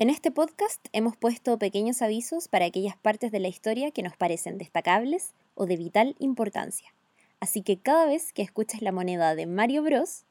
[0.00, 4.16] En este podcast hemos puesto pequeños avisos para aquellas partes de la historia que nos
[4.16, 6.94] parecen destacables o de vital importancia.
[7.40, 10.24] Así que cada vez que escuches la moneda de Mario Bros,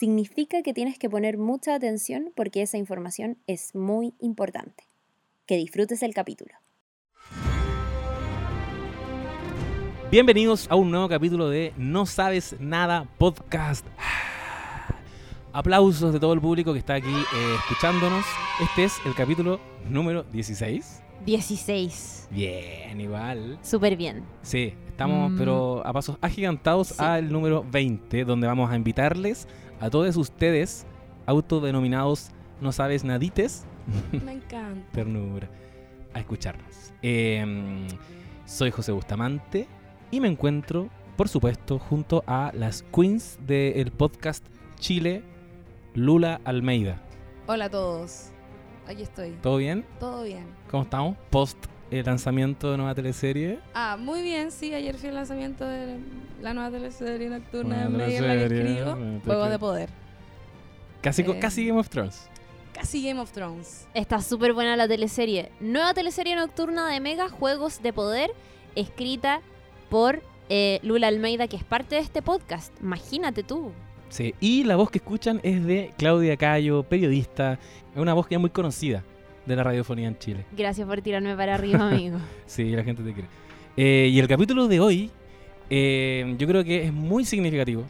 [0.00, 4.84] significa que tienes que poner mucha atención porque esa información es muy importante.
[5.44, 6.54] Que disfrutes el capítulo.
[10.10, 13.84] Bienvenidos a un nuevo capítulo de No Sabes Nada Podcast.
[15.60, 18.26] Aplausos de todo el público que está aquí eh, escuchándonos.
[18.60, 21.02] Este es el capítulo número 16.
[21.24, 22.28] 16.
[22.30, 23.58] Bien, igual.
[23.62, 24.22] Súper bien.
[24.42, 25.38] Sí, estamos Mm.
[25.38, 26.96] pero a pasos agigantados Sí.
[27.02, 29.48] al número 20, donde vamos a invitarles
[29.80, 30.86] a todos ustedes,
[31.24, 33.64] autodenominados No Sabes Nadites,
[34.12, 34.92] Me encanta.
[34.92, 35.48] ternura,
[36.12, 36.92] a escucharnos.
[37.00, 37.86] Eh,
[38.44, 39.66] soy José Bustamante
[40.10, 44.44] y me encuentro, por supuesto, junto a las queens del podcast
[44.78, 45.22] Chile,
[45.96, 47.00] Lula Almeida.
[47.46, 48.26] Hola a todos.
[48.86, 49.30] Aquí estoy.
[49.42, 49.84] ¿Todo bien?
[49.98, 50.44] Todo bien.
[50.70, 51.16] ¿Cómo estamos?
[51.30, 51.56] Post
[51.90, 53.60] el lanzamiento de nueva teleserie.
[53.72, 54.74] Ah, muy bien, sí.
[54.74, 55.98] Ayer fue el lanzamiento de
[56.42, 58.94] la nueva teleserie nocturna medio en la que escribo.
[58.94, 59.88] nueva Juego de poder.
[61.00, 61.38] Casi, Eh.
[61.40, 62.28] casi Game of Thrones.
[62.74, 63.88] Casi Game of Thrones.
[63.94, 65.50] Está súper buena la teleserie.
[65.60, 68.30] Nueva teleserie nocturna de Mega Juegos de Poder,
[68.74, 69.40] escrita
[69.88, 72.72] por eh, Lula Almeida, que es parte de este podcast.
[72.80, 73.72] Imagínate tú.
[74.08, 77.58] Sí, y la voz que escuchan es de Claudia Cayo, periodista.
[77.94, 79.02] Es una voz que es muy conocida
[79.44, 80.44] de la radiofonía en Chile.
[80.56, 82.18] Gracias por tirarme para arriba, amigo.
[82.46, 83.28] Sí, la gente te quiere.
[83.76, 85.10] Eh, y el capítulo de hoy,
[85.70, 87.84] eh, yo creo que es muy significativo.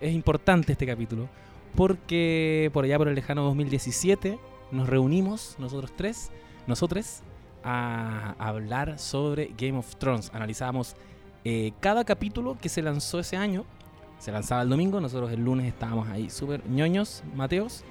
[0.00, 1.28] Es importante este capítulo.
[1.74, 4.38] Porque por allá por el lejano 2017
[4.72, 6.30] nos reunimos, nosotros tres,
[6.66, 7.22] nosotros,
[7.64, 10.30] a hablar sobre Game of Thrones.
[10.34, 10.96] Analizábamos
[11.44, 13.64] eh, cada capítulo que se lanzó ese año.
[14.22, 17.82] Se lanzaba el domingo, nosotros el lunes estábamos ahí súper ñoños, Mateos,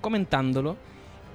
[0.00, 0.76] comentándolo.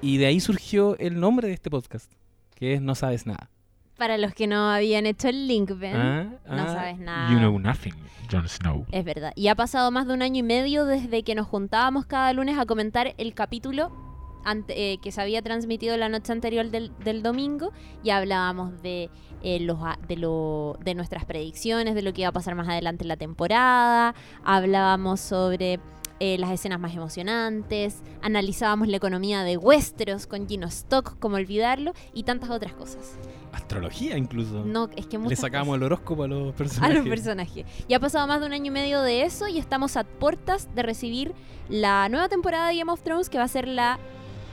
[0.01, 2.11] Y de ahí surgió el nombre de este podcast,
[2.55, 3.49] que es No Sabes Nada.
[3.97, 5.95] Para los que no habían hecho el link, ¿ven?
[5.95, 7.31] Ah, No ah, sabes nada.
[7.31, 7.93] You know nothing,
[8.29, 8.85] Jon Snow.
[8.91, 9.31] Es verdad.
[9.37, 12.59] Y ha pasado más de un año y medio desde que nos juntábamos cada lunes
[12.59, 14.10] a comentar el capítulo
[14.43, 17.71] ante- eh, que se había transmitido la noche anterior del, del domingo
[18.03, 19.09] y hablábamos de,
[19.43, 22.67] eh, los, a- de, lo, de nuestras predicciones, de lo que iba a pasar más
[22.69, 25.79] adelante en la temporada, hablábamos sobre
[26.19, 31.93] eh, las escenas más emocionantes, analizábamos la economía de Westeros con Gino Stock, como olvidarlo,
[32.13, 33.17] y tantas otras cosas.
[33.53, 34.63] Astrología incluso.
[34.63, 36.97] No, es que Le sacamos el horóscopo a los a personajes.
[36.99, 37.65] los personajes.
[37.87, 40.69] Y ha pasado más de un año y medio de eso y estamos a puertas
[40.75, 41.33] de recibir
[41.69, 43.97] la nueva temporada de Game of Thrones, que va a ser la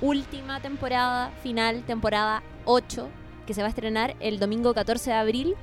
[0.00, 3.08] última temporada, final, temporada 8,
[3.46, 5.54] que se va a estrenar el domingo 14 de abril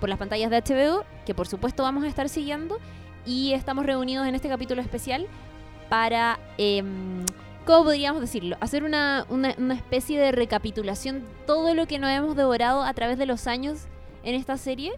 [0.00, 2.78] por las pantallas de HBO, que por supuesto vamos a estar siguiendo.
[3.26, 5.26] Y estamos reunidos en este capítulo especial
[5.88, 7.24] para, em,
[7.64, 8.56] ¿cómo podríamos decirlo?
[8.60, 12.92] Hacer una, una, una especie de recapitulación de todo lo que nos hemos devorado a
[12.92, 13.86] través de los años
[14.24, 14.92] en esta serie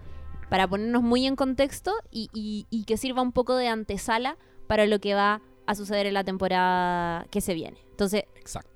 [0.48, 4.36] para ponernos muy en contexto y, y- y que sirva un poco de antesala
[4.66, 7.78] para lo que va a suceder en la temporada que se viene.
[7.90, 8.75] Entonces, Exacto.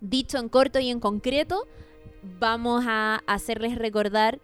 [0.00, 1.66] Dicho en corto y en concreto,
[2.38, 4.40] vamos a hacerles recordar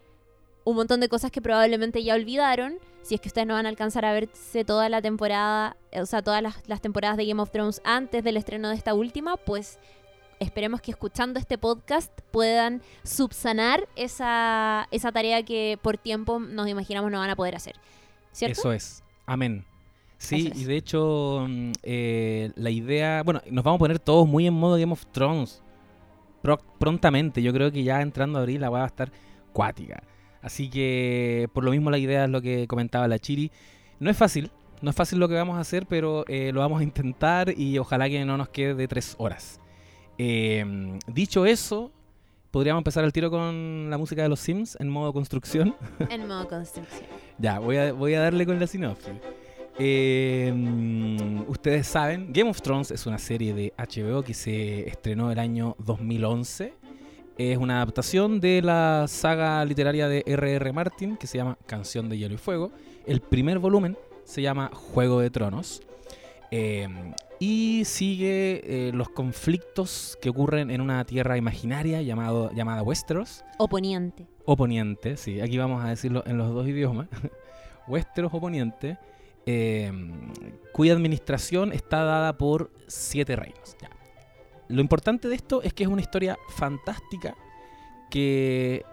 [0.64, 2.78] un montón de cosas que probablemente ya olvidaron.
[3.02, 6.06] Si es que ustedes no van a alcanzar a verse toda la temporada, eh, o
[6.06, 9.78] sea, todas las, temporadas de Game of Thrones antes del estreno de esta última, pues
[10.40, 17.10] esperemos que escuchando este podcast puedan subsanar esa, esa tarea que por tiempo nos imaginamos
[17.10, 17.76] no van a poder hacer.
[18.32, 18.60] ¿Cierto?
[18.60, 19.04] Eso es.
[19.26, 19.66] Amén.
[20.18, 23.22] Sí, y de hecho, mm, eh, la idea.
[23.22, 25.62] Bueno, nos vamos a poner todos muy en modo Game of Thrones.
[26.42, 27.42] pro- prontamente.
[27.42, 29.10] Yo creo que ya entrando a abril la va a estar
[29.52, 30.02] cuática.
[30.42, 33.50] Así que, por lo mismo, la idea es lo que comentaba la Chiri.
[33.98, 34.50] No es fácil.
[34.82, 37.78] No es fácil lo que vamos a hacer, pero eh, lo vamos a intentar y
[37.78, 39.58] ojalá que no nos quede de tres horas.
[40.18, 41.90] Eh, dicho eso,
[42.50, 45.74] podríamos empezar el tiro con la música de los Sims en modo construcción.
[46.10, 47.06] En modo construcción.
[47.38, 49.12] Ya, voy a, voy a darle con la sinopsis.
[49.78, 55.32] Eh, mm, ustedes saben, Game of Thrones es una serie de HBO que se estrenó
[55.32, 56.74] el año 2011.
[57.36, 60.72] Es una adaptación de la saga literaria de R.R.
[60.72, 62.70] Martin que se llama Canción de Hielo y Fuego.
[63.06, 65.82] El primer volumen se llama Juego de Tronos.
[66.50, 66.86] Eh,
[67.40, 73.44] y sigue eh, los conflictos que ocurren en una tierra imaginaria llamado, llamada Westeros.
[73.58, 74.28] Oponiente.
[74.44, 77.08] Oponiente, sí, aquí vamos a decirlo en los dos idiomas.
[77.88, 78.98] Westeros Oponiente,
[79.46, 79.92] eh,
[80.72, 83.76] cuya administración está dada por siete reinos.
[83.80, 83.90] Ya.
[84.68, 87.36] Lo importante de esto es que es una historia fantástica
[88.10, 88.84] que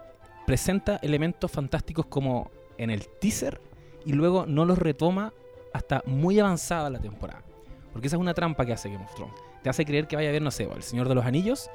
[0.45, 3.61] presenta elementos fantásticos como en el teaser
[4.05, 5.33] y luego no los retoma
[5.73, 7.43] hasta muy avanzada la temporada.
[7.93, 9.35] Porque esa es una trampa que hace Game of Thrones.
[9.63, 11.69] Te hace creer que vaya a ver, no sé, El Señor de los Anillos,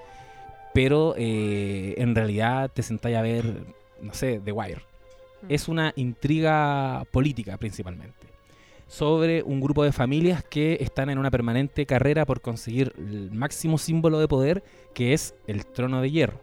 [0.74, 3.64] pero eh, en realidad te sentáis a ver,
[4.00, 4.82] no sé, The Wire.
[5.42, 5.46] Mm.
[5.48, 8.25] Es una intriga política principalmente,
[8.86, 13.78] sobre un grupo de familias que están en una permanente carrera por conseguir el máximo
[13.78, 14.62] símbolo de poder,
[14.94, 16.40] que es el trono de hierro.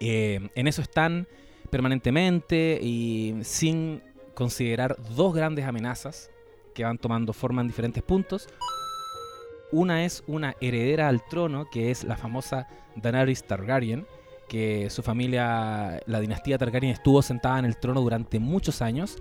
[0.00, 1.28] Eh, en eso están
[1.70, 4.02] permanentemente y sin
[4.34, 6.30] considerar dos grandes amenazas
[6.74, 8.48] que van tomando forma en diferentes puntos.
[9.70, 14.06] Una es una heredera al trono, que es la famosa Daenerys Targaryen,
[14.48, 19.16] que su familia, la dinastía Targaryen, estuvo sentada en el trono durante muchos años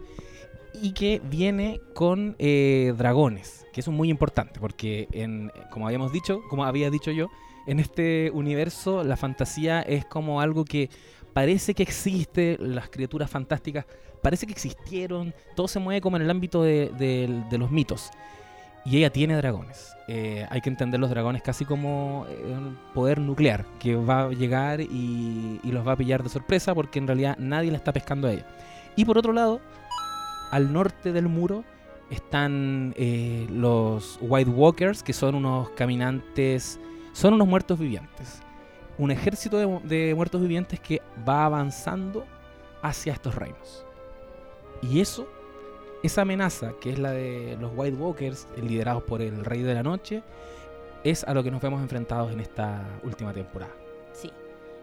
[0.82, 6.12] y que viene con eh, dragones, que eso es muy importante, porque en, como habíamos
[6.12, 7.28] dicho, como había dicho yo,
[7.68, 10.90] en este universo la fantasía es como algo que
[11.34, 13.86] parece que existe, las criaturas fantásticas
[14.22, 18.10] parece que existieron, todo se mueve como en el ámbito de, de- los mitos.
[18.86, 19.96] Y ella tiene dragones.
[20.10, 24.30] Eh, hay que entender los dragones casi como eh, un poder nuclear que va a
[24.30, 27.94] llegar y, y los va a pillar de sorpresa porque en realidad nadie la está
[27.94, 28.46] pescando a ella.
[28.98, 29.62] Y por otro lado,
[30.54, 31.64] al norte del muro
[32.12, 36.80] están eh, los White Walkers, que son unos caminantes,
[37.12, 38.40] son unos muertos vivientes.
[39.00, 42.24] Un ejército de, de muertos vivientes que va avanzando
[42.84, 43.84] hacia estos reinos.
[44.84, 45.28] Y eso,
[46.04, 49.82] esa amenaza, que es la de los White Walkers, liderados por el Rey de la
[49.82, 50.22] Noche,
[51.04, 53.74] es a lo que nos vemos enfrentados en esta última temporada.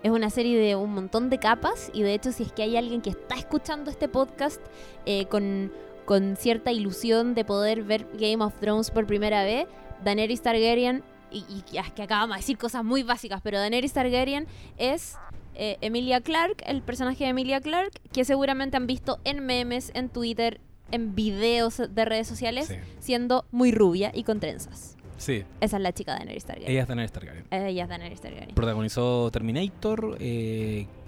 [0.03, 2.77] Es una serie de un montón de capas y de hecho si es que hay
[2.77, 4.61] alguien que está escuchando este podcast
[5.05, 5.71] eh, con,
[6.07, 9.67] con cierta ilusión de poder ver Game of Thrones por primera vez,
[10.03, 14.47] Daenerys Targaryen, y, y es que acabamos de decir cosas muy básicas, pero Daenerys Targaryen
[14.79, 15.17] es
[15.55, 20.09] eh, Emilia Clarke, el personaje de Emilia Clarke, que seguramente han visto en memes, en
[20.09, 20.61] Twitter,
[20.93, 22.77] en videos de redes sociales, Sí.
[23.01, 24.97] siendo muy rubia y con trenzas.
[25.21, 26.71] Sí, Esa es la chica de Daenerys Targaryen.
[26.73, 27.45] ella es Daenerys Targaryen.
[27.51, 28.55] Ella es Daenerys Targaryen.
[28.55, 30.17] Protagonizó Terminator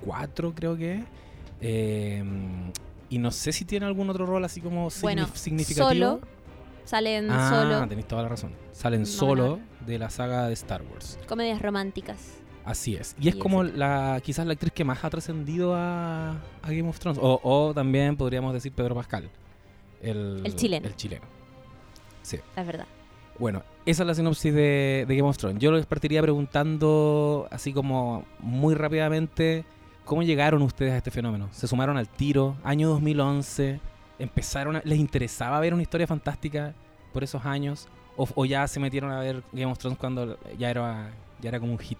[0.05, 1.03] 4, creo que.
[1.63, 2.23] Eh,
[3.09, 5.89] y no sé si tiene algún otro rol así como Bueno, significativo.
[5.89, 6.21] Solo,
[6.85, 8.53] salen ah, solo tenéis toda la razón.
[8.73, 11.19] Salen No, solo de la saga de Star Wars.
[11.27, 12.35] comedias románticas.
[12.67, 13.17] Así es.
[13.19, 16.33] Y es como la quizás la actriz que más ha trascendido a,
[16.63, 17.19] a Game of Thrones.
[17.23, 19.31] O, o también podríamos decir Pedro Pascal.
[20.03, 20.87] El, El chileno.
[20.87, 21.25] El chileno.
[22.23, 22.39] Sí.
[22.57, 22.87] Es verdad.
[23.39, 25.61] Bueno, esa es la sinopsis de, Game of Thrones.
[25.61, 29.65] Yo les partiría preguntando, así como muy rápidamente,
[30.05, 31.49] ¿cómo llegaron ustedes a este fenómeno?
[31.53, 32.57] ¿Se sumaron al tiro?
[32.63, 33.81] Año 2011,
[34.19, 36.75] ¿empezaron a- ¿les interesaba ver una historia fantástica
[37.13, 37.89] por esos años?
[38.17, 41.73] ¿O, ya se metieron a ver Game of Thrones cuando ya era, ya era como
[41.73, 41.99] un hit?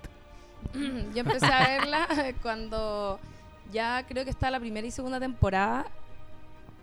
[0.75, 2.07] Yo empecé a verla
[2.43, 3.19] cuando
[3.73, 5.87] ya creo que está la primera y segunda temporada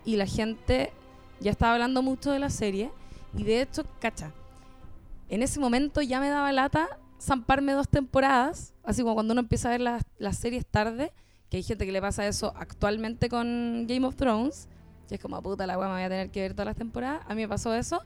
[0.04, 0.92] y la gente
[1.40, 2.90] ya estaba hablando mucho de la serie
[3.38, 4.31] y de hecho, cacha,
[5.30, 6.90] en ese momento ya me daba lata
[7.22, 11.12] zamparme dos temporadas, así como cuando uno empieza a ver las, series tarde,
[11.50, 14.68] que hay gente que le pasa eso actualmente con Game of Thrones,
[15.08, 17.22] que es como puta la weá, me voy a tener que ver todas las temporadas,
[17.28, 18.02] a mí me pasó eso,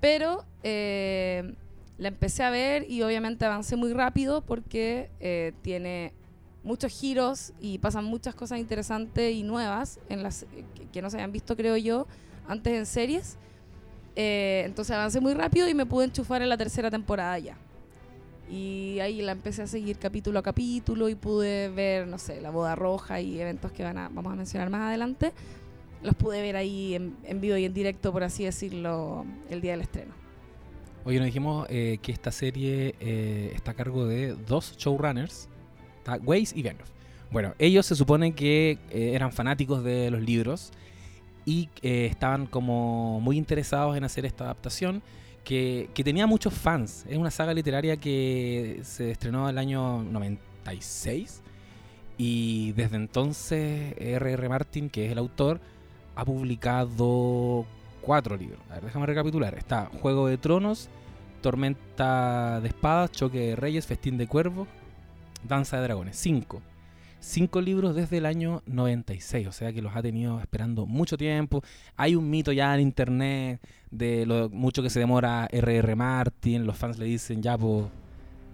[0.00, 1.54] pero eh,
[1.98, 6.12] la empecé a ver y obviamente avancé muy rápido porque eh, tiene
[6.62, 11.16] muchos giros y pasan muchas cosas interesantes y nuevas en las que, que no se
[11.18, 12.06] habían visto creo yo
[12.48, 13.36] antes en series
[14.16, 17.56] Eh, entonces avancé muy rápido y me pude enchufar en la tercera temporada ya.
[18.50, 22.50] Y ahí la empecé a seguir capítulo a capítulo y pude ver no sé la
[22.50, 25.32] boda roja y eventos que van a, vamos a mencionar más adelante.
[26.02, 29.80] Los pude ver ahí en, vivo y en directo por así decirlo el día del
[29.80, 30.14] estreno.
[31.06, 35.48] Oye, nos dijimos eh, que esta serie eh, está a cargo de dos showrunners,
[36.22, 36.90] Weiss y Benioff.
[37.30, 40.70] Bueno, ellos se supone que eh, eran fanáticos de los libros
[41.44, 45.02] y eh, estaban como muy interesados en hacer esta adaptación
[45.44, 47.04] que, que tenía muchos fans.
[47.08, 51.42] Es una saga literaria que se estrenó el año 96
[52.16, 54.48] y desde entonces R.R.
[54.48, 55.60] Martin, que es el autor,
[56.14, 57.66] ha publicado
[58.00, 58.60] cuatro libros.
[58.70, 59.54] A ver, déjame recapitular.
[59.54, 60.88] Está Juego de Tronos,
[61.40, 64.68] Tormenta de Espadas, Choque de Reyes, Festín de Cuervos,
[65.42, 66.16] Danza de Dragones.
[66.16, 66.62] Cinco.
[67.26, 71.62] Cinco libros desde el año 96, o sea que los ha tenido esperando mucho tiempo.
[71.96, 75.96] Hay un mito ya en internet de lo mucho que se demora R.R.
[75.96, 76.66] Martin.
[76.66, 77.86] Los fans le dicen, ya, pues,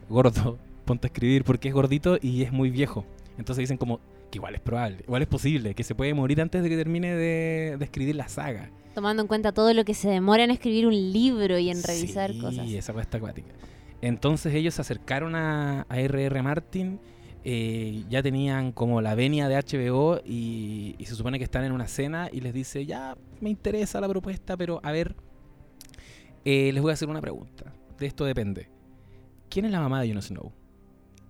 [0.08, 3.04] gordo, ponte a escribir porque es gordito y es muy viejo.
[3.38, 3.98] Entonces dicen como
[4.30, 7.16] que igual es probable, igual es posible, que se puede morir antes de que termine
[7.16, 8.70] de, de escribir la saga.
[8.94, 12.32] Tomando en cuenta todo lo que se demora en escribir un libro y en revisar
[12.32, 12.68] sí, cosas.
[12.68, 13.50] esa cuesta acuática.
[14.00, 16.40] Entonces ellos se acercaron a, a R.R.
[16.40, 17.00] Martin,
[17.44, 21.88] eh, ya tenían como la venia de HBO y, se supone que están en una
[21.88, 25.16] cena y les dice, ya me interesa la propuesta, pero a ver,
[26.44, 27.73] eh, les voy a hacer una pregunta.
[27.99, 28.68] De esto depende.
[29.49, 30.52] ¿Quién es la mamá de Jon Snow?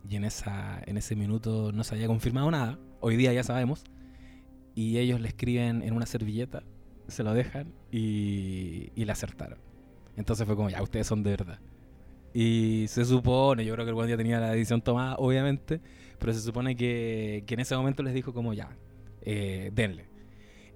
[0.08, 2.78] y en, esa, en ese minuto no se había confirmado nada.
[3.00, 3.84] Hoy día ya sabemos.
[4.74, 6.62] Y ellos le escriben en una servilleta,
[7.08, 9.58] se lo dejan y, y le acertaron.
[10.16, 11.58] Entonces fue como, ya, ustedes son de verdad.
[12.32, 15.80] Y se supone, yo creo que el buen día tenía la decisión tomada, obviamente,
[16.18, 18.76] pero se supone que, en ese momento les dijo como, ya,
[19.22, 20.06] eh, denle.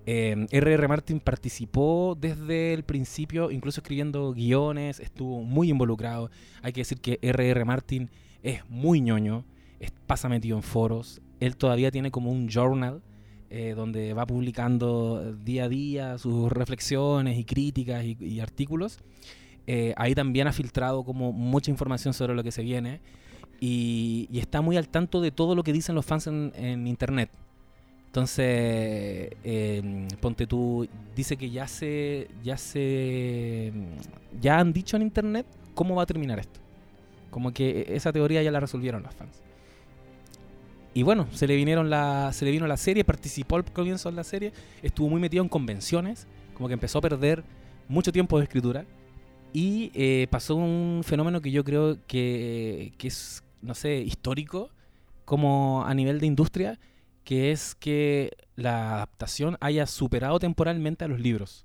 [0.06, 0.88] Eh, R.R.
[0.88, 6.30] Martin participó desde el principio, incluso escribiendo guiones, estuvo muy involucrado.
[6.62, 7.64] Hay que decir que R.R.
[7.64, 8.10] Martin
[8.42, 9.44] es muy ñoño,
[9.80, 11.22] es- pasa metido en foros.
[11.40, 13.02] Él todavía tiene como un journal
[13.48, 18.98] eh, donde va publicando día a día sus reflexiones y críticas y artículos.
[19.66, 23.00] Eh, ahí también ha filtrado como mucha información sobre lo que se viene
[23.60, 27.30] y, está muy al tanto de todo lo que dicen los fans en, internet.
[28.06, 28.46] Entonces,
[29.42, 33.72] eh, ponte tú, dice que ya se, ya se,
[34.40, 36.60] ya han dicho en internet cómo va a terminar esto.
[37.30, 39.42] Como que esa teoría ya la resolvieron los fans.
[40.92, 44.14] Y bueno, se le vinieron la, se le vino la serie, participó al comienzo de
[44.14, 47.42] la serie, estuvo muy metido en convenciones, como que empezó a perder
[47.88, 48.84] mucho tiempo de escritura
[49.54, 54.68] y eh, pasó un fenómeno que yo creo que, que es, no sé, histórico,
[55.24, 56.78] como a nivel de industria,
[57.24, 61.64] que es que la adaptación haya superado temporalmente a los libros.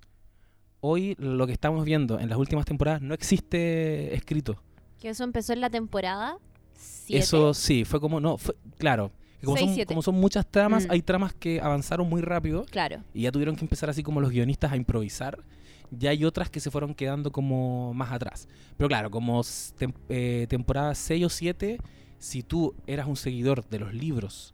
[0.81, 4.61] Hoy lo que estamos viendo en las últimas temporadas no existe escrito.
[5.01, 6.37] Que eso empezó en la temporada
[6.75, 7.19] 7.
[7.21, 9.87] Eso sí, fue como, no, fue, claro, que como, Seis, son, siete.
[9.87, 10.91] como son muchas tramas, Mm.
[10.91, 13.03] hay tramas que avanzaron muy rápido Claro.
[13.13, 15.39] y ya tuvieron que empezar así como los guionistas a improvisar.
[15.91, 18.47] Ya hay otras que se fueron quedando como más atrás.
[18.77, 21.77] Pero claro, como tem- eh, temporada 6 o 7,
[22.19, 24.53] si tú eras un seguidor de los libros,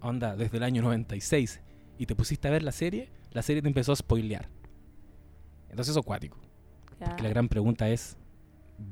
[0.00, 1.60] onda, desde el año 96,
[1.98, 4.48] y te pusiste a ver la serie, la serie te empezó a spoilear.
[5.70, 6.38] Entonces es acuático.
[7.16, 8.16] Que la gran pregunta es,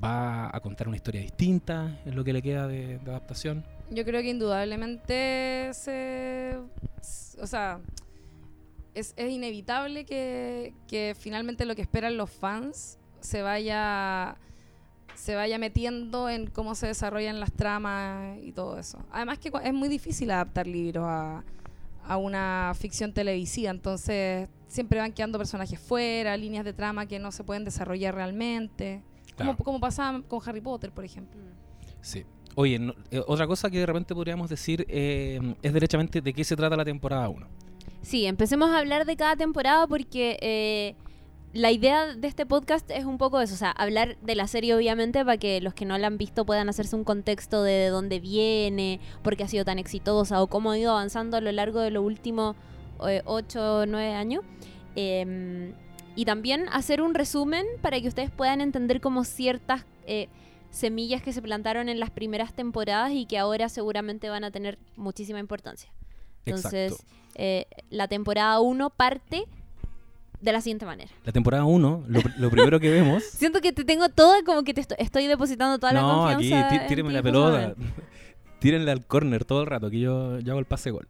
[0.02, 3.64] ¿va a contar una historia distinta en lo que le queda de, de adaptación?
[3.90, 6.58] Yo creo que indudablemente se.
[7.40, 7.80] O sea,
[8.94, 14.36] es, es inevitable que, que finalmente lo que esperan los fans se vaya
[15.14, 18.98] se vaya metiendo en cómo se desarrollan las tramas y todo eso.
[19.12, 21.44] Además que es muy difícil adaptar libros a,
[22.04, 27.30] a una ficción televisiva, entonces siempre van quedando personajes fuera, líneas de trama que no
[27.30, 29.02] se pueden desarrollar realmente,
[29.36, 29.52] Claro.
[29.52, 31.40] como, como pasaba con Harry Potter, por ejemplo.
[32.00, 32.24] Sí.
[32.54, 36.42] Oye, no- eh, otra cosa que de repente podríamos decir eh, es derechamente de qué
[36.42, 37.46] se trata la temporada 1.
[38.02, 40.94] Sí, empecemos a hablar de cada temporada porque eh,
[41.52, 44.74] la idea de este podcast es un poco eso, o sea, hablar de la serie
[44.74, 47.88] obviamente para que los que no la han visto puedan hacerse un contexto de, de
[47.88, 51.52] dónde viene, por qué ha sido tan exitosa o cómo ha ido avanzando a lo
[51.52, 52.56] largo de los últimos
[52.98, 54.44] 8 o 9 años.
[54.94, 55.72] Em,
[56.14, 60.28] y también hacer un resumen para que ustedes puedan entender como ciertas eh,
[60.70, 64.78] semillas que se plantaron en las primeras temporadas y que ahora seguramente van a tener
[64.96, 65.90] muchísima importancia.
[66.44, 67.04] Entonces.
[67.34, 69.44] Eh, la temporada 1 parte
[70.40, 71.10] de la siguiente manera.
[71.24, 73.22] La temporada 1, lo, lo primero que vemos...
[73.32, 76.34] Siento que te tengo toda, como que te esto- estoy depositando toda la no, aquí
[76.50, 76.68] confianza.
[76.70, 77.74] tí- en tírenme la pelota.
[78.58, 81.08] Tírenle al corner todo el rato, que yo, yo hago el pase gol.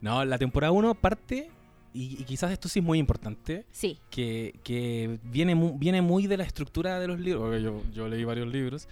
[0.00, 1.48] No, la temporada 1 parte,
[1.94, 6.26] y, y quizás esto sí es muy importante, Sí, que, que viene, mu- viene muy
[6.26, 7.42] de la estructura de los libros.
[7.44, 8.88] porque Yo, yo leí varios libros.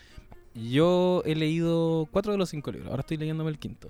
[0.54, 2.90] Yo he leído cuatro de los cinco libros.
[2.90, 3.88] Ahora estoy leyéndome el quinto.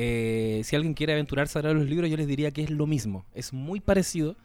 [0.00, 2.86] Eh, si alguien quiere aventurarse a leer los libros, yo les diría que es lo
[2.86, 3.26] mismo.
[3.34, 4.36] Es muy parecido.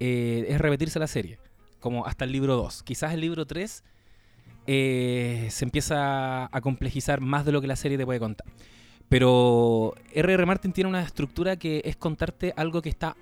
[0.00, 1.38] eh, es repetirse la serie.
[1.78, 2.82] Como hasta el libro 2.
[2.82, 3.84] Quizás el libro 3
[4.66, 8.46] eh, se empieza a complejizar más de lo que la serie te puede contar.
[9.08, 10.46] Pero R.R.
[10.46, 13.16] Martin tiene una estructura que es contarte algo que está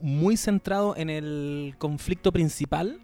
[0.00, 3.00] muy centrado en el conflicto principal,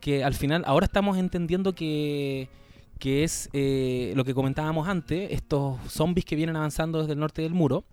[0.00, 2.48] que al final ahora estamos entendiendo que,
[2.98, 7.42] que es eh, lo que comentábamos antes, estos zombies que vienen avanzando desde el norte
[7.42, 7.84] del muro,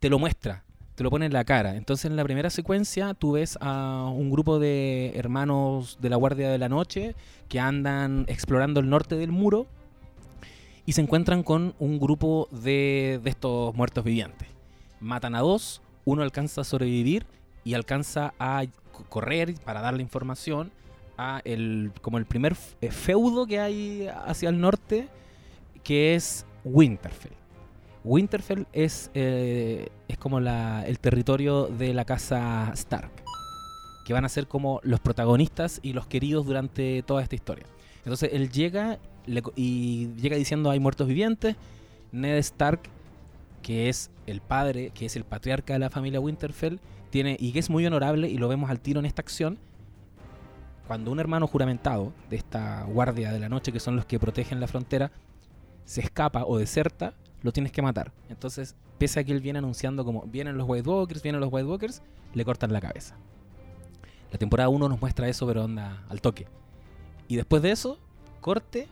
[0.00, 0.64] te lo muestra,
[0.94, 1.76] te lo pone en la cara.
[1.76, 6.50] Entonces en la primera secuencia tú ves a un grupo de hermanos de la Guardia
[6.50, 7.14] de la Noche
[7.48, 9.66] que andan explorando el norte del muro
[10.86, 14.48] y se encuentran con un grupo de, de estos muertos vivientes.
[15.00, 17.26] Matan a dos, uno alcanza a sobrevivir
[17.64, 18.64] y alcanza a
[19.08, 20.70] correr para darle información
[21.16, 25.08] a el como el primer eh, feudo que hay hacia el norte
[25.82, 27.32] que es Winterfell.
[28.04, 33.10] Winterfell es, eh, es como el territorio de la casa Stark,
[34.04, 37.64] que van a ser como los protagonistas y los queridos durante toda esta historia.
[37.98, 38.98] Entonces él llega
[39.56, 41.56] y llega diciendo hay muertos vivientes.
[42.12, 42.80] Ned Stark,
[43.62, 46.78] que es el padre, que es el patriarca de la familia Winterfell,
[47.10, 49.58] tiene y que es muy honorable y lo vemos al tiro en esta acción.
[50.86, 54.60] Cuando un hermano juramentado de esta guardia de la noche, que son los que protegen
[54.60, 55.10] la frontera,
[55.84, 58.12] se escapa o deserta, lo tienes que matar.
[58.28, 61.66] Entonces, pese a que él viene anunciando como vienen los White Walkers, vienen los White
[61.66, 62.02] Walkers,
[62.34, 63.16] le cortan la cabeza.
[64.30, 66.46] La temporada 1 nos muestra eso, pero onda al toque.
[67.28, 67.98] Y después de eso,
[68.40, 68.88] corte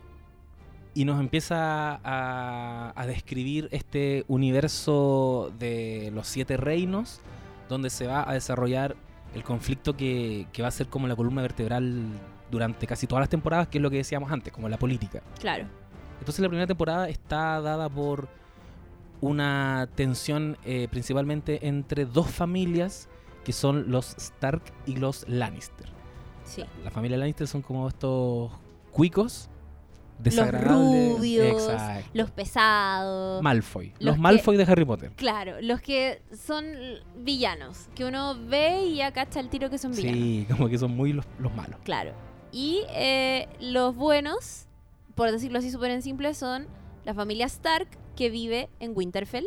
[0.94, 7.20] y nos empieza a, a describir este universo de los siete reinos,
[7.68, 8.96] donde se va a desarrollar
[9.34, 12.04] el conflicto que, que va a ser como la columna vertebral
[12.50, 15.22] durante casi todas las temporadas, que es lo que decíamos antes, como la política.
[15.40, 15.66] Claro.
[16.18, 18.28] Entonces la primera temporada está dada por
[19.20, 23.08] una tensión eh, principalmente entre dos familias
[23.44, 25.88] que son los Stark y los Lannister.
[26.44, 26.64] Sí.
[26.84, 28.52] La familia Lannister son como estos
[28.90, 29.48] cuicos
[30.22, 31.16] desagradables.
[31.16, 32.10] rubios, Exacto.
[32.14, 33.42] Los pesados.
[33.42, 33.88] Malfoy.
[33.94, 35.12] los Los, que- Malfoy de Harry Potter.
[35.16, 36.64] Claro, los que son
[37.16, 40.18] villanos, que uno ve y ya cacha el tiro que son villanos.
[40.18, 41.78] Sí, como que son muy los, los malos.
[41.84, 42.12] Claro.
[42.52, 44.66] Y eh, los buenos,
[45.14, 46.66] por decirlo así súper en simple, son
[47.04, 49.46] la familia Stark que vive en Winterfell.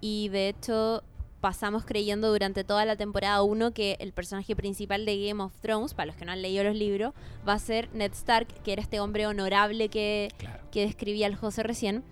[0.00, 1.04] Y de hecho
[1.42, 5.92] pasamos creyendo durante toda la temporada 1 que el personaje principal de Game of Thrones,
[5.92, 7.12] para los que no han leído los libros,
[7.46, 10.62] va a ser Ned Stark, que era este hombre honorable que, Claro.
[10.70, 12.04] que describía el José recién.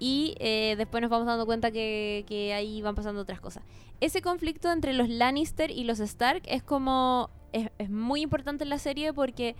[0.00, 3.62] Y eh, después nos vamos dando cuenta que, que ahí van pasando otras cosas.
[4.00, 7.30] Ese conflicto entre los Lannister y los Stark es como.
[7.52, 9.54] Es, es muy importante en la serie porque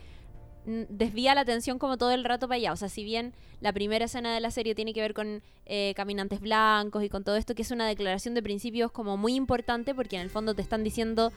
[0.88, 2.72] desvía la atención como todo el rato para allá.
[2.72, 5.92] O sea, si bien la primera escena de la serie tiene que ver con eh,
[5.96, 9.94] caminantes blancos y con todo esto, que es una declaración de principios como muy importante
[9.94, 11.32] porque en el fondo te están diciendo.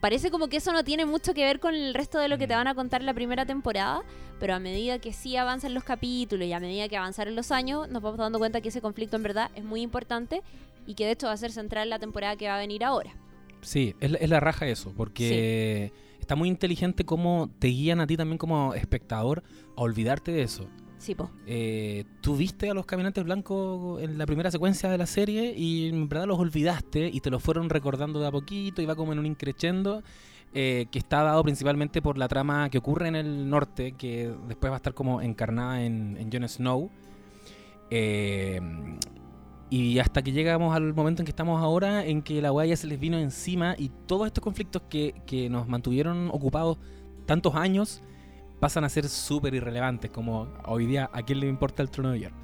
[0.00, 2.46] Parece como que eso no tiene mucho que ver con el resto de lo que
[2.46, 2.58] te Mm.
[2.58, 4.02] van a contar la primera temporada,
[4.38, 7.88] pero a medida que sí avanzan los capítulos y a medida que avanzan los años,
[7.88, 10.42] nos vamos dando cuenta que ese conflicto en verdad es muy importante
[10.86, 12.84] y que de hecho va a ser central en la temporada que va a venir
[12.84, 13.10] ahora.
[13.60, 15.90] Sí, es, la- es la raja eso, porque
[16.28, 19.42] está muy inteligente cómo te guían a ti también como espectador
[19.74, 20.68] a olvidarte de eso.
[20.98, 21.30] Sí, po.
[21.46, 25.88] Eh, tú viste a los caminantes blancos en la primera secuencia de la serie y
[25.88, 29.14] en verdad los olvidaste y te los fueron recordando de a poquito y va como
[29.14, 30.02] en un increchendo
[30.52, 34.70] eh, que está dado principalmente por la trama que ocurre en el norte, que después
[34.70, 36.90] va a estar como encarnada en, en Jon Snow.
[37.88, 38.60] Eh,
[39.70, 42.76] y hasta que llegamos al momento en que estamos ahora, en que la weá ya
[42.76, 46.78] se les vino encima y todos estos conflictos que, que nos mantuvieron ocupados
[47.26, 48.02] tantos años
[48.60, 52.20] pasan a ser súper irrelevantes, como hoy día a quién le importa el trono de
[52.20, 52.36] hierro.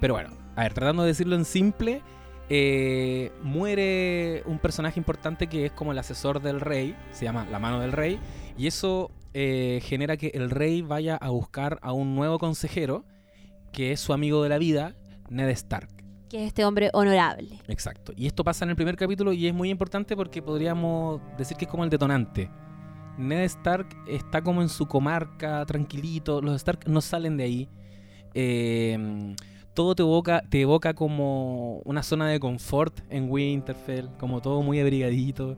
[0.00, 2.02] Pero bueno, a ver, tratando de decirlo en simple,
[2.48, 7.58] eh, muere un personaje importante que es como el asesor del rey, se llama la
[7.58, 8.18] mano del rey,
[8.56, 13.04] y eso eh, genera que el rey vaya a buscar a un nuevo consejero,
[13.72, 14.94] que es su amigo de la vida,
[15.28, 15.97] Ned Stark.
[16.28, 17.58] Que es este hombre honorable.
[17.68, 18.12] Exacto.
[18.16, 21.64] Y esto pasa en el primer capítulo y es muy importante porque podríamos decir que
[21.64, 22.50] es como el detonante.
[23.16, 26.40] Ned Stark está como en su comarca, tranquilito.
[26.40, 27.68] Los Stark no salen de ahí.
[28.34, 29.34] Eh,
[29.74, 34.80] todo te evoca, te evoca como una zona de confort en Winterfell, como todo muy
[34.80, 35.56] abrigadito.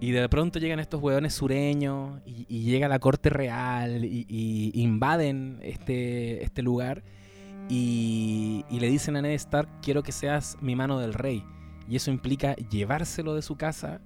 [0.00, 4.82] Y de pronto llegan estos hueones sureños y, y llega la corte real y, y
[4.82, 7.04] invaden este, este lugar
[7.70, 11.44] y, y le dicen a Ned Stark, quiero que seas mi mano del rey.
[11.88, 14.00] Y eso implica llevárselo de su casa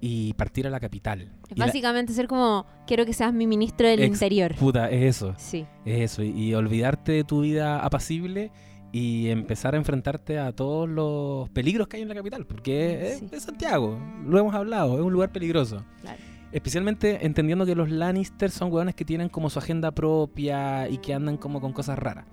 [0.00, 1.30] y partir a la capital.
[1.50, 4.54] Es la- básicamente ser como, quiero que seas mi ministro del Ex- interior.
[4.56, 5.66] Puta, es eso, Sí.
[5.84, 6.22] es eso.
[6.22, 8.50] Y, y olvidarte de tu vida apacible
[8.90, 12.46] y empezar a enfrentarte a todos los peligros que hay en la capital.
[12.46, 15.84] Porque es Santiago, lo hemos hablado, es un lugar peligroso.
[16.00, 16.18] Claro.
[16.50, 21.14] Especialmente entendiendo que los Lannister son hueones que tienen como su agenda propia y que
[21.14, 22.26] andan como con cosas raras.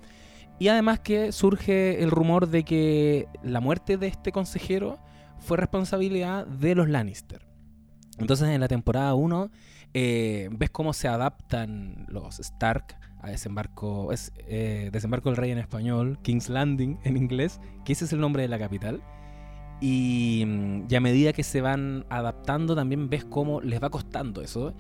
[0.60, 5.00] Y además que surge el rumor de que la muerte de este consejero
[5.40, 7.48] fue responsabilidad de los Lannister.
[8.18, 9.50] Entonces en la temporada 1
[9.94, 15.58] eh, ves cómo se adaptan los Stark a desembarco, es eh, desembarco del rey en
[15.58, 19.02] español, King's Landing en inglés, que ese es el nombre de la capital.
[19.82, 24.42] Y, mm, y a medida que se van adaptando también ves cómo les va costando
[24.42, 24.74] eso.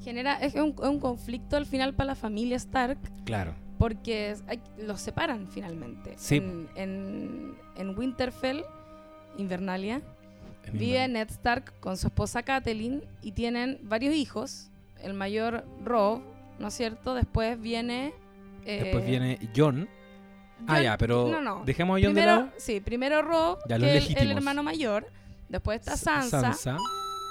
[0.00, 3.63] Genera, es un, es un conflicto al final para la familia Stark Claro.
[3.84, 6.14] Porque hay- los separan finalmente.
[6.16, 6.36] Sí.
[6.36, 8.64] En, en- en Winterfell,
[9.36, 10.00] Invernalia,
[10.72, 11.06] vive.
[11.08, 14.70] Ned Stark con su esposa Catelyn y tienen varios hijos.
[15.02, 16.22] El mayor Robb,
[16.58, 17.14] ¿no es cierto?
[17.14, 18.14] Después viene...
[18.64, 19.86] eh, Después viene John.
[20.66, 21.62] Ah, ya, pero no, no.
[21.66, 22.48] dejemos a John de lado.
[22.56, 25.06] sí, primero Robb, Ya, que el, el hermano mayor.
[25.50, 26.78] Después está S- Sansa,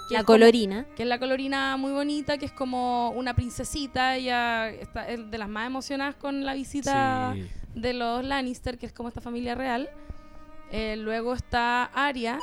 [0.07, 0.85] que La es como- colorina.
[0.95, 4.15] que es la colorina muy bonita, que es como una princesita.
[4.15, 7.47] Ella está es de las más emocionadas con la visita Sí.
[7.75, 9.89] de los Lannister, que es como esta familia real.
[10.71, 12.39] Eh, luego está Arya,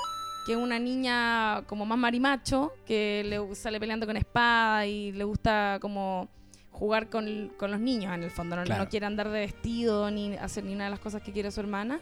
[0.47, 5.25] que es una niña como más marimacho, que le sale peleando con espada y le
[5.25, 6.29] gusta como
[6.71, 8.57] jugar con, con los niños en el fondo.
[8.57, 8.85] No, Claro.
[8.85, 11.61] no quiere andar de vestido ni hacer ni una de las cosas que quiere su
[11.61, 12.01] hermana.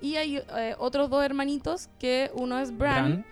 [0.00, 3.26] Y hay eh, otros dos hermanitos, que uno es Bran, Bran.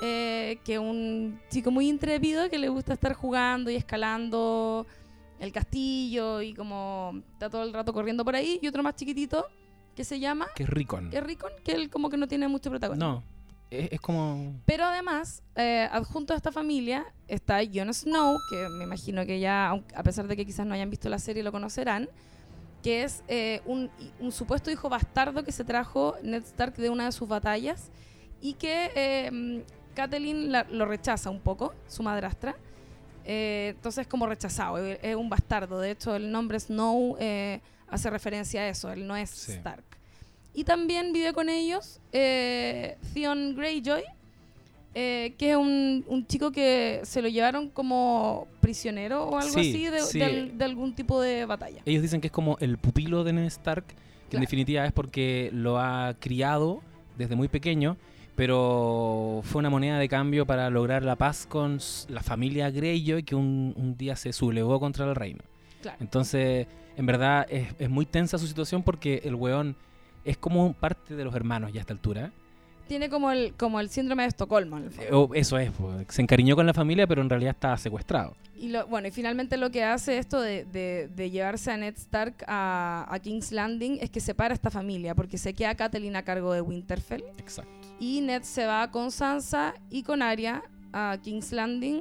[0.00, 4.86] Eh, que un chico muy intrépido que le gusta estar jugando y escalando
[5.40, 8.58] el castillo y como está todo el rato corriendo por ahí.
[8.62, 9.46] Y otro más chiquitito
[9.94, 11.10] que se llama Que es Ricon.
[11.12, 13.14] es Rickon, que él como que no tiene mucho protagonismo.
[13.14, 13.22] No,
[13.70, 14.54] es, es como...
[14.64, 19.70] Pero además, eh, adjunto a esta familia está Jon Snow, que me imagino que ya,
[19.70, 22.08] a pesar de que quizás no hayan visto la serie, lo conocerán,
[22.82, 27.06] que es eh, un, un supuesto hijo bastardo que se trajo Ned Stark de una
[27.06, 27.90] de sus batallas
[28.40, 29.64] y que eh,
[30.06, 32.54] la- lo rechaza un poco, su madrastra.
[33.24, 35.80] Eh, entonces como rechazado, es es un bastardo.
[35.80, 39.52] De hecho, el nombre Snow eh, hace referencia a eso, él no es Sí.
[39.52, 39.84] Stark.
[40.54, 44.02] Y también vive con ellos eh, Theon Greyjoy,
[44.94, 49.60] eh, que es un, un chico que se lo llevaron como prisionero o algo Sí,
[49.60, 50.18] así de, sí.
[50.18, 51.82] de al- de algún tipo de batalla.
[51.84, 53.84] Ellos dicen que es como el pupilo de Ned Stark,
[54.30, 56.80] que en definitiva es porque lo ha criado
[57.16, 57.96] desde muy pequeño,
[58.38, 63.34] pero fue una moneda de cambio para lograr la paz con la familia Greyjoy que
[63.34, 65.40] un, un día se sublevó contra el reino.
[65.82, 65.98] Claro.
[66.00, 69.76] Entonces, en verdad es, es muy tensa su situación porque el weón
[70.24, 72.32] es como parte de los hermanos ya a esta altura.
[72.86, 74.78] Tiene como el, como el síndrome de Estocolmo.
[74.78, 75.10] en el fondo.
[75.10, 75.70] Eh, o- eso es,
[76.08, 78.34] se encariñó con la familia, pero en realidad estaba secuestrado.
[78.56, 81.94] Y lo, bueno, y finalmente lo que hace esto de, de- de llevarse a Ned
[81.96, 86.16] Stark a, a King's Landing es que separa a esta familia, porque se queda Catelyn
[86.16, 87.22] a cargo de Winterfell.
[87.36, 87.70] Exacto.
[88.00, 92.00] Y Ned se va con Sansa y con Arya a King's Landing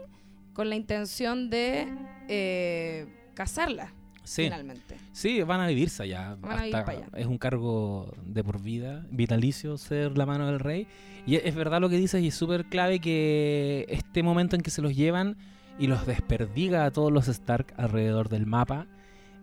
[0.54, 1.88] con la intención de
[2.28, 4.44] eh, casarla, Sí.
[4.44, 4.98] finalmente.
[5.12, 6.36] Sí, van a vivirse allá.
[6.42, 7.08] Van a vivir hasta- pa' allá.
[7.16, 10.88] Es un cargo de por vida, vitalicio ser la mano del rey.
[11.26, 14.62] Y es, es verdad lo que dices y es súper clave que este momento en
[14.62, 15.38] que se los llevan
[15.80, 18.88] y los desperdiga a todos los Stark alrededor del mapa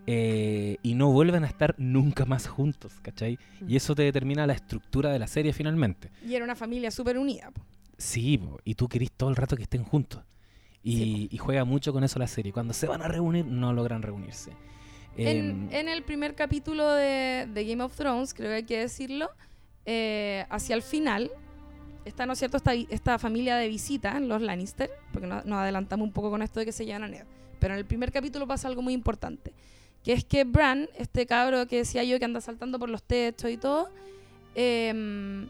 [0.07, 3.39] eh, y no vuelven a estar nunca más juntos, ¿cachai?
[3.61, 3.71] Mm.
[3.71, 6.11] Y eso te determina la estructura de la serie finalmente.
[6.27, 7.51] Y era una familia súper unida.
[7.51, 7.63] po.
[7.97, 10.23] Sí, po, y tú querís todo el rato que estén juntos.
[10.83, 12.53] Y, Sí, y juega mucho con eso la serie.
[12.53, 14.51] Cuando se van a reunir, no logran reunirse.
[15.17, 18.79] En, Em, en el primer capítulo de, de Game of Thrones, creo que hay que
[18.81, 19.31] decirlo,
[19.87, 21.31] eh, hacia el final,
[22.05, 26.07] está, ¿no es cierto?, esta, esta familia de visita, los Lannister, porque no- nos adelantamos
[26.07, 27.25] un poco con esto de que se llevan a Ned.
[27.61, 29.53] Pero en el primer capítulo pasa algo muy importante,
[30.05, 33.51] que es que Bran, este cabro que decía yo que anda saltando por los techos
[33.51, 33.91] y todo,
[34.55, 35.49] em,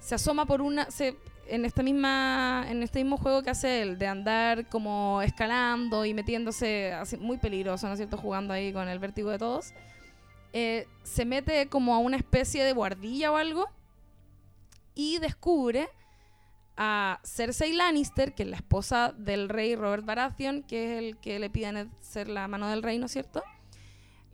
[0.00, 0.90] se asoma por una...
[0.90, 6.06] Se, en esta misma en este mismo juego que hace él de andar como escalando
[6.06, 8.16] y metiéndose muy peligroso, ¿no es cierto?
[8.16, 9.74] Jugando ahí con el vértigo de todos.
[10.54, 13.68] eh, se mete como a una especie de guardilla o algo
[14.94, 15.88] y descubre
[16.76, 21.38] a Cersei Lannister, que es la esposa del rey Robert Baratheon, que es el que
[21.38, 23.42] le pide ser la mano del rey, ¿no es cierto?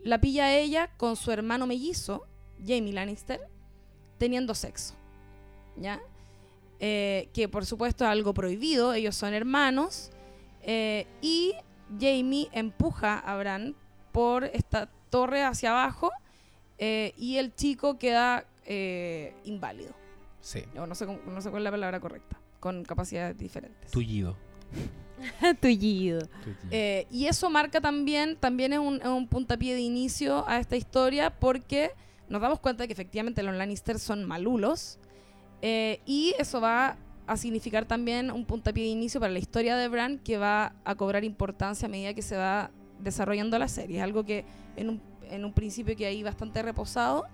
[0.05, 2.27] La pilla ella con su hermano mellizo,
[2.59, 3.41] Jamie Lannister,
[4.19, 4.95] teniendo sexo.
[5.77, 6.01] ¿Ya?
[6.79, 10.11] Eh, que por supuesto es algo prohibido, ellos son hermanos,
[10.63, 11.55] eh, y
[11.99, 13.75] Jamie empuja a Bran
[14.13, 16.11] por esta torre hacia abajo
[16.79, 18.47] eh, y el chico queda
[19.45, 19.93] inválido,
[20.41, 23.91] sí, o no sé, cómo- no sé cuál es la palabra correcta, con capacidades diferentes.
[23.91, 24.37] tullido.
[25.61, 26.21] Tullido.
[26.71, 31.31] Eh, y eso marca también, también es un, un puntapié de inicio a esta historia
[31.31, 31.91] porque
[32.29, 34.99] nos damos cuenta de que efectivamente los Lannister son malulos
[35.63, 39.89] eh, y eso va a significar también un puntapié de inicio para la historia de
[39.89, 43.99] Bran que va a cobrar importancia a medida que se va desarrollando la serie.
[43.99, 44.45] Es algo que
[44.77, 47.27] en un, en un principio que ahí bastante reposado,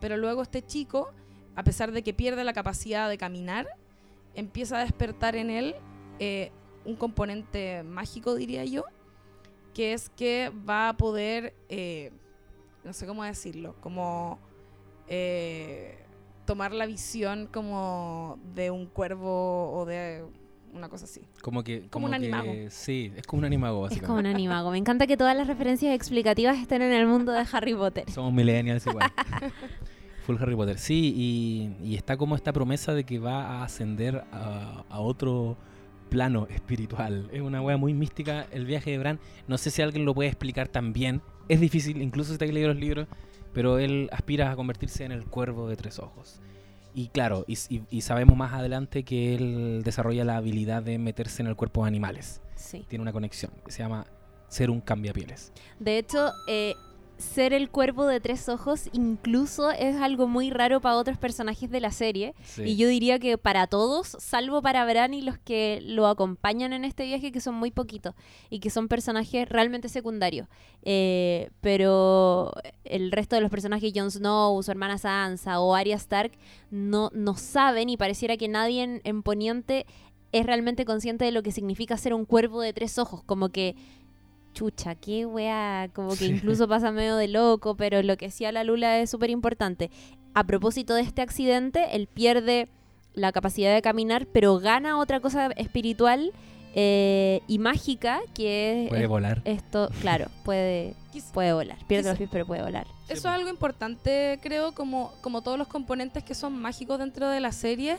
[0.00, 1.12] pero luego este chico,
[1.56, 3.66] a pesar de que pierde la capacidad de caminar,
[4.34, 5.74] empieza a despertar en él
[6.18, 6.52] eh,
[6.84, 8.84] un componente mágico, diría yo,
[9.72, 12.12] que es que va a poder, eh,
[12.84, 14.38] no sé cómo decirlo, como
[15.08, 15.98] eh,
[16.46, 20.24] tomar la visión como de un cuervo o de
[20.72, 21.22] una cosa así.
[21.42, 21.88] Como que.
[21.88, 22.52] Como un que- animago.
[22.70, 24.06] Sí, es como un animago, Es básicamente.
[24.06, 24.70] como un animago.
[24.70, 28.10] Me encanta que todas las referencias explicativas estén en el mundo de Harry Potter.
[28.10, 29.10] Somos millennials igual.
[30.26, 30.78] Full Harry Potter.
[30.78, 35.56] Sí, y, y está como esta promesa de que va a ascender a, a otro
[36.08, 37.28] plano espiritual.
[37.32, 39.20] Es una wea muy mística el viaje de Bran.
[39.48, 41.22] No sé si alguien lo puede explicar también.
[41.48, 43.06] Es difícil, incluso si te has leído los libros,
[43.52, 46.40] pero él aspira a convertirse en el cuervo de tres ojos.
[46.94, 51.42] Y claro, y, y- y sabemos más adelante que él desarrolla la habilidad de meterse
[51.42, 52.40] en el cuerpo de animales.
[52.54, 52.84] Sí.
[52.88, 54.06] Tiene una conexión se llama
[54.48, 55.52] ser un cambiapieles.
[55.80, 56.74] De hecho, eh,
[57.18, 61.80] ser el cuervo de tres ojos incluso es algo muy raro para otros personajes de
[61.80, 62.34] la serie.
[62.42, 62.62] Sí.
[62.62, 66.84] Y yo diría que para todos, salvo para Bran y los que lo acompañan en
[66.84, 68.14] este viaje, que son muy poquitos
[68.50, 70.48] y que son personajes realmente secundarios.
[70.82, 72.52] Eh, pero
[72.84, 76.32] el resto de los personajes, Jon Snow, su hermana Sansa o Arya Stark,
[76.70, 79.86] no, no saben y pareciera que nadie en, en Poniente
[80.32, 83.22] es realmente consciente de lo que significa ser un cuervo de tres ojos.
[83.22, 83.76] Como que
[84.54, 86.26] chucha, qué weá, como que Sí.
[86.26, 89.90] incluso pasa medio de loco, pero lo que sí a la Lula es súper importante.
[90.32, 92.68] A propósito de este accidente, él pierde
[93.12, 96.32] la capacidad de caminar, pero gana otra cosa espiritual
[96.76, 99.42] eh, y mágica, que es Puede es- volar.
[99.44, 100.94] esto, claro, puede,
[101.32, 101.78] puede volar.
[101.86, 102.86] Pierde los pies, pero puede volar.
[103.04, 103.26] Eso es pues.
[103.26, 107.98] algo importante, creo, como, como todos los componentes que son mágicos dentro de la serie.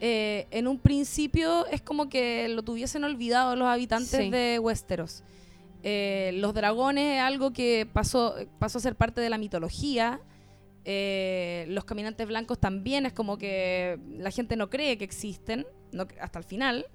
[0.00, 4.30] Eh, en un principio es como que lo tuviesen olvidado los habitantes Sí.
[4.30, 5.22] de Westeros.
[5.82, 10.20] Eh, los dragones es algo que pasó, pasó a ser parte de la mitología.
[10.84, 16.06] Eh, los caminantes blancos también es como que la gente no cree que existen no-
[16.20, 16.86] hasta el final.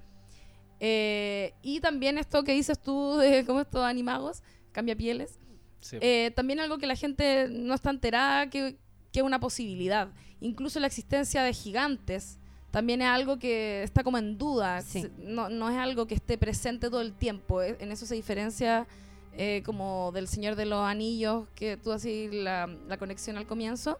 [0.80, 5.38] Eh, y también esto que dices tú de cómo estos animagos cambia pieles.
[5.80, 5.98] Sí.
[6.34, 8.76] También algo que la gente no está enterada que
[9.12, 10.08] que es una posibilidad.
[10.40, 12.38] Incluso la existencia de gigantes
[12.70, 14.82] también es algo que está como en duda.
[14.82, 15.06] Sí.
[15.18, 17.62] No, no es algo que esté presente todo el tiempo.
[17.62, 18.86] Eh, En eso se diferencia
[19.32, 23.98] eh, como del Señor de los Anillos, que tú así la, la conexión al comienzo.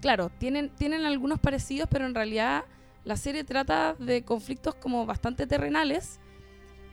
[0.00, 2.64] Claro, tienen, tienen algunos parecidos, pero en realidad
[3.04, 6.18] la serie trata de conflictos como bastante terrenales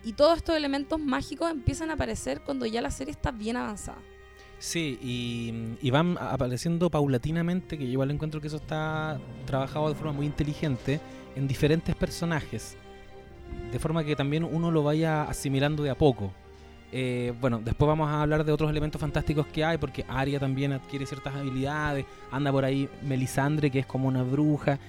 [0.04, 3.98] y todos estos elementos mágicos empiezan a aparecer cuando ya la serie está bien avanzada.
[4.64, 4.98] Sí,
[5.82, 10.26] y, van apareciendo paulatinamente, que yo igual encuentro que eso está trabajado de forma muy
[10.26, 11.02] inteligente
[11.36, 12.78] en diferentes personajes,
[13.74, 16.32] de forma que también uno lo vaya asimilando de a poco.
[16.94, 20.72] Eh, bueno, después vamos a hablar de otros elementos fantásticos que hay, porque Arya también
[20.72, 24.80] adquiere ciertas habilidades, anda por ahí Melisandre, que es como una bruja,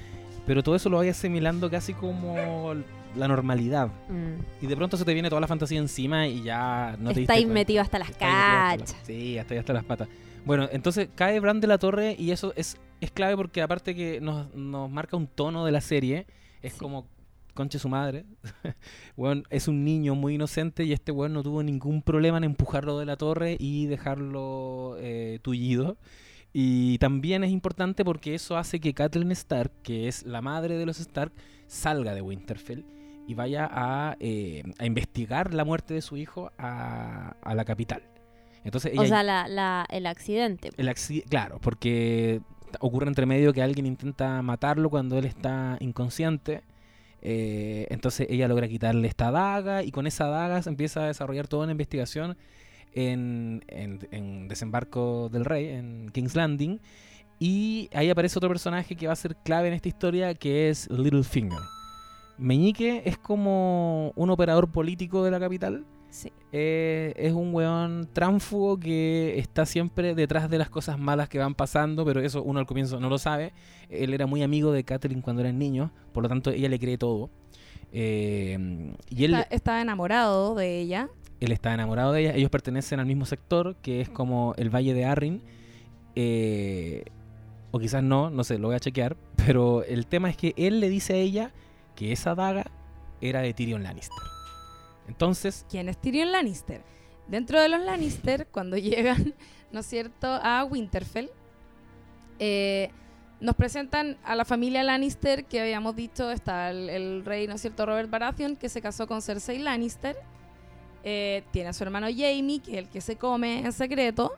[0.47, 2.77] pero todo eso lo vaya asimilando casi como
[3.16, 3.88] la normalidad.
[4.09, 4.64] Mm.
[4.64, 7.46] Y de pronto se te viene toda la fantasía encima y ya no te Estáis
[7.46, 8.96] metido hasta las cachas.
[9.05, 10.09] Sí, hasta ahí hasta las patas.
[10.44, 14.20] Bueno, entonces cae Bran de la Torre y eso es, es clave porque aparte que
[14.20, 16.27] nos, nos marca un tono de la serie,
[16.62, 16.79] es Sí.
[16.79, 17.07] como
[17.55, 18.24] conche su madre.
[19.16, 22.98] Weón, es un niño muy inocente y este weón no tuvo ningún problema en empujarlo
[22.98, 25.96] de la torre y dejarlo eh, tullido.
[26.53, 30.87] Y también es importante porque eso hace que Catelyn Stark, que es la madre de
[30.87, 31.33] los Stark,
[31.66, 32.85] salga de Winterfell
[33.27, 38.03] y vaya a, eh, a investigar la muerte de su hijo a, a la capital.
[38.65, 40.71] Entonces ella O sea, la, la- el accidente.
[40.77, 42.41] el acci- claro, porque
[42.81, 46.63] ocurre entre medio que alguien intenta matarlo cuando él está inconsciente.
[47.23, 51.49] eh, entonces ella logra quitarle esta daga y con esa daga se empieza a desarrollar
[51.49, 52.37] toda una investigación
[52.95, 56.81] en, en- en Desembarco del Rey, en King's Landing.
[57.39, 60.89] Y ahí aparece otro personaje que va a ser clave en esta historia, que es
[60.91, 61.59] Littlefinger.
[62.38, 65.85] Meñique es como un operador político de la capital.
[66.11, 66.33] Sí.
[66.53, 71.55] Eh, es un weón tránfugo que está siempre detrás de las cosas malas que van
[71.57, 73.53] pasando, pero eso uno al comienzo no lo sabe.
[73.90, 76.99] Él era muy amigo de Catherine cuando eran niños, por lo tanto ella le cree
[76.99, 77.31] todo.
[77.92, 81.09] Eh, y él, Está- estaba enamorado de ella.
[81.40, 82.35] él está enamorado de ella.
[82.35, 85.42] Ellos pertenecen al mismo sector, que es como el Valle de Arryn.
[86.16, 87.05] Eh,
[87.73, 89.16] o quizás no, no sé, lo voy a chequear.
[89.47, 91.53] Pero el tema es que él le dice a ella
[91.94, 92.70] que esa daga
[93.20, 94.18] era de Tyrion Lannister.
[95.09, 96.83] Entonces, ¿Quién es Tyrion Lannister?
[97.28, 99.35] Dentro de los Lannister, cuando llegan,
[99.72, 101.30] ¿no es cierto?, a Winterfell,
[102.38, 102.90] eh,
[103.40, 107.61] nos presentan a la familia Lannister, que habíamos dicho, está el, el rey, ¿no es
[107.61, 110.16] cierto?, Robert Baratheon, que se casó con Cersei Lannister.
[111.02, 114.33] Eh, tiene a su hermano Jaime, que es el que se come en secreto.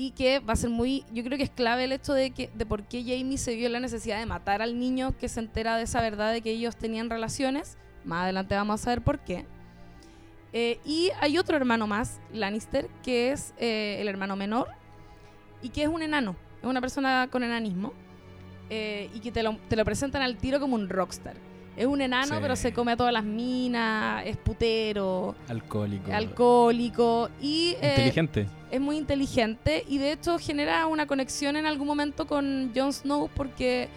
[0.00, 2.50] Y que va a ser muy, yo creo que es clave el hecho de que
[2.54, 5.76] de por qué Jaime se vio la necesidad de matar al niño que se entera
[5.76, 7.76] de esa verdad de que ellos tenían relaciones.
[8.04, 9.44] Más adelante vamos a saber por qué.
[10.52, 14.68] Eh, y hay otro hermano más, Lannister, que es eh, el hermano menor
[15.62, 17.92] y que es un enano, es una persona con enanismo
[18.70, 21.34] eh, y que te lo, te lo presentan al tiro como un rockstar.
[21.78, 22.38] Es un enano, Sí.
[22.42, 26.12] pero se come a todas las minas, es putero, alcohólico.
[26.12, 28.48] alcohólico y eh, Inteligente.
[28.70, 33.30] es muy inteligente y de hecho genera una conexión en algún momento con Jon Snow
[33.34, 33.88] porque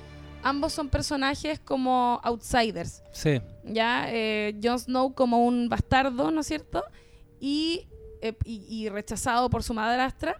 [0.44, 3.02] ambos son personajes como outsiders.
[3.12, 3.42] Sí.
[3.66, 6.84] Ya, eh, Jon Snow como un bastardo, ¿no es cierto?
[7.40, 7.88] Y,
[8.22, 10.40] eh, y, y rechazado por su madrastra.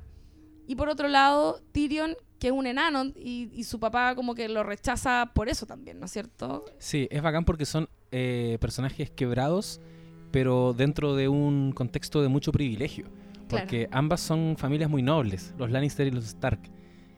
[0.68, 4.50] Y por otro lado, Tyrion, que es un enano, y, y su papá como que
[4.50, 6.66] lo rechaza por eso también, ¿no es cierto?
[6.80, 9.80] Sí, es bacán porque son eh, personajes quebrados,
[10.32, 13.06] pero dentro de un contexto de mucho privilegio.
[13.48, 14.00] porque Claro.
[14.00, 16.62] ambas son familias muy nobles, los Lannister y los Stark.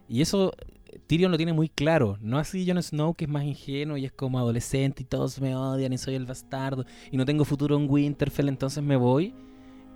[0.10, 0.52] Y eso
[0.88, 4.06] eh, Tyrion lo tiene muy claro, no así Jon Snow que es más ingenuo y
[4.06, 7.78] es como adolescente y todos me odian y soy el bastardo y no tengo futuro
[7.78, 9.34] en Winterfell, entonces me voy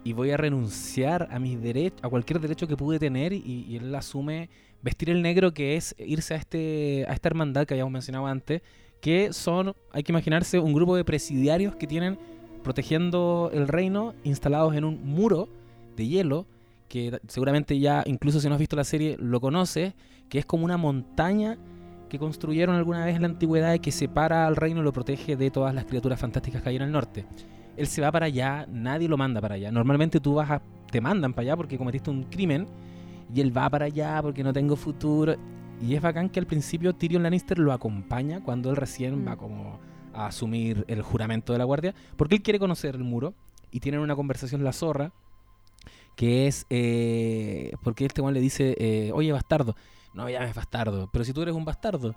[0.03, 3.75] y voy a renunciar a mis derechos, a cualquier derecho que pude tener y, y
[3.75, 4.49] él asume
[4.81, 8.61] vestir el negro que es irse a este a esta hermandad que habíamos mencionado antes,
[9.01, 12.17] que son, hay que imaginarse, un grupo de presidiarios que tienen
[12.63, 15.49] protegiendo el reino instalados en un muro
[15.95, 16.45] de hielo
[16.87, 19.93] que seguramente ya, incluso si no has visto la serie, lo conoces,
[20.29, 21.57] que es como una montaña
[22.09, 25.35] que construyeron alguna vez en la antigüedad y que separa al reino y lo protege
[25.35, 27.25] de todas las criaturas fantásticas que hay en el norte.
[27.75, 29.71] Él se va para allá, nadie lo manda para allá.
[29.71, 32.67] Normalmente tú vas a, te mandan para allá porque cometiste un crimen
[33.33, 35.35] y él va para allá porque no tengo futuro.
[35.81, 39.27] Y es bacán que al principio Tyrion Lannister lo acompaña cuando él recién Mm.
[39.27, 39.79] va como
[40.13, 43.35] a asumir el juramento de la guardia, porque él quiere conocer el muro
[43.71, 45.11] y tienen una conversación la zorra
[46.15, 49.75] que es eh, porque este weón le dice, eh, oye bastardo,
[50.15, 52.15] no me llames bastardo, pero si tú eres un bastardo,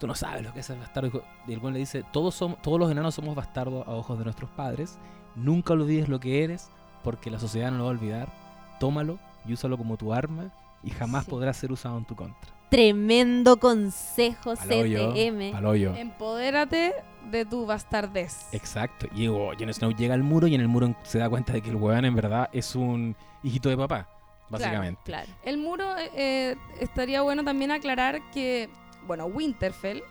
[0.00, 1.22] tú no sabes lo que es el bastardo.
[1.46, 4.24] Y el weón le dice, todos, somos, todos los enanos somos bastardos a ojos de
[4.24, 4.98] nuestros padres,
[5.36, 6.70] nunca olvides lo que eres,
[7.04, 8.32] porque la sociedad no lo va a olvidar,
[8.80, 10.50] tómalo y úsalo como tu arma
[10.82, 11.30] y jamás Sí.
[11.30, 12.52] podrá ser usado en tu contra.
[12.70, 15.52] Tremendo consejo Paloyo, CTM.
[15.52, 15.94] paloyo.
[15.94, 16.94] Empodérate
[17.30, 18.48] de tu bastardez.
[18.52, 19.06] Exacto.
[19.14, 21.60] Y oh, Jon Snow llega al muro y en el muro se da cuenta de
[21.62, 24.08] que el weón en verdad es un hijito de papá,
[24.48, 25.00] básicamente.
[25.04, 25.28] Claro.
[25.44, 28.68] El muro, eh, eh, estaría bueno también aclarar que,
[29.06, 30.02] bueno, Winterfell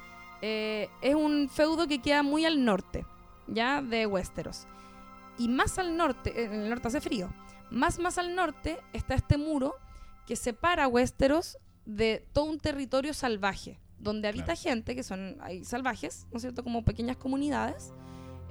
[0.44, 3.06] eh, es un feudo que queda muy al norte,
[3.48, 4.68] ya, de Westeros.
[5.38, 7.30] Y más al norte, en el norte hace frío,
[7.72, 9.76] más más al norte está este muro
[10.28, 14.62] que separa Westeros de todo un territorio salvaje, donde habita Claro.
[14.62, 17.94] gente, que son hay salvajes, ¿no es cierto?, como pequeñas comunidades,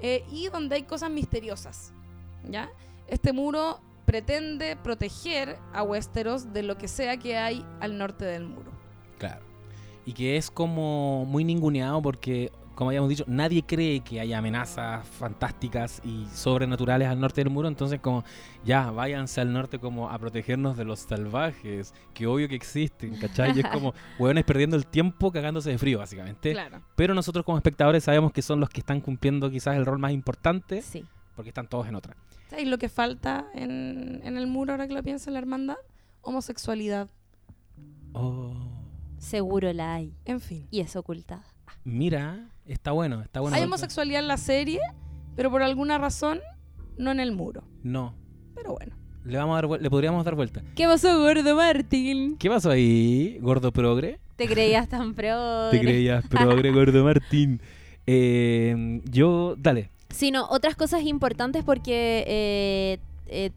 [0.03, 1.93] eh, y donde hay cosas misteriosas,
[2.49, 2.71] ¿ya?
[3.07, 8.47] Este muro pretende proteger a Westeros de lo que sea que hay al norte del
[8.47, 8.73] muro.
[9.19, 9.45] Claro.
[10.07, 12.51] Y que es como muy ninguneado porque,
[12.81, 17.69] como habíamos dicho, nadie cree que haya amenazas fantásticas y sobrenaturales al norte del muro.
[17.69, 18.25] Entonces, como,
[18.65, 23.55] ya, váyanse al norte como a protegernos de los salvajes, que obvio que existen, ¿cachai?
[23.55, 26.53] Y es como, hueones perdiendo el tiempo cagándose de frío, básicamente.
[26.53, 26.81] Claro.
[26.97, 30.13] Pero nosotros como espectadores sabemos que son los que están cumpliendo quizás el rol más
[30.13, 31.05] importante Sí.
[31.37, 32.17] porque están todos en otra.
[32.49, 35.77] ¿Sabes lo que falta en, en el muro ahora que lo piensa en la hermandad?
[36.23, 37.11] Homosexualidad.
[38.15, 38.55] Oh.
[39.19, 40.15] Seguro la hay.
[40.25, 40.67] En fin.
[40.71, 41.45] Y es ocultada.
[41.85, 43.57] Mira, está bueno, está bueno.
[43.57, 44.81] hay homosexualidad en la serie,
[45.37, 46.41] pero por alguna razón
[46.99, 47.65] no en el muro.
[47.83, 48.15] No,
[48.55, 48.95] Pero bueno.
[49.25, 50.63] le, vamos a dar, le podríamos dar vuelta.
[50.75, 52.37] ¿Qué pasó, gordo Martín?
[52.39, 54.21] ¿Qué pasó ahí, gordo progre?
[54.37, 55.69] Te creías tan pro.
[55.71, 57.61] Te creías progre, gordo Martín.
[58.07, 59.91] Eh, yo, dale.
[60.11, 63.51] Sino otras cosas importantes porque eh, eh,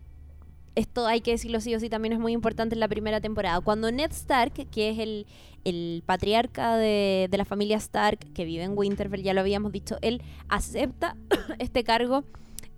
[0.76, 3.62] esto hay que decirlo sí o sí también es muy importante en la primera temporada.
[3.62, 5.26] Cuando Ned Stark, que es el,
[5.64, 9.98] el patriarca de, de la familia Stark que vive en Winterfell, ya lo habíamos dicho,
[10.02, 11.16] él acepta
[11.60, 12.24] este cargo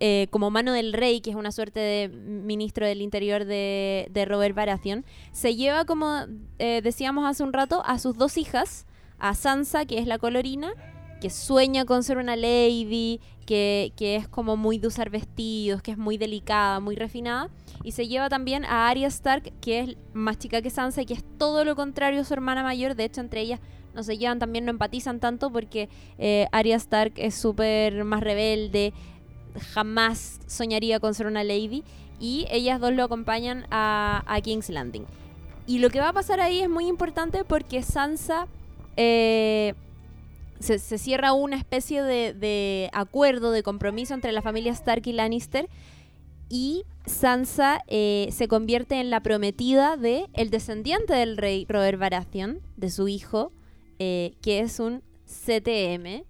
[0.02, 4.26] eh, como mano del rey, que es una suerte de ministro del interior de, de
[4.26, 5.06] Robert Baratheon.
[5.32, 6.26] Se lleva, como
[6.60, 8.86] eh, decíamos hace un rato, a sus dos hijas,
[9.20, 10.74] a Sansa, que es la colorina,
[11.22, 15.92] que sueña con ser una lady, que, que es como muy de usar vestidos, que
[15.92, 17.50] es muy delicada, muy refinada.
[17.84, 21.14] Y se lleva también a Arya Stark, que es más chica que Sansa y que
[21.14, 22.96] es todo lo contrario a su hermana mayor.
[22.96, 23.60] De hecho, entre ellas
[23.94, 28.94] no se llevan, también no empatizan tanto porque eh, Arya Stark es súper más rebelde,
[29.74, 31.84] jamás soñaría con ser una lady.
[32.20, 35.06] Y ellas dos lo acompañan a, King's Landing.
[35.68, 38.48] Y lo que va a pasar ahí es muy importante porque Sansa
[38.96, 39.74] eh,
[40.66, 45.14] se, se cierra una especie de, de acuerdo, de compromiso entre la familia Stark y
[45.14, 45.70] Lannister.
[46.50, 52.60] Y Sansa eh, se convierte en la prometida de el descendiente del rey Robert Baratheon,
[52.78, 53.52] de su hijo,
[53.98, 56.24] eh, que es un CTM,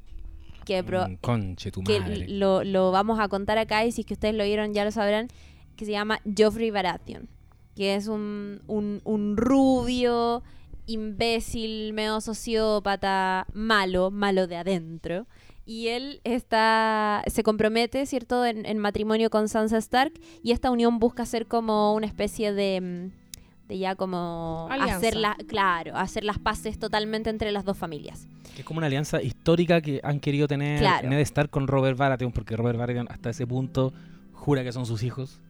[0.63, 2.27] que, pro- conche tu que madre.
[2.29, 4.91] lo, lo vamos a contar acá y si es que ustedes lo vieron ya lo
[4.91, 5.27] sabrán,
[5.75, 7.27] que se llama Joffrey Baratheon,
[7.75, 10.43] que es un, un, un rubio,
[10.85, 15.27] imbécil, medio sociópata, malo, malo de adentro.
[15.65, 20.99] Y él está, se compromete, ¿cierto?, en, en matrimonio con Sansa Stark y esta unión
[20.99, 24.97] busca ser como una especie de, mm, de ya como Alianza.
[24.97, 28.27] hacer la, claro, hacer las paces totalmente entre las dos familias.
[28.53, 31.09] Que es como una alianza histórica que han querido tener Claro.
[31.09, 33.91] Ned Stark con Robert Baratheon, porque Robert Baratheon hasta ese punto
[34.33, 35.41] jura que son sus hijos.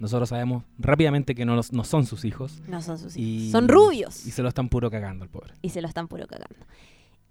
[0.00, 3.52] Nosotros sabemos rápidamente que no, los- no son sus hijos No son sus Y- hijos.
[3.52, 4.26] Son rubios.
[4.26, 5.54] y se lo están puro cagando al pobre.
[5.62, 6.66] y se lo están puro cagando.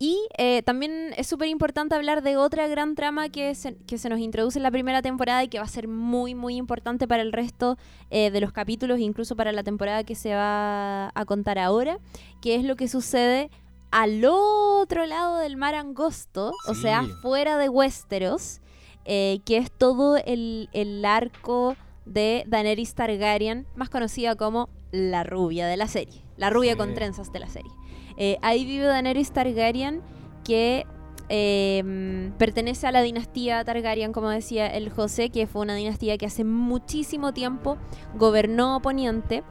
[0.01, 4.07] Y eh, también es súper importante hablar de otra gran trama que se, que se
[4.07, 7.21] nos introduce en la primera temporada y que va a ser muy, muy importante para
[7.21, 7.77] el resto
[8.09, 11.99] eh, de los capítulos, incluso para la temporada que se va a contar ahora,
[12.41, 13.49] que es lo que sucede
[13.91, 18.61] al otro lado del mar angosto, o sea, fuera de Westeros,
[19.03, 21.75] eh, que es todo el, el arco
[22.09, 26.77] de Daenerys Targaryen, más conocida como la rubia de la serie, la rubia Sí.
[26.77, 27.71] con trenzas de la serie.
[28.17, 30.01] Eh, ahí vive Daenerys Targaryen,
[30.43, 30.85] que
[31.31, 36.25] eh, pertenece a la dinastía Targaryen, como decía el José, que fue una dinastía que
[36.25, 37.77] hace muchísimo tiempo
[38.15, 39.43] gobernó Poniente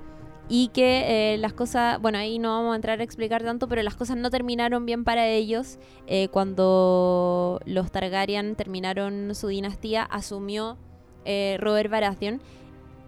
[0.49, 3.83] y que eh, las cosas, bueno, ahí no vamos a entrar a explicar tanto, pero
[3.83, 5.79] las cosas no terminaron bien para ellos.
[6.09, 10.79] Eh, cuando los Targaryen terminaron su dinastía, asumió
[11.25, 12.41] eh, Robert Baratheon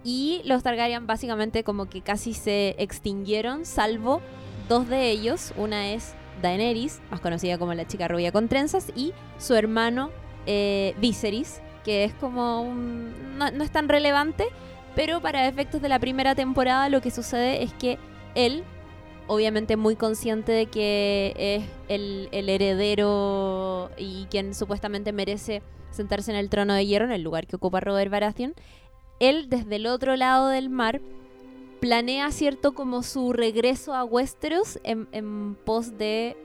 [0.05, 4.21] y los Targaryen básicamente como que casi se extinguieron, salvo
[4.69, 5.53] dos de ellos.
[5.57, 10.11] Una es Daenerys, más conocida como la chica rubia con trenzas, y su hermano
[10.47, 13.39] eh, Viserys, que es como un...
[13.39, 14.47] No, no es tan relevante,
[14.95, 17.99] pero para efectos de la primera temporada lo que sucede es que
[18.35, 18.65] él,
[19.31, 25.63] obviamente muy consciente de que es el, heredero y quien supuestamente merece
[25.93, 28.55] sentarse en el trono de hierro, en el lugar que ocupa Robert Baratheon,
[29.21, 31.01] él desde el otro lado del mar
[31.81, 36.37] planea cierto como su regreso a Westeros en, pos de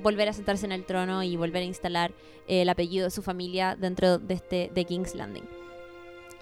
[0.00, 2.12] volver a sentarse en el trono y volver a instalar
[2.46, 5.44] el apellido de su familia dentro de este de King's Landing.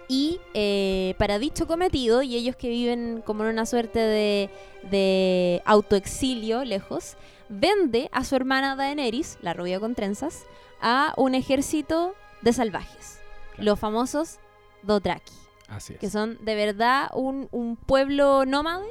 [0.09, 4.51] Y eh, para dicho cometido, y ellos que viven como en una suerte de,
[4.91, 7.17] de autoexilio lejos,
[7.49, 10.45] vende a su hermana Daenerys, la rubia con trenzas,
[10.81, 13.19] a un ejército de salvajes,
[13.55, 13.65] Claro.
[13.71, 14.39] los famosos
[14.83, 15.33] Dothraki
[15.69, 15.99] Así es.
[15.99, 18.87] que son de verdad un, un pueblo nómade,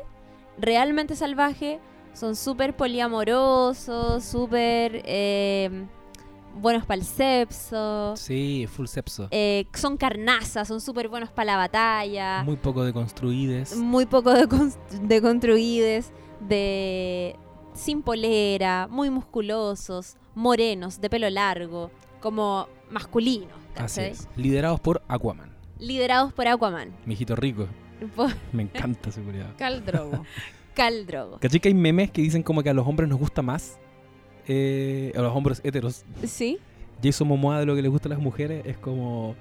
[0.58, 1.80] realmente salvaje,
[2.14, 5.86] son súper poliamorosos, súper eh,
[6.56, 9.28] buenos para el sexo, Sí, full sepso.
[9.32, 13.76] eh, son carnazas, son súper buenos para la batalla, muy, Muy poco deconstruides.
[14.10, 14.48] poco de,
[15.02, 17.36] de construides, de
[17.74, 21.92] sin polera, muy musculosos, morenos, de pelo largo,
[22.22, 24.28] como masculinos, Así es.
[24.38, 25.52] Liderados por Aquaman.
[25.80, 27.68] liderados por Aquaman, Mijito rico.
[28.16, 29.54] por Me encanta su seguridad.
[29.58, 30.26] Cal Drogo.
[30.74, 31.40] Khal Drogo.
[31.40, 33.78] ¿Cachai que hay memes que dicen como que a los hombres nos gusta más?
[34.48, 36.04] Eh, a los hombres heteros.
[36.26, 36.58] Sí,
[37.04, 39.36] Jason Momoa de lo que les gusta a las mujeres es como...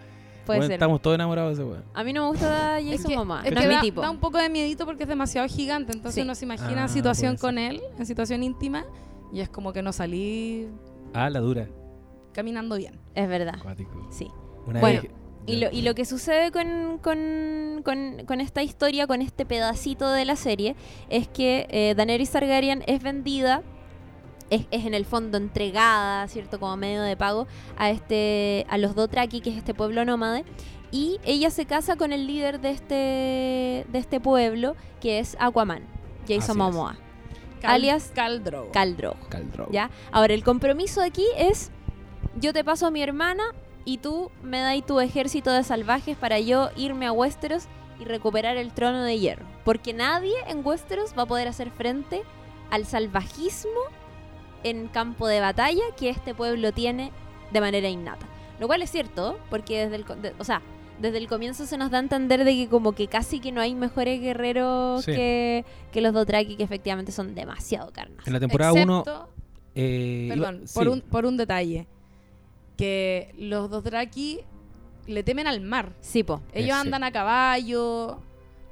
[0.47, 0.73] puede bueno, ser.
[0.73, 1.85] Estamos todos enamorados de ese weón.
[1.95, 3.81] A mí no me gusta Jason es que, Momoa, es no que es mi da,
[3.81, 4.01] tipo.
[4.01, 5.93] da un poco de miedito porque es demasiado gigante.
[5.93, 6.21] Entonces Sí.
[6.23, 8.85] uno se imagina Ah, en situación con él, en situación íntima,
[9.33, 10.69] y es como que no salí
[11.13, 11.69] Ah, la dura.
[12.33, 12.99] caminando bien.
[13.15, 14.07] Es verdad, Acuático.
[14.11, 14.29] sí.
[14.67, 15.11] Una Bueno, vez-
[15.47, 20.09] Y lo, y lo que sucede con, con, con- con esta historia, con este pedacito
[20.11, 20.75] de la serie,
[21.11, 23.63] es que eh, Daenerys Targaryen es vendida,
[24.51, 26.59] es, es en el fondo entregada, ¿cierto?
[26.61, 30.45] Como medio de pago a, este, a los Dothraki, que es este pueblo nómade.
[30.91, 32.95] Y ella se casa con el líder de este,
[33.91, 35.83] de este pueblo, que es Aquaman,
[36.25, 36.57] Así Jason es.
[36.57, 36.97] Momoa,
[37.61, 38.71] Cal- Alias Cal Drogo.
[38.71, 39.19] Khal Drogo.
[39.29, 39.73] Khal Drogo.
[39.73, 39.91] ¿Ya?
[40.13, 41.73] Ahora, el compromiso aquí es:
[42.41, 43.43] yo te paso a mi hermana
[43.85, 47.65] y tú me dais tu ejército de salvajes para yo irme a Westeros
[47.99, 49.47] y recuperar el trono de hierro.
[49.65, 52.23] Porque nadie en Westeros va a poder hacer frente
[52.71, 53.81] al salvajismo
[54.65, 57.13] en campo de batalla que este pueblo tiene
[57.53, 58.27] de manera innata.
[58.59, 60.61] Lo cual es cierto, porque desde el, de- o sea,
[61.01, 63.61] desde el comienzo se nos da a entender de que como que casi que no
[63.61, 65.13] hay mejores guerreros Sí.
[65.13, 68.27] que, que los Dothraki, que efectivamente son demasiado carnas.
[68.27, 68.99] En la temporada 1...
[69.01, 69.29] Excepto,
[69.75, 70.89] Eh, iba- perdón, por, sí.
[70.89, 71.87] un, por un detalle.
[72.77, 74.41] Que los Dothraki
[75.07, 75.93] le temen al mar.
[76.01, 76.41] Sí, po.
[76.53, 76.87] Ellos Eh, sí.
[76.87, 78.19] andan a caballo,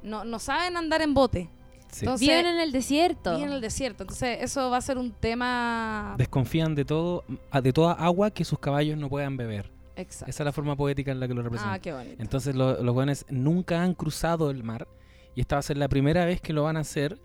[0.03, 1.49] no, no saben andar en bote.
[1.93, 2.05] Sí.
[2.07, 3.34] Entonces, Viven en el desierto.
[3.36, 4.03] viven en el desierto.
[4.03, 6.14] Entonces, eso va a ser un tema.
[6.18, 7.22] Desconfían de todo,
[7.62, 9.70] de toda agua que sus caballos no puedan beber.
[9.95, 10.30] Exacto.
[10.30, 11.74] Esa es la forma poética en la que lo representan.
[11.74, 12.16] Ah, qué bonito.
[12.22, 14.88] Entonces lo- los buenos nunca han cruzado el mar
[15.34, 17.18] y esta va a ser la primera vez que lo van a hacer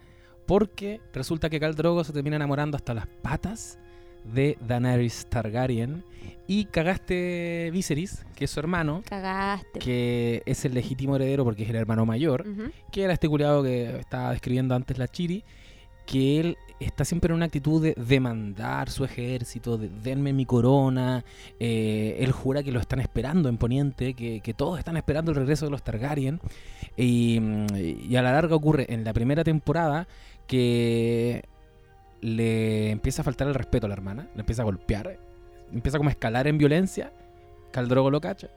[0.45, 3.80] porque resulta que Khal Drogo se termina enamorando hasta las patas
[4.34, 6.03] de Daenerys Targaryen.
[6.49, 9.80] Y cagaste Viserys, que es su hermano, Cagaste.
[9.80, 12.45] que es el legítimo heredero porque es el hermano mayor,
[12.89, 15.43] que era este culiado que estaba describiendo antes la Chiri,
[16.05, 21.25] que él está siempre en una actitud de demandar su ejército, de denme mi corona,
[21.59, 25.38] eh, él jura que lo están esperando en Poniente, que, que todos están esperando el
[25.38, 26.39] regreso de los Targaryen,
[26.95, 27.41] y,
[28.07, 30.07] y a la larga ocurre en la primera temporada
[30.47, 31.43] que
[32.22, 35.18] le empieza a faltar el respeto a la hermana, le empieza a golpear,
[35.74, 37.11] empieza como a escalar en violencia,
[37.72, 38.49] Caldrogo lo cacha,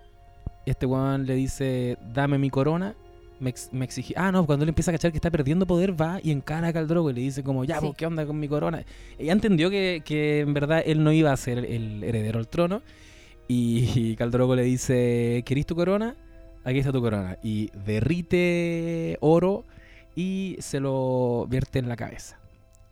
[0.65, 2.95] y este weón le dice, dame mi corona,
[3.39, 4.13] me, ex- me exigí.
[4.17, 6.73] Ah, no, cuando él empieza a cachar que está perdiendo poder, va y encara a
[6.73, 7.87] Khal Drogo y le dice como, ya, Sí.
[7.87, 8.85] pues, ¿qué onda con mi corona?
[9.19, 12.83] Ella entendió que, que en verdad él no iba a ser el heredero al trono.
[13.49, 16.15] Y, y Khal Drogo le dice, ¿querís tu corona?
[16.65, 17.39] Aquí está tu corona.
[17.43, 19.65] Y derrite oro
[20.15, 22.39] y se lo vierte en la cabeza.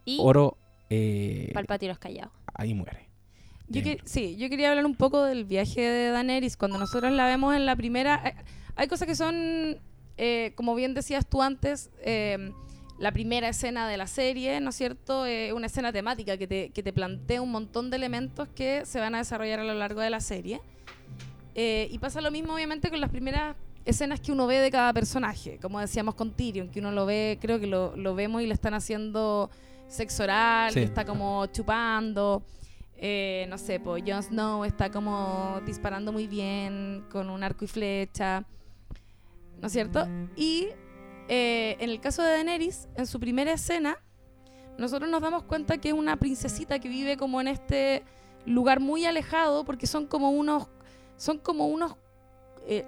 [0.08, 0.56] Y Oro,
[0.90, 2.30] eh, Palpatine callado.
[2.54, 3.08] ahí muere.
[3.68, 6.56] Yo que- sí, yo quería hablar un poco del viaje de Daenerys.
[6.56, 8.34] Cuando nosotros la vemos en la primera, eh,
[8.76, 9.78] hay cosas que son,
[10.16, 12.52] eh, como bien decías tú antes, eh,
[12.98, 15.26] la primera escena de la serie, ¿no es cierto?
[15.26, 18.98] Eh, una escena temática que te, que te plantea un montón de elementos que se
[19.00, 20.60] van a desarrollar a lo largo de la serie.
[21.54, 23.54] Eh, y pasa lo mismo, obviamente, con las primeras
[23.84, 25.58] escenas que uno ve de cada personaje.
[25.60, 28.54] Como decíamos con Tyrion, que uno lo ve, creo que lo, lo vemos y le
[28.54, 29.50] están haciendo
[29.88, 30.80] sexo oral, Sí.
[30.80, 32.42] está como chupando.
[32.96, 37.68] Eh, no sé, pues Jon Snow está como disparando muy bien con un arco y
[37.68, 38.44] flecha,
[39.60, 40.06] ¿no es cierto?
[40.36, 40.68] Y
[41.28, 43.96] eh, en el caso de Daenerys, en su primera escena,
[44.78, 48.02] nosotros nos damos cuenta que es una princesita que vive como en este
[48.46, 50.68] lugar muy alejado, porque son como unos,
[51.16, 51.94] son como unos
[52.66, 52.84] eh,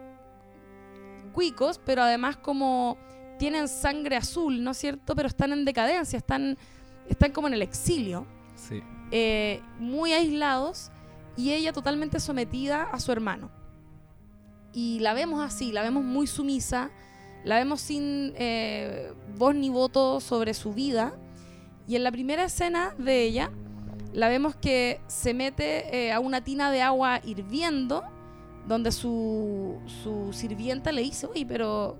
[1.32, 2.96] cuicos, pero además como
[3.38, 5.14] tienen sangre azul, ¿no es cierto?
[5.14, 6.58] Pero están en decadencia, están,
[7.12, 8.82] están como en el exilio Sí.
[9.10, 10.90] eh, muy aislados
[11.36, 13.50] y ella totalmente sometida a su hermano.
[14.72, 16.90] Y la vemos así, la vemos muy sumisa,
[17.44, 21.12] la vemos sin eh, voz ni voto sobre su vida.
[21.88, 23.50] Y en la primera escena de ella,
[24.12, 28.04] la vemos que se mete eh, a una tina de agua hirviendo,
[28.68, 31.96] donde su, su sirvienta le dice, oye, pero...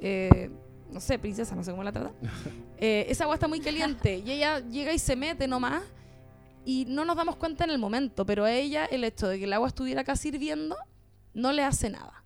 [0.00, 0.50] eh,
[0.90, 2.12] no sé, princesa, no sé cómo la trata.
[2.78, 4.22] Eh, esa agua está muy caliente.
[4.24, 5.82] Y ella llega y se mete nomás
[6.64, 9.44] y no nos damos cuenta en el momento, pero a ella el hecho de que
[9.44, 10.76] el agua estuviera casi hirviendo
[11.32, 12.24] no le hace nada.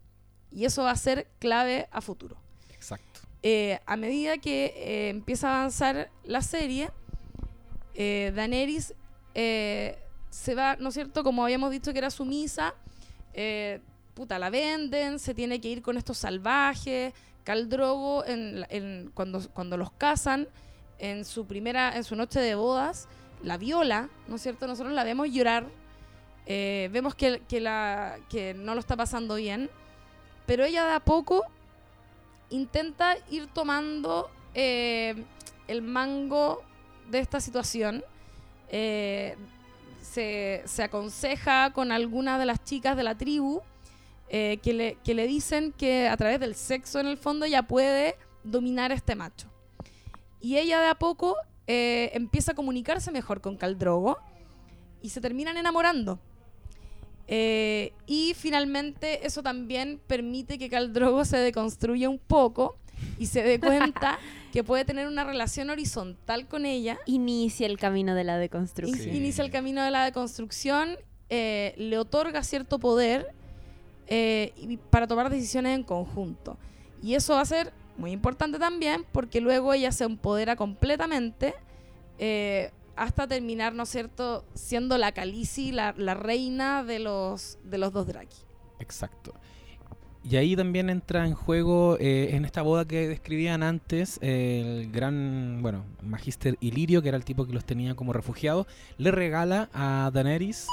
[0.51, 2.36] Y eso va a ser clave a futuro.
[2.70, 3.20] Exacto.
[3.42, 6.90] Eh, a medida que eh, empieza a avanzar la serie,
[7.94, 8.94] Daenerys
[9.34, 11.22] se va, ¿no es cierto?
[11.22, 12.74] Como habíamos dicho que era sumisa,
[14.14, 17.12] puta, la venden, se tiene que ir con estos salvajes.
[17.45, 20.49] Khal Drogo, en, cuando, cuando los casan,
[20.99, 23.09] en su primera, en su noche de bodas,
[23.43, 24.66] la viola, ¿no es cierto?
[24.66, 25.66] Nosotros la vemos llorar,
[26.47, 29.70] eh, vemos que, que, la, que no lo está pasando bien,
[30.47, 31.45] pero ella de a poco
[32.51, 35.24] intenta ir tomando eh,
[35.68, 36.62] el mango
[37.11, 38.05] de esta situación.
[38.68, 39.36] Eh,
[40.03, 43.62] se, se aconseja con algunas de las chicas de la tribu
[44.33, 47.64] eh, que, le, que le dicen que a través del sexo en el fondo ya
[47.64, 49.49] puede dominar a este macho.
[50.41, 54.18] Y ella de a poco eh, empieza a comunicarse mejor con Caldrogo
[55.03, 56.20] y se terminan enamorando.
[57.26, 62.76] Eh, y finalmente eso también permite que Caldrogo se deconstruya un poco
[63.18, 64.18] y se dé cuenta
[64.53, 66.99] que puede tener una relación horizontal con ella.
[67.07, 68.99] Inicia el camino de la deconstrucción.
[68.99, 69.16] Sí.
[69.16, 70.97] Inicia el camino de la deconstrucción,
[71.28, 73.33] eh, le otorga cierto poder
[74.11, 76.58] eh, y para tomar decisiones en conjunto.
[77.02, 81.54] Y eso va a ser muy importante también porque luego ella se empodera completamente
[82.18, 87.92] eh, hasta terminar, ¿no es cierto?, siendo la la, la reina de los, de los
[87.92, 88.36] dos Draki.
[88.80, 89.32] Exacto.
[90.22, 95.61] Y ahí también entra en juego, eh, en esta boda que describían antes, el gran,
[95.62, 98.66] bueno, Magister Ilirio, que era el tipo que los tenía como refugiados,
[98.98, 100.66] le regala a Daenerys,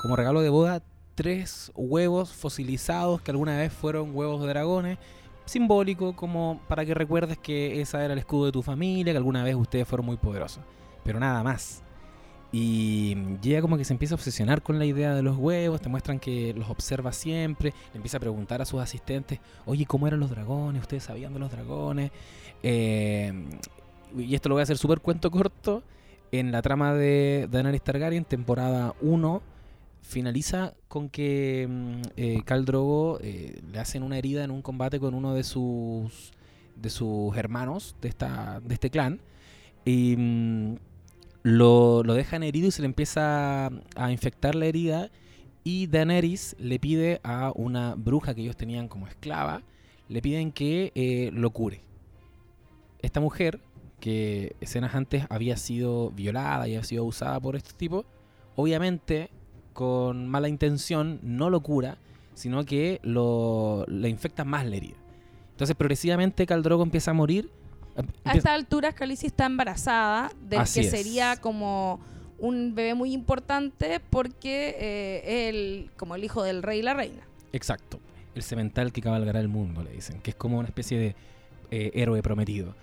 [0.00, 0.82] como regalo de boda,
[1.14, 4.98] tres huevos fosilizados que alguna vez fueron huevos de dragones,
[5.44, 9.44] simbólico como para que recuerdes que esa era el escudo de tu familia, que alguna
[9.44, 10.62] vez ustedes fueron muy poderosos,
[11.04, 11.82] pero nada más.
[12.56, 15.88] Y llega como que se empieza a obsesionar con la idea de los huevos, te
[15.88, 20.20] muestran que los observa siempre, le empieza a preguntar a sus asistentes, oye, ¿cómo eran
[20.20, 20.82] los dragones?
[20.82, 22.12] ¿Ustedes sabían de los dragones?
[22.62, 23.32] Eh,
[24.16, 25.82] y esto lo voy a hacer súper cuento corto.
[26.30, 29.42] En la trama de Daenerys Targaryen, temporada 1,
[30.04, 35.14] finaliza con que mm, eh, Drogo eh, le hacen una herida en un combate con
[35.14, 36.32] uno de sus
[36.76, 39.20] de sus hermanos de esta de este clan
[39.84, 40.76] y mm,
[41.42, 45.10] lo, lo dejan herido y se le empieza a infectar la herida
[45.62, 49.62] y Daenerys le pide a una bruja que ellos tenían como esclava
[50.08, 51.80] le piden que eh, lo cure.
[53.00, 53.60] Esta mujer
[54.00, 58.04] que escenas antes había sido violada y había sido abusada por estos tipos
[58.56, 59.30] obviamente
[59.74, 61.98] con mala intención no lo cura,
[62.32, 64.96] sino que lo, le infecta más la herida.
[65.50, 67.50] Entonces, progresivamente Caldrogo empieza a morir.
[67.96, 70.90] em- A estas alturas, Khaleesi está embarazada del Así que es.
[70.90, 72.00] sería como
[72.38, 76.94] un bebé muy importante porque eh, es el, como el hijo del rey y la
[76.94, 77.22] reina.
[77.52, 78.00] Exacto.
[78.34, 80.20] El cemental que cabalgará el mundo, le dicen.
[80.20, 81.14] Que es como una especie de
[81.70, 82.74] eh, héroe prometido.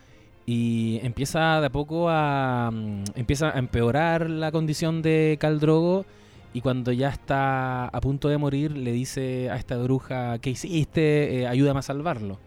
[0.45, 2.71] Y empieza de a poco a.
[2.71, 6.05] mm, empieza a empeorar la condición de Khal Drogo.
[6.53, 11.41] Y cuando ya está a punto de morir, le dice a esta bruja: ¿Qué hiciste?
[11.41, 12.39] Eh, ayúdame a salvarlo.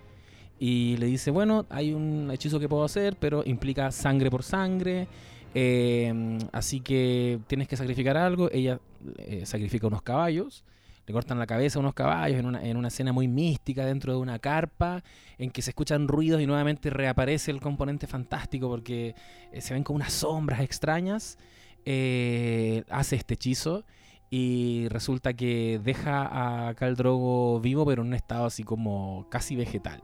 [0.59, 5.09] Y le dice: Bueno, hay un hechizo que puedo hacer, pero implica sangre por sangre.
[5.55, 8.51] eh, así que tienes que sacrificar algo.
[8.53, 8.79] Ella
[9.19, 10.65] eh, sacrifica unos caballos.
[11.07, 14.15] Le cortan la cabeza a unos caballos en una, en una escena muy mística dentro
[14.15, 15.03] de una carpa
[15.37, 19.15] en que se escuchan ruidos y nuevamente reaparece el componente fantástico porque
[19.53, 21.39] eh, se ven como unas sombras extrañas.
[21.87, 23.85] Eh, hace este hechizo
[24.31, 29.55] y resulta que deja a Khal Drogo vivo pero en un estado así como casi
[29.55, 30.03] vegetal,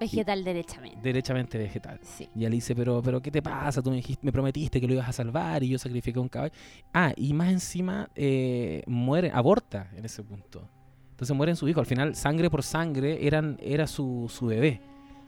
[0.00, 0.98] Vegetal derechamente.
[1.02, 1.98] derechamente vegetal.
[2.02, 2.28] Sí.
[2.36, 3.82] Y él dice, pero, pero ¿qué te pasa?
[3.82, 6.54] Tú me, dijiste, me prometiste que lo ibas a salvar y yo sacrifiqué un caballo.
[6.94, 10.68] Ah, y más encima eh, muere, aborta en ese punto.
[11.10, 11.80] Entonces muere en su hijo.
[11.80, 14.80] Al final, sangre por sangre, eran, era su, su bebé.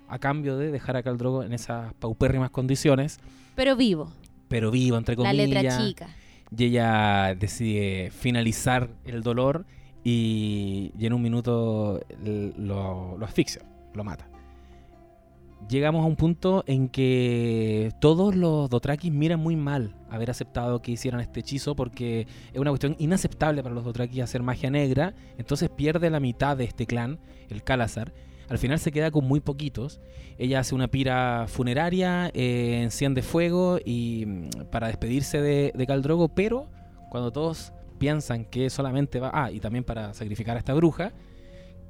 [0.07, 3.19] A cambio de dejar a Caldrogo en esas paupérrimas condiciones,
[3.57, 4.13] Pero vivo.
[4.51, 5.49] Pero vivo, entre La comillas.
[5.49, 6.09] letra chica.
[6.55, 9.65] Y ella decide finalizar el dolor
[10.03, 12.01] y, y en un minuto
[12.59, 13.63] lo, lo asfixia,
[13.95, 14.27] lo mata.
[15.69, 20.91] Llegamos a un punto en que todos los Dothrakis miran muy mal haber aceptado que
[20.91, 25.15] hicieran este hechizo porque es una cuestión inaceptable para los Dothrakis hacer magia negra.
[25.39, 27.21] Entonces pierde la mitad de este clan,
[27.51, 28.13] el Kalazar.
[28.51, 30.01] Al final se queda con muy poquitos.
[30.37, 36.03] Ella hace una pira funeraria, eh, enciende fuego y mm, para despedirse de, de Khal
[36.03, 36.69] Drogo, pero
[37.11, 41.13] cuando todos piensan que solamente va, ah, y también para sacrificar a esta bruja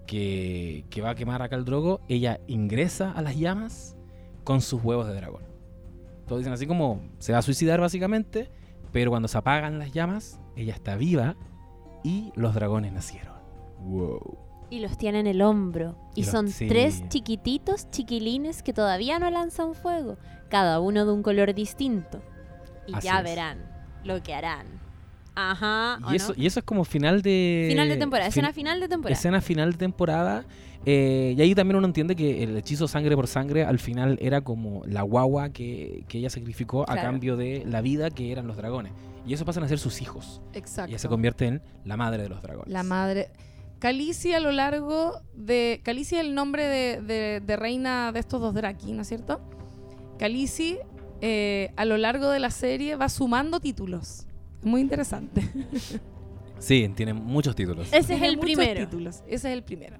[0.06, 3.96] que, que va a quemar a Khal Drogo, ella ingresa a las llamas
[4.44, 5.44] con sus huevos de dragón.
[6.26, 8.50] Todos dicen así como se va a suicidar básicamente,
[8.92, 11.36] pero cuando se apagan las llamas, ella está viva
[12.04, 13.34] y los dragones nacieron.
[13.80, 14.49] Wow.
[14.70, 15.96] Y los tiene en el hombro.
[16.14, 16.68] Y, Y los- son sí.
[16.68, 20.16] tres chiquititos chiquilines que todavía no lanzan fuego.
[20.48, 22.22] Cada uno de un color distinto.
[22.86, 23.24] Y Así ya es.
[23.24, 23.58] verán
[24.04, 24.66] lo que harán.
[25.34, 25.98] Ajá.
[26.06, 26.42] ¿o Y eso, no?
[26.42, 27.66] y eso es como final de...
[27.70, 28.30] Final de temporada.
[28.30, 29.16] fin- Escena final de temporada.
[29.18, 30.44] escena final de temporada.
[30.86, 34.40] eh, y ahí también uno entiende que el hechizo sangre por sangre al final era
[34.40, 38.56] como la guagua que, que ella sacrificó a cambio de la vida que eran los
[38.56, 38.92] dragones.
[39.26, 40.40] Y eso pasan a ser sus hijos.
[40.54, 40.90] Exacto.
[40.90, 42.72] Y ella se convierte en la madre de los dragones.
[42.72, 43.30] La madre.
[43.80, 45.80] Calicia a lo largo de.
[45.82, 49.40] Calicia es el nombre de, de- de reina de estos dos Draki, ¿no es cierto?
[50.18, 50.78] Calici
[51.22, 54.26] eh, a lo largo de la serie va sumando títulos.
[54.62, 55.42] Muy interesante.
[56.58, 57.88] Sí, tiene muchos títulos.
[57.90, 58.80] Ese es el muchos primero.
[58.84, 59.22] títulos.
[59.26, 59.96] Ese es el primero.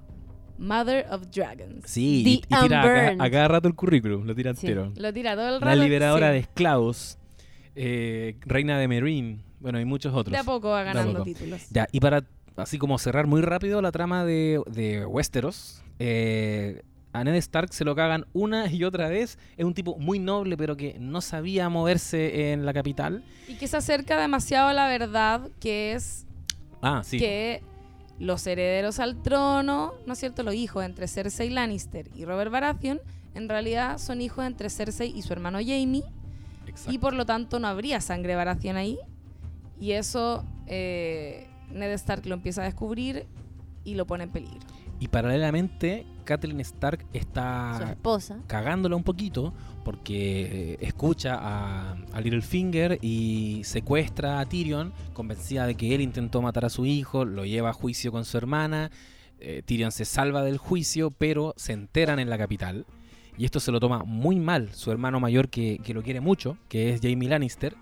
[0.58, 1.84] Mother of Dragons.
[1.86, 3.20] Sí, The y, y tira a cada, Unburned.
[3.22, 4.66] a cada rato el currículum, lo tira Sí.
[4.66, 4.92] entero.
[4.94, 5.82] Lo tira todo el La rato.
[5.82, 6.32] liberadora sí.
[6.34, 7.18] de esclavos,
[7.76, 10.32] eh, reina de Meereen, bueno, y muchos otros.
[10.32, 11.24] De a poco va ganando poco.
[11.24, 11.62] títulos.
[11.70, 12.24] Ya, y para
[12.60, 16.82] así como cerrar muy rápido la trama de, de Westeros, eh,
[17.12, 19.36] a Ned Stark se lo cagan una y otra vez.
[19.56, 23.24] Es un tipo muy noble, pero que no sabía moverse en la capital.
[23.48, 26.24] Y que se acerca demasiado a la verdad, que es
[26.82, 27.18] Ah, sí.
[27.18, 27.62] que
[28.20, 30.42] los herederos al trono, ¿no es cierto?
[30.44, 33.00] Los hijos entre Cersei Lannister y Robert Baratheon,
[33.34, 36.02] en realidad son hijos entre Cersei y su hermano Jaime,
[36.68, 36.92] Exacto.
[36.92, 38.98] y por lo tanto no habría sangre Baratheon ahí.
[39.80, 43.26] Y eso eh, Ned Stark lo empieza a descubrir
[43.84, 44.58] y lo pone en peligro.
[44.98, 48.38] Y paralelamente, Catelyn Stark Su está esposa.
[48.46, 55.74] cagándola un poquito porque eh, escucha a, a Littlefinger y secuestra a Tyrion, convencida de
[55.74, 58.90] que él intentó matar a su hijo, lo lleva a juicio con su hermana.
[59.38, 62.84] eh, Tyrion se salva del juicio, pero se enteran en la capital.
[63.38, 66.58] Y esto se lo toma muy mal su hermano mayor, que, que lo quiere mucho,
[66.68, 67.74] que es Jaime Lannister,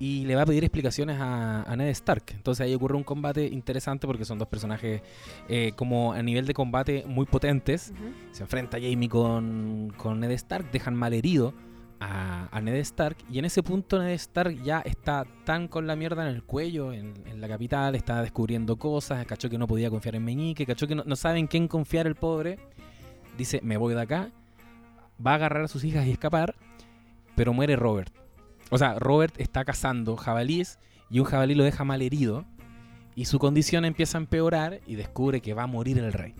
[0.00, 2.24] y le va a pedir explicaciones a, a Ned Stark.
[2.32, 5.02] Entonces ahí ocurre un combate interesante porque son dos personajes
[5.46, 7.92] eh, como a nivel de combate muy potentes.
[8.32, 11.52] Se enfrenta Jamie con, con Ned Stark, dejan mal herido
[12.00, 13.18] a, a Ned Stark.
[13.30, 16.94] Y en ese punto Ned Stark ya está tan con la mierda en el cuello,
[16.94, 20.86] en, en la capital, está descubriendo cosas, cachó que no podía confiar en Meñique, cachó
[20.86, 22.58] que no, no sabe en quién confiar el pobre.
[23.36, 24.30] Dice, me voy de acá,
[25.24, 26.54] va a agarrar a sus hijas y escapar,
[27.36, 28.14] pero muere Robert.
[28.70, 30.78] O sea, Robert está cazando jabalíes
[31.10, 32.44] y un jabalí lo deja mal herido
[33.14, 36.34] y su condición empieza a empeorar y descubre que va a morir el rey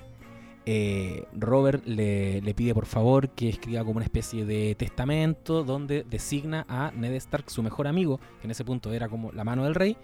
[0.66, 6.04] eh, Robert le, le pide por favor que escriba como una especie de testamento donde
[6.04, 9.64] designa a Ned Stark, su mejor amigo, que en ese punto era como la mano
[9.64, 9.96] del rey,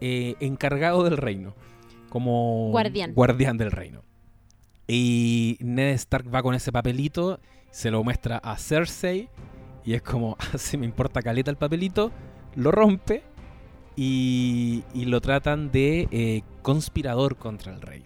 [0.00, 1.54] eh, encargado del reino,
[2.08, 3.12] como Guardián.
[3.12, 4.02] guardián del reino.
[4.86, 7.40] Y Ned Stark va con ese papelito,
[7.70, 9.28] se lo muestra a Cersei
[9.88, 12.12] y es como, así me importa caleta el papelito,
[12.56, 13.22] lo rompe
[13.96, 18.04] y, lo tratan de eh, conspirador contra el rey.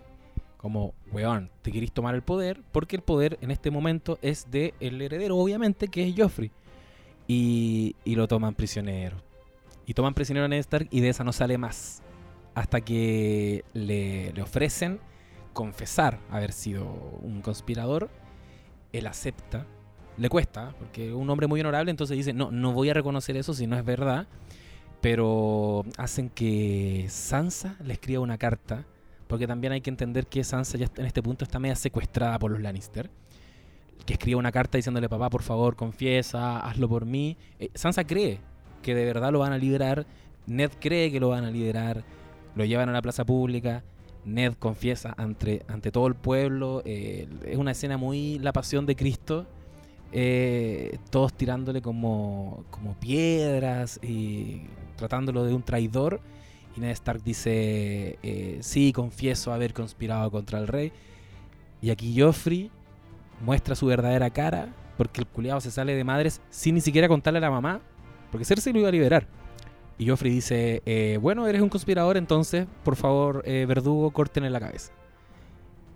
[0.59, 4.74] Como, weón, te querís tomar el poder porque el poder en este momento es de
[4.78, 6.53] el heredero, obviamente, que es Joffrey.
[7.26, 9.16] Y, y lo toman prisionero.
[9.85, 12.01] Y toman prisionero a Ned Stark y de esa no sale más.
[12.55, 15.01] Hasta que le, le ofrecen
[15.53, 16.85] confesar haber sido
[17.22, 18.09] un conspirador.
[18.93, 19.66] Él acepta.
[20.23, 23.55] Le cuesta, porque un hombre muy honorable, entonces dice, no, no voy a reconocer eso
[23.55, 24.29] si no es verdad.
[25.01, 28.87] Pero hacen que Sansa le escriba una carta,
[29.27, 32.53] porque también hay que entender que Sansa ya en este punto está media secuestrada por
[32.53, 33.11] los Lannister.
[34.07, 37.37] Que escribe una carta diciéndole, papá, por favor, confiesa, hazlo por mí.
[37.59, 38.39] Eh, Sansa cree
[38.81, 40.07] que de verdad lo van a liberar.
[40.47, 42.05] Ned cree que lo van a liberar.
[42.55, 43.83] Lo llevan a la plaza pública.
[44.25, 46.81] Ned confiesa ante, ante todo el pueblo.
[46.85, 49.49] eh, es una escena muy la pasión de Cristo.
[50.13, 54.63] Eh, todos tirándole como, como piedras y
[54.97, 56.21] tratándolo de un traidor.
[56.77, 60.93] Y Ned Stark dice, eh, sí, confieso haber conspirado contra el rey.
[61.81, 62.71] Y aquí Joffrey
[63.41, 67.39] muestra su verdadera cara porque el culiado se sale de madres sin ni siquiera contarle
[67.39, 67.81] a la mamá.
[68.31, 69.27] Porque Cersei lo iba a liberar.
[69.99, 74.93] Y Joffrey dice, eh, bueno, eres un conspirador, entonces, por favor, verdugo, córtenle la cabeza.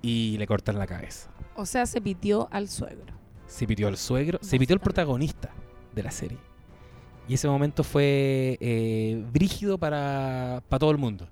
[0.03, 1.31] Y le cortan la cabeza.
[1.57, 3.16] O sea, se pitió al suegro.
[3.47, 4.85] Se pitió el suegro, se pitió el Básicamente.
[4.85, 5.51] protagonista
[5.95, 6.39] de la serie.
[7.29, 11.29] Y ese momento fue eh, brígido para, para todo el mundo.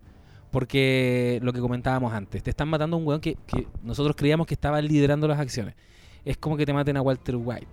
[0.50, 4.46] Porque lo que comentábamos antes, te están matando a un weón que, que nosotros creíamos
[4.46, 5.74] que estaba liderando las acciones.
[6.24, 7.66] Es como que te maten a Walter White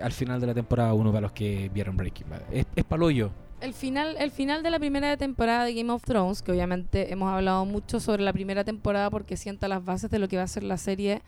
[0.00, 2.42] al final de la temporada 1 para los que vieron Breaking Bad.
[2.52, 3.30] Es, es paloyo.
[3.60, 7.32] El final, el final de la primera temporada de Game of Thrones, que obviamente hemos
[7.32, 10.48] hablado mucho sobre la primera temporada porque sienta las bases de lo que va a
[10.48, 11.22] ser la serie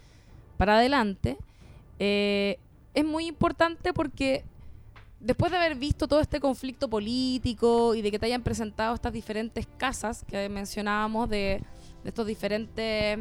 [0.59, 1.39] para adelante,
[1.99, 2.59] eh,
[2.95, 4.45] es muy importante porque
[5.21, 9.13] después de haber visto todo este conflicto político y de que te hayan presentado estas
[9.13, 11.63] diferentes casas que mencionábamos de,
[12.05, 13.19] estos diferentes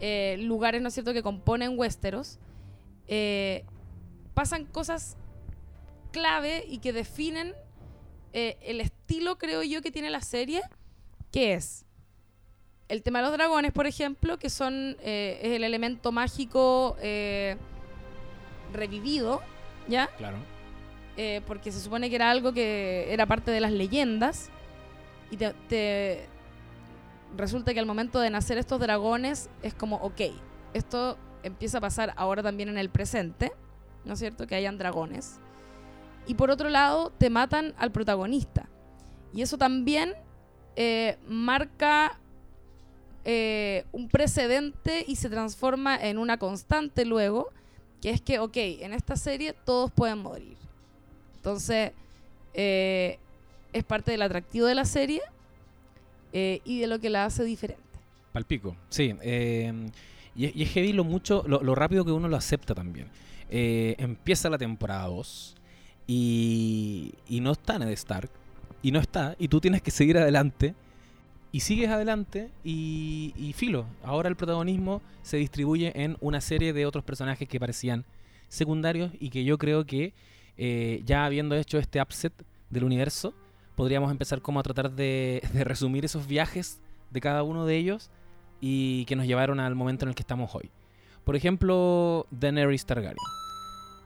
[0.00, 2.38] eh, lugares, ¿no es cierto?, que componen Westeros,
[3.08, 3.64] eh,
[4.34, 5.16] pasan cosas
[6.12, 7.54] clave y que definen
[8.34, 10.62] el estilo, creo yo, que tiene la serie,
[11.30, 11.84] que es
[12.88, 16.96] el tema de los dragones, por ejemplo, que son es el elemento mágico
[18.72, 19.40] revivido,
[19.88, 20.08] ¿ya?
[20.18, 20.36] Claro.
[21.16, 24.48] Eh, porque se supone que era algo que era parte de las leyendas
[25.30, 26.26] y te, te-
[27.36, 30.20] resulta que al momento de nacer estos dragones es como, ok,
[30.74, 33.52] esto empieza a pasar ahora también en el presente,
[34.04, 34.46] ¿no es cierto?
[34.46, 35.38] Que hayan dragones.
[36.26, 38.68] Y por otro lado, te matan al protagonista.
[39.34, 40.14] Y eso también
[40.76, 42.18] eh, marca
[43.24, 47.48] eh, un precedente y se transforma en una constante luego,
[48.02, 50.56] que es que, ok, en esta serie todos pueden morir.
[51.36, 51.92] Entonces,
[52.52, 53.18] eh,
[53.72, 55.22] es parte del atractivo de la serie
[56.32, 57.82] eh, y de lo que la hace diferente.
[58.32, 59.14] Palpico, sí.
[59.22, 59.72] eh,
[60.34, 63.08] y, y es heavy lo mucho, lo, lo rápido que uno lo acepta también.
[63.50, 65.56] Eh, empieza la temporada 2
[66.06, 68.30] y, y no está Ned Stark.
[68.82, 70.74] Y no está, y tú tienes que seguir adelante.
[71.52, 73.84] Y sigues adelante y, y filo.
[74.02, 78.04] Ahora el protagonismo se distribuye en una serie de otros personajes que parecían
[78.48, 80.14] secundarios y que yo creo que
[80.56, 82.32] eh, ya habiendo hecho este upset
[82.70, 83.34] del universo,
[83.74, 86.80] podríamos empezar como a tratar de, de resumir esos viajes
[87.10, 88.10] de cada uno de ellos
[88.60, 90.70] y que nos llevaron al momento en el que estamos hoy.
[91.24, 93.16] Por ejemplo, Daenerys Targaryen.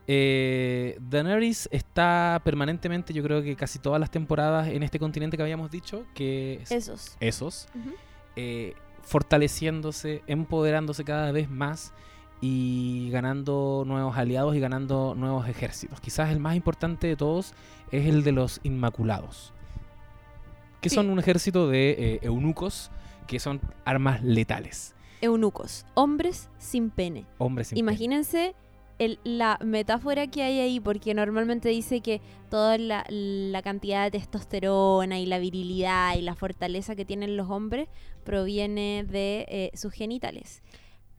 [0.09, 5.43] Eh, Daenerys está permanentemente, yo creo que casi todas las temporadas en este continente que
[5.43, 7.17] habíamos dicho, que es Esos.
[7.19, 7.67] esos,
[8.37, 11.93] eh, fortaleciéndose, empoderándose cada vez más
[12.39, 15.99] y ganando nuevos aliados y ganando nuevos ejércitos.
[15.99, 17.53] Quizás el más importante de todos
[17.91, 19.51] es el de los Inmaculados,
[20.79, 20.95] que Sí.
[20.95, 22.91] son un ejército de eh, eunucos
[23.27, 24.93] que son armas letales.
[25.19, 27.25] Eunucos, hombres sin pene.
[27.39, 28.55] Hombres sin pene.
[28.99, 32.19] El- la metáfora que hay ahí, porque normalmente dice que
[32.49, 37.49] toda la, la cantidad de testosterona y la virilidad y la fortaleza que tienen los
[37.49, 37.87] hombres
[38.23, 40.63] proviene de eh, sus genitales.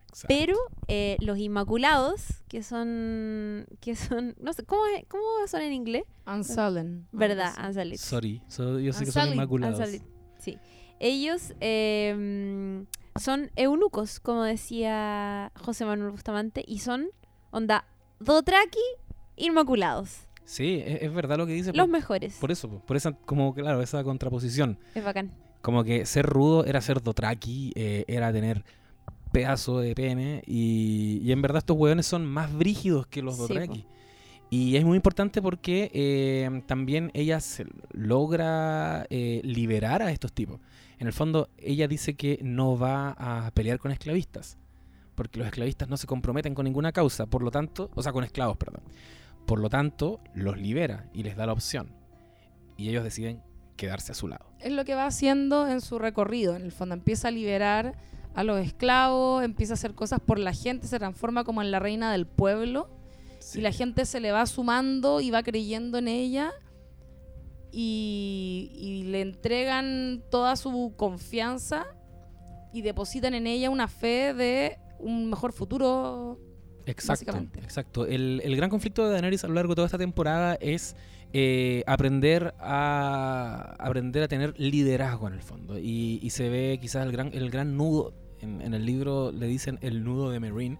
[0.09, 0.27] Exacto.
[0.29, 0.57] Pero
[0.89, 6.05] eh, los inmaculados, que son, que son, no sé, ¿cómo, es- cómo son en inglés?
[6.27, 7.07] Unsullen.
[7.13, 7.53] ¿Verdad?
[7.65, 7.99] Unsullied.
[7.99, 9.79] Sorry, so- yo sé que son inmaculados.
[9.79, 10.03] Unsullied,
[10.39, 10.59] Sí.
[11.01, 12.85] Ellos eh,
[13.21, 17.09] son eunucos, como decía José Manuel Bustamante, y son,
[17.51, 17.85] onda,
[18.21, 18.79] Dotraki
[19.37, 20.21] inmaculados.
[20.45, 21.73] Sí, es, es verdad lo que dice.
[21.73, 22.37] Los por, mejores.
[22.41, 24.79] por eso, por esa, como claro, esa contraposición.
[24.95, 25.31] Es bacán.
[25.61, 28.65] Como que ser rudo era ser dotraki, eh, era tener
[29.33, 30.43] pedazo de pene.
[30.47, 33.87] Y, y en verdad estos hueones son más brígidos que los Sí, dotraki.
[34.51, 40.61] Y es muy importante porque eh, también ella se logra eh, liberar a estos tipos.
[40.99, 44.57] En el fondo, ella dice que no va a pelear con esclavistas,
[45.19, 48.23] porque los esclavistas no se comprometen con ninguna causa, por lo tanto, o sea, con
[48.23, 48.83] esclavos, perdón.
[49.47, 51.91] Por lo tanto, los libera y les da la opción.
[52.77, 53.43] Y ellos deciden
[53.77, 54.47] quedarse a su lado.
[54.61, 56.55] Es lo que va haciendo en su recorrido.
[56.55, 57.97] En el fondo empieza a liberar
[58.35, 61.81] a los esclavos, empieza a hacer cosas por la gente, se transforma como en la
[61.81, 62.89] reina del pueblo
[63.41, 63.59] Sí.
[63.59, 66.53] y la gente se le va sumando y va creyendo en ella
[67.73, 71.87] y, y le entregan toda su confianza
[72.73, 76.39] y depositan en ella una fe de un mejor futuro.
[76.87, 78.07] Exacto, exacto.
[78.07, 80.97] El, el gran conflicto de Daenerys a lo largo de toda esta temporada es
[81.35, 85.79] eh, aprender a aprender a tener liderazgo en el fondo.
[85.79, 88.15] Y, y se ve quizás el gran, el gran nudo.
[88.41, 90.79] En, en el libro le dicen el nudo de Meereen.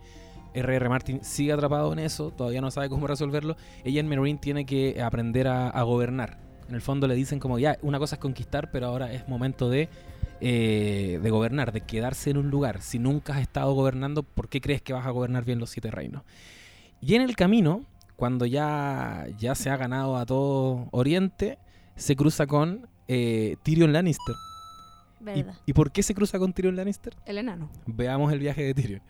[0.55, 0.89] R.R.
[0.89, 3.57] Martin sigue atrapado en eso, todavía no sabe cómo resolverlo.
[3.85, 6.39] Ella en Meereen tiene que aprender a, a gobernar.
[6.69, 9.69] En el fondo le dicen como ya, una cosa es conquistar, pero ahora es momento
[9.69, 9.89] de,
[10.41, 12.81] eh, de gobernar, de quedarse en un lugar.
[12.83, 15.91] Si nunca has estado gobernando, ¿por qué crees que vas a gobernar bien los siete
[15.91, 16.23] reinos?
[17.01, 17.85] Y en el camino,
[18.17, 21.59] cuando ya, ya se ha ganado a todo Oriente,
[21.97, 24.35] se cruza con eh, Tyrion Lannister.
[25.21, 25.55] ¿Y, ¿Verdad?
[25.67, 27.15] ¿Y por qué se cruza con Tyrion Lannister?
[27.27, 27.71] El enano.
[27.87, 29.03] Veamos el viaje de Tyrion.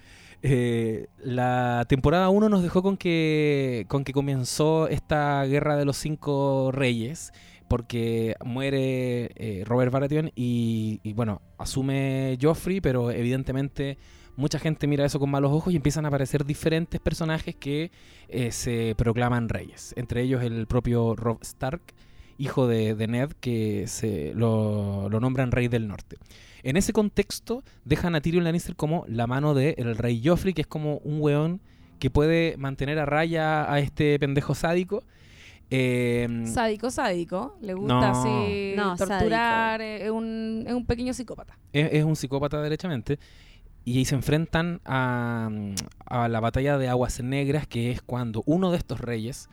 [0.43, 5.97] Eh, la temporada 1 nos dejó con que, con que comenzó esta guerra de los
[5.97, 7.33] cinco reyes,
[7.69, 13.99] porque muere eh, Robert Baratheon y, bueno, asume Joffrey, pero evidentemente
[14.37, 17.91] mucha gente mira eso con malos ojos y empiezan a aparecer diferentes personajes que
[18.29, 21.83] eh, se proclaman reyes, entre ellos el propio Robb Stark,
[22.39, 26.17] hijo de, de Ned, que se lo, nombran rey del norte.
[26.63, 30.67] En ese contexto, dejan a Tyrion Lannister como la mano del rey Joffrey, que es
[30.67, 31.61] como un weón
[31.99, 35.05] que puede mantener a raya a este pendejo sádico.
[35.71, 37.57] Eh, Sádico, sádico.
[37.61, 38.07] Le gusta No.
[38.07, 39.81] así No, torturar.
[39.83, 41.59] eh, Es un, es un pequeño psicópata.
[41.73, 43.19] es, es un psicópata derechamente.
[43.85, 45.49] Y ahí se enfrentan a,
[46.07, 49.49] a la batalla de Aguas Negras, que es cuando uno de estos reyes,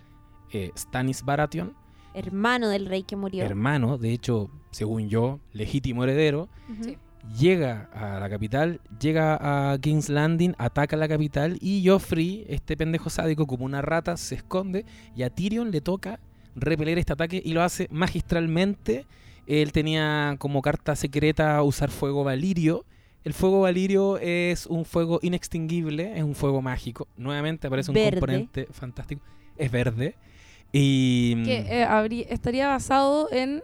[0.51, 1.73] eh, Stannis Baratheon,
[2.13, 3.43] Hermano del rey que murió.
[3.43, 6.47] hermano, de hecho, según yo, legítimo heredero.
[6.81, 6.97] Sí.
[7.37, 9.37] Llega a la capital, llega
[9.73, 14.35] a King's Landing, ataca la capital y Joffrey, este pendejo sádico como una rata, se
[14.35, 16.19] esconde y a Tyrion le toca
[16.55, 19.05] repeler este ataque y lo hace magistralmente.
[19.47, 22.85] Él tenía como carta secreta usar fuego valirio.
[23.23, 27.07] El fuego valirio es un fuego inextinguible, es un fuego mágico.
[27.17, 28.11] Nuevamente aparece un Verde.
[28.19, 29.21] componente fantástico.
[29.57, 30.15] Es verde.
[30.71, 33.61] Y Que eh, habría- estaría basado en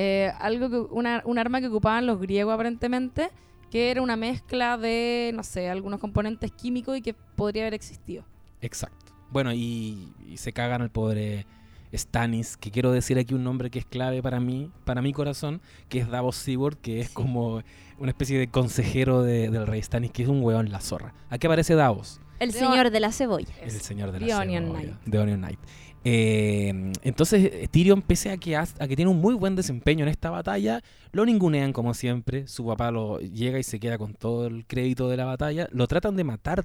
[0.00, 3.30] eh, algo que una, un arma que ocupaban los griegos aparentemente,
[3.68, 8.24] que era una mezcla de, no sé, algunos componentes químicos y que podría haber existido.
[8.60, 9.12] Exacto.
[9.32, 11.46] Bueno, y, y se cagan al pobre
[11.92, 15.60] Stannis, que quiero decir aquí un nombre que es clave para mí, para mi corazón,
[15.88, 17.14] que es Davos Seaworth, que es Sí.
[17.14, 17.62] como
[17.98, 21.12] una especie de consejero de- del rey Stannis, que es un weón la zorra.
[21.28, 22.20] ¿A qué aparece Davos?
[22.38, 23.52] El De- señor de la cebolla.
[23.60, 25.10] El señor de la The Onion cebolla, Knight.
[25.10, 25.58] The Onion Knight.
[26.04, 30.82] Eh, entonces Tyrion, pese a que, tiene un muy buen desempeño en esta batalla,
[31.12, 32.46] lo ningunean como siempre.
[32.46, 35.68] Su papá lo llega y se queda con todo el crédito de la batalla.
[35.72, 36.64] Lo tratan de matar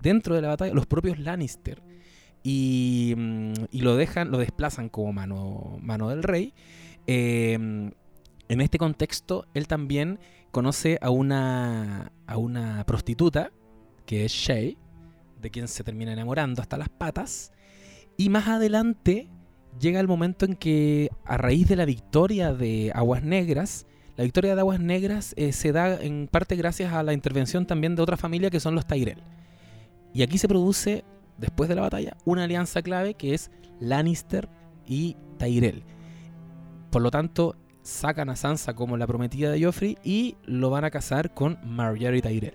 [0.00, 1.82] dentro de la batalla los propios Lannister.
[2.42, 6.54] Y, mm, lo dejan, lo desplazan como mano, mano del rey.
[7.06, 7.54] Eh,
[8.48, 10.18] en este contexto, él también
[10.50, 13.52] conoce a una, a una prostituta,
[14.04, 14.76] que es Shay,
[15.40, 17.52] de quien se termina enamorando hasta las patas.
[18.22, 19.28] Y más adelante
[19.80, 23.84] llega el momento en que, a raíz de la victoria de Aguas Negras,
[24.16, 27.96] la victoria de Aguas Negras eh, se da en parte gracias a la intervención también
[27.96, 29.24] de otra familia que son los Tyrell.
[30.14, 31.02] Y aquí se produce,
[31.36, 33.50] después de la batalla, una alianza clave que es
[33.80, 34.48] Lannister
[34.86, 35.82] y Tyrell.
[36.92, 40.92] Por lo tanto, sacan a Sansa como la prometida de Joffrey y lo van a
[40.92, 42.54] casar con Marjorie Tyrell.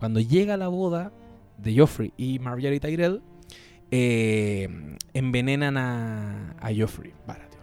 [0.00, 1.12] Cuando llega la boda
[1.58, 3.22] de Joffrey y Marjorie Tyrell,
[3.96, 4.68] eh,
[5.12, 7.62] envenenan a, a Joffrey Baratheon.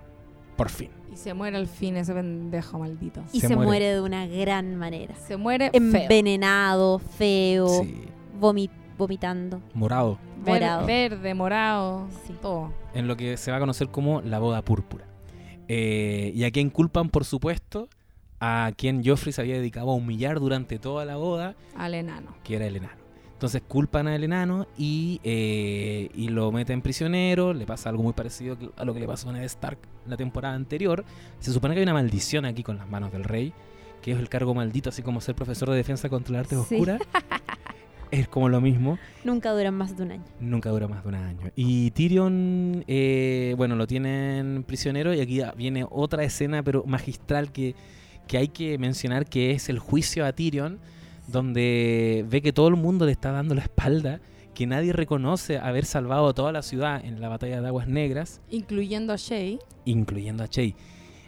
[0.56, 0.90] Por fin.
[1.12, 3.22] Y se muere al fin ese pendejo maldito.
[3.34, 3.68] Y Se se, muere.
[3.68, 3.86] muere.
[3.96, 5.14] de una gran manera.
[5.16, 5.70] Se muere.
[5.74, 8.04] Envenenado, feo, Sí.
[8.40, 9.62] vomi- vomitando.
[9.74, 10.18] Morado.
[10.46, 10.88] Ver- morado.
[10.88, 12.34] verde, morado, Sí.
[12.42, 12.72] todo.
[12.94, 15.06] En lo que se va a conocer como la boda púrpura.
[15.68, 17.90] Eh, y a quien culpan, por supuesto,
[18.40, 22.36] a quien Joffrey se había dedicado a humillar durante toda la boda, Al enano.
[22.44, 23.01] que era el enano.
[23.42, 27.56] Entonces culpan al enano y, eh, y lo meten prisionero.
[27.56, 30.54] Le pasa algo muy parecido a lo que le pasó a Ned Stark la temporada
[30.54, 31.04] anterior.
[31.40, 33.52] Se supone que hay una maldición aquí con las manos del rey,
[34.04, 36.76] que es el cargo maldito, así como ser profesor de defensa contra las artes Sí.
[36.76, 37.02] oscuras.
[38.12, 39.00] es como lo mismo.
[39.24, 40.24] Nunca duran más de un año.
[40.40, 41.52] Nunca dura más de un año.
[41.56, 47.74] Y Tyrion, eh, bueno, lo tienen prisionero y aquí viene otra escena, pero magistral, que,
[48.28, 50.78] que hay que mencionar, que es el juicio a Tyrion,
[51.32, 54.20] donde ve que todo el mundo le está dando la espalda,
[54.54, 58.42] que nadie reconoce haber salvado a toda la ciudad en la batalla de Aguas Negras,
[58.50, 60.76] Incluyendo a Shay, incluyendo a Shay.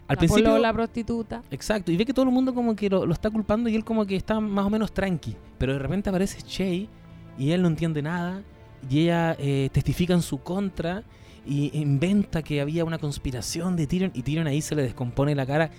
[0.07, 0.45] Al la principio...
[0.45, 1.41] polola prostituta.
[1.49, 3.85] Exacto, y ve que todo el mundo como que lo, lo está culpando y él
[3.85, 5.35] como que está más o menos tranqui.
[5.57, 6.89] Pero de repente aparece Shay
[7.37, 8.43] y él no entiende nada
[8.89, 11.03] y ella eh, testifica en su contra
[11.45, 15.45] y inventa que había una conspiración de Tyrion y Tyrion ahí se le descompone la
[15.45, 15.71] cara.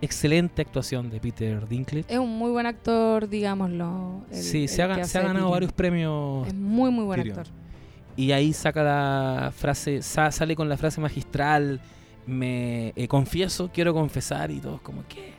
[0.00, 2.04] Excelente actuación de Peter Dinklage.
[2.12, 4.22] Es un muy buen actor, digámoslo.
[4.30, 7.38] el- sí, el se ha, se ha ganado varios premios Es muy, muy buen Tyrion.
[7.38, 7.52] actor.
[8.18, 11.80] y ahí saca la frase, sa- sale con la frase magistral,
[12.26, 15.32] me eh, confieso, quiero confesar y todos como que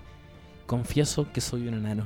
[0.66, 2.04] confieso que soy un enano.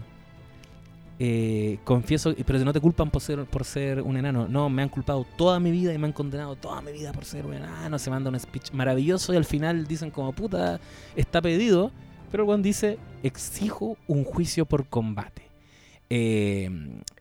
[1.24, 4.48] Eh, confieso, pero no te culpan por ser, por ser un enano.
[4.48, 7.26] No, me han culpado toda mi vida y me han condenado toda mi vida por
[7.26, 8.00] ser un enano.
[8.00, 10.80] Se manda un speech maravilloso y al final dicen como puta,
[11.16, 11.92] está pedido.
[12.32, 15.44] Pero el dice, exijo un juicio por combate.
[16.10, 16.70] Eh,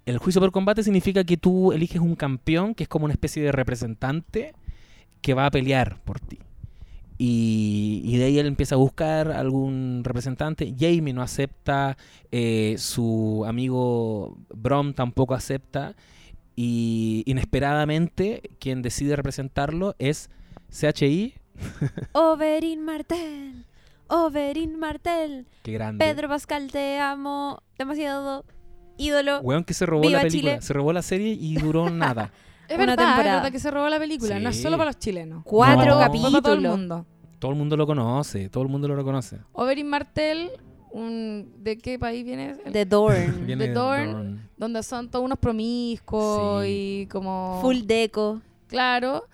[0.07, 3.43] el juicio por combate significa que tú eliges un campeón que es como una especie
[3.43, 4.53] de representante
[5.21, 6.39] que va a pelear por ti.
[7.19, 10.75] Y, y de ahí él empieza a buscar algún representante.
[10.79, 11.99] Jamie no acepta,
[12.33, 15.95] eh, su amigo Brom tampoco acepta.
[16.57, 20.31] Y inesperadamente quien decide representarlo es
[20.71, 21.35] CHI.
[22.13, 23.67] Oberyn Martel.
[24.11, 25.47] Oberyn Martel.
[25.63, 26.05] Qué grande.
[26.05, 28.45] Pedro Pascal, te amo demasiado.
[28.99, 29.41] Ídolo.
[29.41, 30.53] Weón que se robó Viva la película.
[30.53, 30.63] Chile.
[30.63, 32.31] Se robó la serie y duró nada.
[32.69, 33.37] Es Una verdad, es temporada.
[33.37, 34.39] verdad que se robó la película.
[34.39, 35.43] No es solo para los chilenos.
[35.45, 35.99] Cuatro No.
[35.99, 36.77] Para todo el capítulos.
[36.79, 37.07] mundo.
[37.39, 38.49] Todo el mundo lo conoce.
[38.51, 39.39] Todo el mundo lo reconoce.
[39.53, 40.51] Oberyn Martel,
[40.93, 42.57] un, ¿de qué país viene?
[42.71, 43.43] The Dorn.
[43.47, 44.13] Viene The Dorn.
[44.13, 44.49] Dorn.
[44.59, 47.03] Donde son todos unos promiscuos Sí.
[47.03, 47.59] y como...
[47.63, 48.43] Full deco.
[48.67, 49.25] Claro.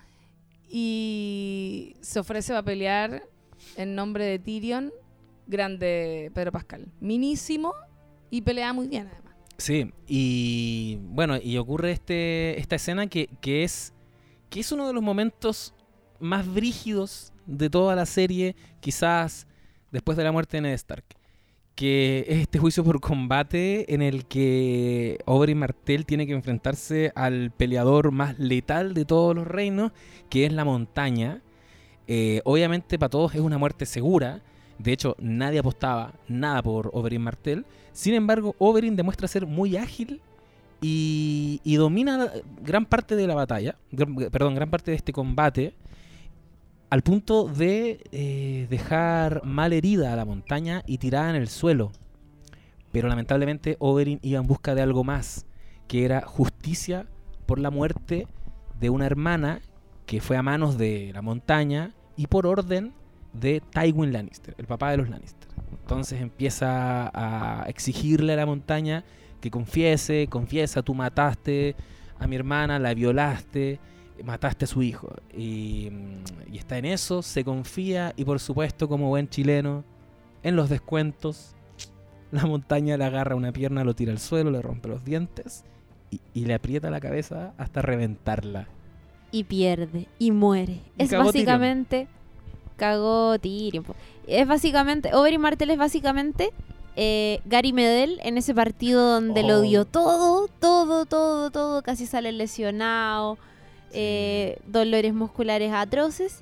[0.69, 3.23] Y se ofrece a pelear
[3.77, 4.91] en nombre de Tyrion,
[5.47, 6.87] grande Pedro Pascal.
[6.99, 7.73] Minísimo
[8.29, 9.33] y pelea muy bien además.
[9.57, 13.93] Sí, y bueno, y ocurre este, esta escena que, que es,
[14.49, 15.73] que es uno de los momentos
[16.19, 19.47] más brígidos de toda la serie, quizás
[19.91, 21.05] después de la muerte de Ned Stark.
[21.75, 27.51] Que es este juicio por combate en el que Oberyn Martell tiene que enfrentarse al
[27.51, 29.91] peleador más letal de todos los reinos,
[30.29, 31.43] que es la montaña.
[32.07, 34.41] Eh, obviamente para todos es una muerte segura.
[34.79, 37.65] De hecho, nadie apostaba nada por Oberyn Martell.
[37.93, 40.21] Sin embargo, Oberyn demuestra ser muy ágil
[40.81, 42.31] y, y domina
[42.61, 45.73] gran parte de la batalla, gran- perdón, gran parte de este combate,
[46.89, 51.91] al punto de eh, dejar mal herida a la montaña y tirada en el suelo.
[52.91, 55.45] Pero lamentablemente Oberyn iba en busca de algo más,
[55.87, 57.07] que era justicia
[57.45, 58.27] por la muerte
[58.79, 59.61] de una hermana
[60.05, 62.93] que fue a manos de la montaña y por orden
[63.33, 65.47] de Tywin Lannister, el papá de los Lannister.
[65.71, 69.05] Entonces empieza a exigirle a la montaña
[69.39, 71.75] que confiese, confiesa, tú mataste
[72.19, 73.79] a mi hermana, la violaste,
[74.23, 75.13] mataste a su hijo.
[75.35, 79.83] Y, mm, está en eso, se confía y por supuesto como buen chileno,
[80.43, 81.55] en los descuentos,
[82.31, 85.63] la montaña le agarra una pierna, lo tira al suelo, le rompe los dientes
[86.33, 88.67] y le aprieta la cabeza hasta reventarla.
[89.31, 90.07] Y pierde.
[90.19, 90.79] Y muere.
[90.97, 92.07] Es cagó básicamente.
[92.75, 93.85] Cagó Tyrion.
[94.27, 95.13] Es básicamente.
[95.15, 96.51] Oberyn Martell es básicamente.
[96.99, 99.61] eh, Gary Medel en ese partido donde lo Oh.
[99.61, 101.81] dio todo, todo, todo, todo.
[101.83, 103.37] Casi sale lesionado.
[103.93, 106.41] eh, dolores musculares atroces.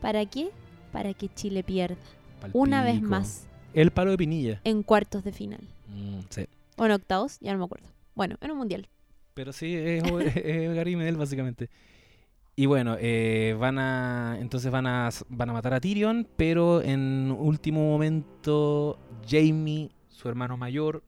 [0.00, 0.48] ¿Para qué?
[0.92, 1.96] Para que Chile pierda.
[2.54, 3.46] Una vez más.
[3.74, 4.60] El palo de Pinilla.
[4.64, 5.60] En cuartos de final.
[5.88, 6.46] Mm, sí.
[6.76, 7.86] O en octavos, ya no me acuerdo.
[8.14, 8.88] Bueno, en un mundial.
[9.34, 10.02] Pero sí, es,
[10.36, 11.68] es Gary Medel básicamente.
[12.58, 14.38] Y bueno, eh, van a.
[14.40, 18.98] Entonces van a, van a matar a Tyrion, pero en último momento,
[19.28, 21.02] Jamie, su hermano mayor,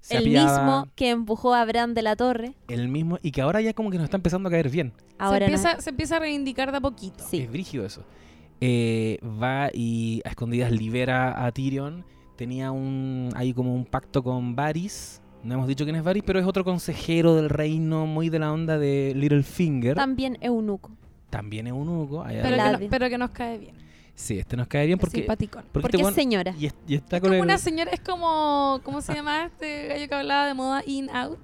[0.00, 2.52] se el mismo que empujó a Bran de la Torre.
[2.68, 4.92] El mismo, y que ahora ya como que nos está empezando a caer bien.
[5.18, 7.24] Ahora se, no- empieza, se empieza a reivindicar de a poquito.
[7.26, 7.38] Sí.
[7.40, 8.04] Es brígido eso.
[8.60, 12.04] Eh, va y a escondidas libera a Tyrion.
[12.36, 15.22] Tenía un ahí como un pacto con Varys.
[15.46, 18.52] No hemos dicho quién es Varys, pero es otro consejero del reino, muy de la
[18.52, 19.94] onda de Littlefinger.
[19.94, 20.90] También eunuco.
[21.30, 22.22] También es un Hugo.
[22.22, 23.74] allá Pero, que, no- pero que nos cae bien.
[24.14, 25.62] Sí, este nos cae bien porque, Simpaticón.
[25.72, 26.54] porque, Porque este es señora.
[26.58, 29.44] y, es- y está Es con como el una señora, es como, ¿cómo se llama
[29.44, 31.38] este gallo que hablaba de moda in out?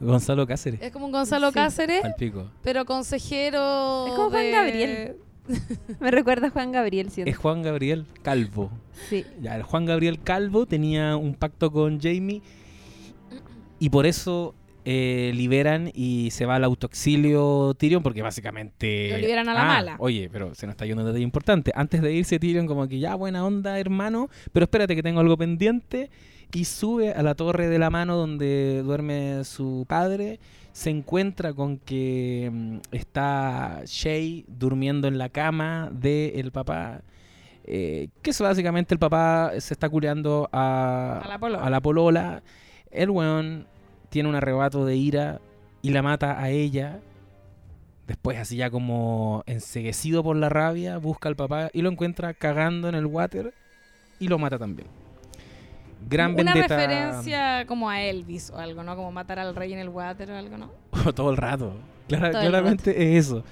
[0.00, 0.82] Gonzalo Cáceres.
[0.82, 1.54] Es como un Gonzalo Sí.
[1.54, 2.50] Cáceres, Al pico.
[2.62, 4.06] pero consejero.
[4.08, 5.16] Es como Juan de- Gabriel.
[6.00, 7.30] Me recuerda a Juan Gabriel, siento.
[7.30, 8.70] Es Juan Gabriel Calvo.
[9.08, 9.24] Sí.
[9.40, 12.42] Ya, el Juan Gabriel Calvo tenía un pacto con Jamie
[13.84, 14.54] y por eso
[14.86, 19.08] eh, liberan y se va al autoexilio Tyrion porque básicamente...
[19.10, 19.96] Lo liberan a la Ah, mala.
[19.98, 21.72] Oye, pero se nos está yendo un detalle importante.
[21.74, 25.36] Antes de irse Tyrion como que ya buena onda hermano, pero espérate que tengo algo
[25.36, 26.10] pendiente
[26.52, 30.38] y sube a la torre de la mano donde duerme su padre.
[30.72, 37.00] Se encuentra con que mm, está Shay durmiendo en la cama del papá.
[37.66, 41.64] eh, que es básicamente el papá se está culeando a, A la polola.
[41.64, 42.42] a la polola.
[42.90, 43.66] El weón
[44.14, 45.40] tiene un arrebato de ira
[45.82, 47.00] y la mata a ella.
[48.06, 52.88] Después, así ya como enseguecido por la rabia, busca al papá y lo encuentra cagando
[52.88, 53.52] en el water
[54.20, 54.86] y lo mata también.
[56.08, 58.94] Gran Una vendetta referencia como a Elvis o algo, ¿no?
[58.94, 60.70] Como matar al rey en el water o algo, ¿no?
[61.14, 61.74] todo el rato.
[62.06, 63.42] Clara- Todo el claramente es eso.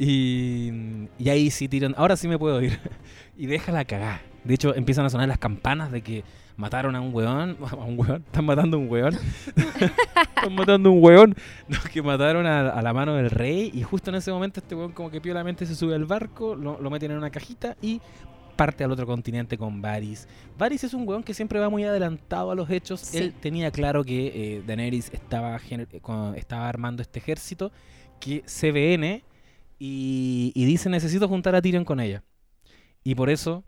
[0.00, 0.72] Y,
[1.16, 1.94] y ahí sí tiran.
[1.96, 2.76] Ahora sí me puedo ir.
[3.38, 4.22] y déjala cagar.
[4.42, 6.24] De hecho, empiezan a sonar las campanas de que
[6.58, 7.56] mataron a un weón.
[7.70, 8.22] A un weón.
[8.26, 9.14] Están matando a un weón.
[9.14, 11.34] Están matando a un weón.
[11.68, 13.70] No, que mataron a, a la mano del rey.
[13.72, 16.54] Y justo en ese momento este weón como que piolamente se sube al barco.
[16.54, 18.00] Lo, lo meten en una cajita y
[18.56, 20.26] parte al otro continente con Varys.
[20.58, 23.00] Varys es un weón que siempre va muy adelantado a los hechos.
[23.00, 23.18] Sí.
[23.18, 25.86] Él tenía claro que eh, Daenerys estaba, eh,
[26.34, 27.70] estaba armando este ejército
[28.18, 29.22] que CBN
[29.78, 32.24] y, y dice necesito juntar a Tyrion con ella.
[33.04, 33.62] Y por eso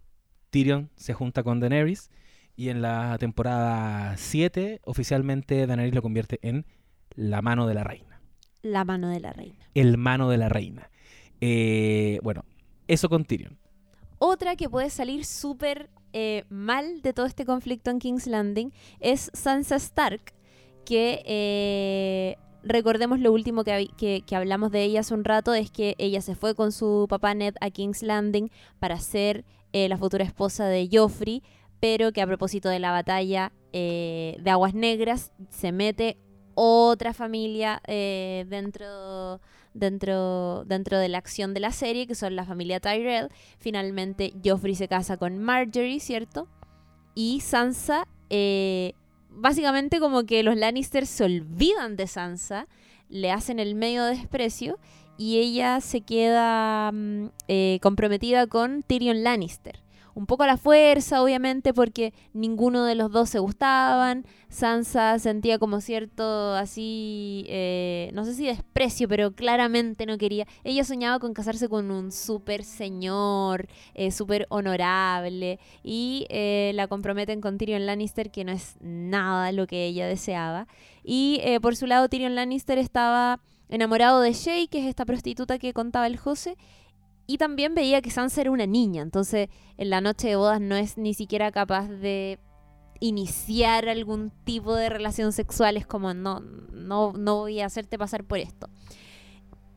[0.50, 2.10] Tyrion se junta con Daenerys
[2.56, 6.66] y en la temporada 7 oficialmente Daenerys lo convierte en
[7.14, 8.20] la mano de la reina.
[8.62, 9.56] La mano de la reina.
[9.74, 10.90] El mano de la reina.
[11.40, 12.44] Eh, bueno,
[12.88, 13.56] eso con Tyrion.
[14.18, 19.30] Otra que puede salir súper eh, mal de todo este conflicto en King's Landing es
[19.32, 20.34] Sansa Stark,
[20.84, 25.70] que eh, recordemos lo último que, que- que hablamos de ella hace un rato, es
[25.70, 29.96] que ella se fue con su papá Ned a King's Landing para ser eh, la
[29.96, 31.42] futura esposa de Joffrey,
[31.80, 36.18] pero que a propósito de la batalla eh, de Aguas Negras se mete
[36.54, 39.40] otra familia eh, dentro,
[39.72, 43.30] dentro, dentro de la acción de la serie, que son la familia Tyrell.
[43.58, 46.48] Finalmente Joffrey se casa con Marjorie, ¿cierto?
[47.14, 48.92] Y Sansa, eh,
[49.30, 52.66] básicamente como que los Lannister se olvidan de Sansa,
[53.08, 54.78] le hacen el medio desprecio
[55.16, 57.30] y ella se queda mm,
[57.80, 59.80] comprometida con Tyrion Lannister.
[60.20, 64.26] Un poco a la fuerza, obviamente, porque ninguno de los dos se gustaban.
[64.50, 70.46] Sansa sentía como cierto, así, eh, no sé si desprecio, pero claramente no quería.
[70.62, 77.40] Ella soñaba con casarse con un súper señor, eh, súper honorable, y eh, la comprometen
[77.40, 80.66] con Tyrion Lannister, que no es nada lo que ella deseaba.
[81.02, 83.40] Y eh, por su lado, Tyrion Lannister estaba
[83.70, 86.58] enamorado de Shay, que es esta prostituta que contaba el José,
[87.32, 90.74] y también veía que Sansa era una niña, entonces en la noche de bodas no
[90.76, 92.38] es ni siquiera capaz de
[93.00, 98.24] iniciar algún tipo de relación sexual, es como no, no, no voy a hacerte pasar
[98.24, 98.68] por esto.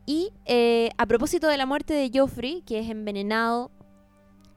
[0.06, 3.72] Y eh, a propósito de la muerte de Joffrey, que es envenenado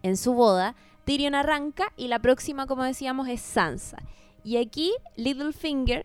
[0.03, 0.75] en su boda,
[1.05, 3.99] Tyrion arranca y la próxima, como decíamos, es Sansa.
[4.43, 6.05] Y aquí Littlefinger,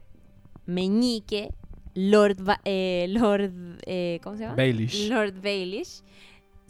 [0.68, 1.50] Meñique,
[1.96, 3.52] Lord, Ba- eh, Lord,
[3.88, 4.56] eh, ¿cómo se llama?
[4.56, 5.10] Baelish.
[5.10, 6.04] Lord Baelish,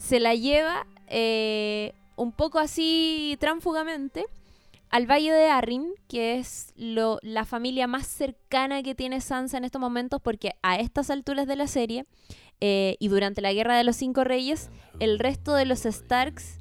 [0.02, 4.24] se la lleva eh, un poco así tránfugamente
[4.90, 9.64] al Valle de Arryn, que es lo, la familia más cercana que tiene Sansa en
[9.64, 12.04] estos momentos, porque a estas alturas de la serie
[12.60, 16.58] eh, y durante la Guerra de los Cinco Reyes, el resto de los Starks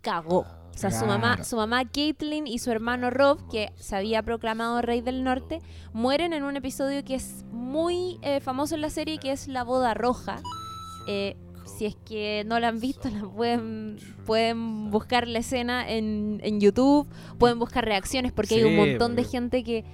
[0.00, 0.46] cagó.
[0.72, 4.82] O sea, su mamá, su mamá Caitlyn y su hermano Rob, que se había proclamado
[4.82, 5.60] rey del norte,
[5.92, 9.62] mueren en un episodio que es muy eh, famoso en la serie, que es la
[9.62, 10.40] boda roja.
[11.06, 11.36] Eh,
[11.76, 16.60] si es que no la han visto, la pueden, pueden buscar la escena en, en
[16.60, 17.08] YouTube,
[17.38, 19.84] pueden buscar reacciones, porque hay un montón de gente que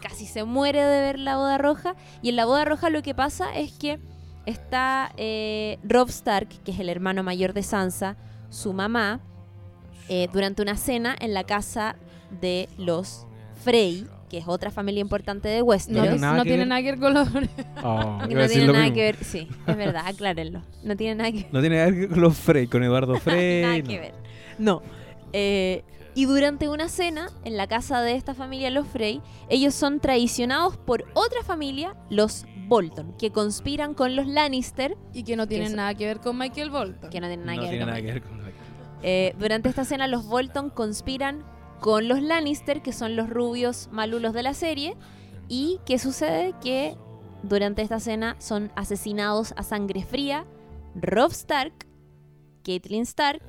[0.00, 1.94] casi se muere de ver la boda roja.
[2.22, 4.00] Y en la boda roja lo que pasa es que
[4.46, 8.16] está eh, Rob Stark, que es el hermano mayor de Sansa,
[8.48, 9.20] su mamá,
[10.08, 11.96] eh, durante una cena en la casa
[12.40, 13.26] de los
[13.62, 16.20] Frey, que es otra familia importante de No, Westeros.
[16.20, 16.66] no que tiene ver.
[16.68, 17.28] nada que ver con los...
[17.82, 18.94] Oh, no tiene nada mismo.
[18.94, 20.62] que ver, sí, es verdad, aclárenlo.
[20.82, 23.62] No tiene nada que, No tiene nada que ver con los Frey, con Eduardo Frey.
[23.62, 23.84] nada no.
[23.84, 24.14] que ver.
[24.58, 24.82] No.
[25.32, 25.84] Eh,
[26.14, 30.76] y durante una cena en la casa de esta familia, los Frey, ellos son traicionados
[30.76, 35.94] por otra familia, los Bolton, que conspiran con los Lannister, y que no tienen nada
[35.94, 37.10] que ver con Michael Bolton.
[37.10, 38.40] que no tienen nada No que ver tiene con nada que ver con
[39.02, 41.42] Eh, durante esta cena los Bolton conspiran
[41.80, 44.96] con los Lannister, que son los rubios malulos de la serie.
[45.48, 46.54] ¿Y qué sucede?
[46.62, 46.96] Que
[47.42, 50.46] durante esta cena son asesinados a sangre fría
[50.94, 51.72] Robb Stark,
[52.64, 53.42] Catelyn Stark,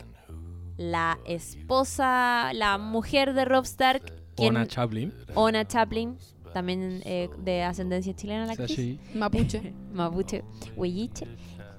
[0.78, 4.04] la esposa, la mujer de Robb Stark,
[4.36, 5.14] quien- Ona Chaplin.
[5.36, 6.18] Ona Chaplin,
[6.54, 9.00] también eh, de ascendencia chilena la actriz.
[9.16, 9.74] Mapuche.
[9.94, 10.44] Mapuche,
[10.76, 11.28] Huelliche.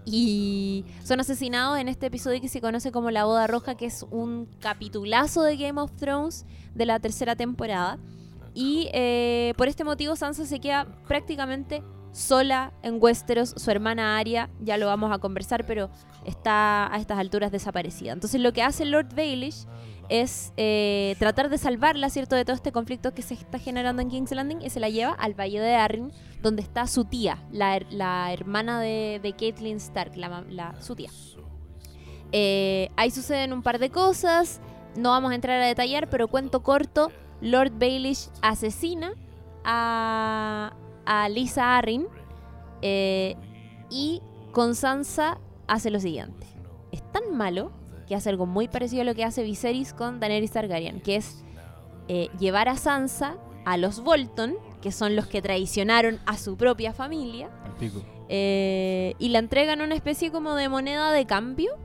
[0.04, 4.04] Y son asesinados en este episodio que se conoce como La Boda Roja, que es
[4.10, 7.98] un capitulazo de Game of Thrones de la tercera temporada.
[8.54, 13.54] Y eh, por este motivo Sansa se queda prácticamente sola en Westeros.
[13.56, 15.90] Su hermana Arya, ya lo vamos a conversar, pero
[16.24, 18.12] está a estas alturas desaparecida.
[18.12, 19.66] Entonces lo que hace Lord Baelish
[20.20, 24.10] es eh, tratar de salvarla, ¿cierto?, de todo este conflicto que se está generando en
[24.10, 26.12] King's Landing y se la lleva al Valle de Arryn,
[26.42, 31.10] donde está su tía, la, la hermana de, de Catelyn Stark, la- su tía.
[32.32, 34.60] Eh, ahí suceden un par de cosas,
[34.96, 37.10] no vamos a entrar a detallar, pero cuento corto,
[37.40, 39.14] Lord Baelish asesina
[39.64, 40.74] a,
[41.06, 42.06] a Lisa Arryn
[42.82, 43.36] eh,
[43.90, 44.20] y
[44.52, 46.46] con Sansa hace lo siguiente.
[46.90, 47.72] Es tan malo
[48.12, 51.42] que hace algo muy parecido a lo que hace Viserys con Daenerys Targaryen, que es
[52.08, 56.92] eh, llevar a Sansa a los Bolton, que son los que traicionaron a su propia
[56.92, 57.48] familia,
[58.28, 61.78] eh, y la entregan una especie como de moneda de cambio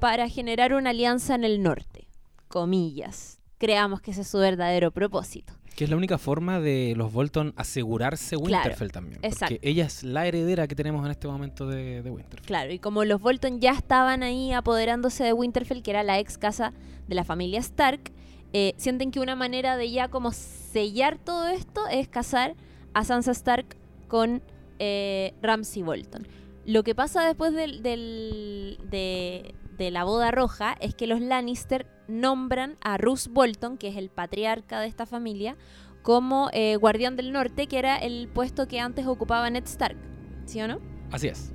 [0.00, 2.08] para generar una alianza en el norte.
[2.48, 3.42] Comillas.
[3.58, 5.52] Creamos que ese es su verdadero propósito.
[5.76, 9.18] Que es la única forma de los Bolton asegurarse Claro, Winterfell también.
[9.22, 9.54] exacto.
[9.56, 12.46] Porque ella es la heredera que tenemos en este momento de, de Winterfell.
[12.46, 16.38] Claro, y como los Bolton ya estaban ahí apoderándose de Winterfell, que era la ex
[16.38, 16.72] casa
[17.08, 18.12] de la familia Stark,
[18.52, 22.54] eh, sienten que una manera de ya como sellar todo esto es casar
[22.92, 23.76] a Sansa Stark
[24.06, 24.42] con
[24.78, 26.26] eh, Ramsay Bolton.
[26.66, 31.86] Lo que pasa después del, del- de, de la boda roja es que los Lannister
[32.08, 35.56] nombran a Roose Bolton, que es el patriarca de esta familia,
[36.02, 39.96] como eh, guardián del norte, que era el puesto que antes ocupaba Ned Stark.
[40.44, 40.80] ¿Sí o no?
[41.10, 41.52] Así es.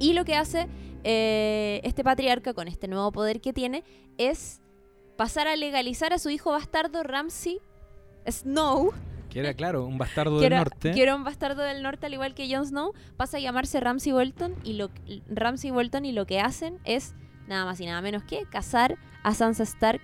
[0.00, 0.68] Y lo que hace
[1.04, 3.84] eh, este patriarca con este nuevo poder que tiene
[4.18, 4.60] es
[5.16, 7.60] pasar a legalizar a su hijo bastardo Ramsay
[8.28, 8.92] Snow,
[9.30, 10.92] Que era, claro, un bastardo del era, norte.
[10.92, 14.12] que era un bastardo del norte al igual que Jon Snow, pasa a llamarse Ramsay
[14.12, 14.90] Bolton y lo
[15.28, 17.14] Ramsay Bolton y lo que hacen es
[17.52, 20.00] nada más y nada menos que casar a Sansa Stark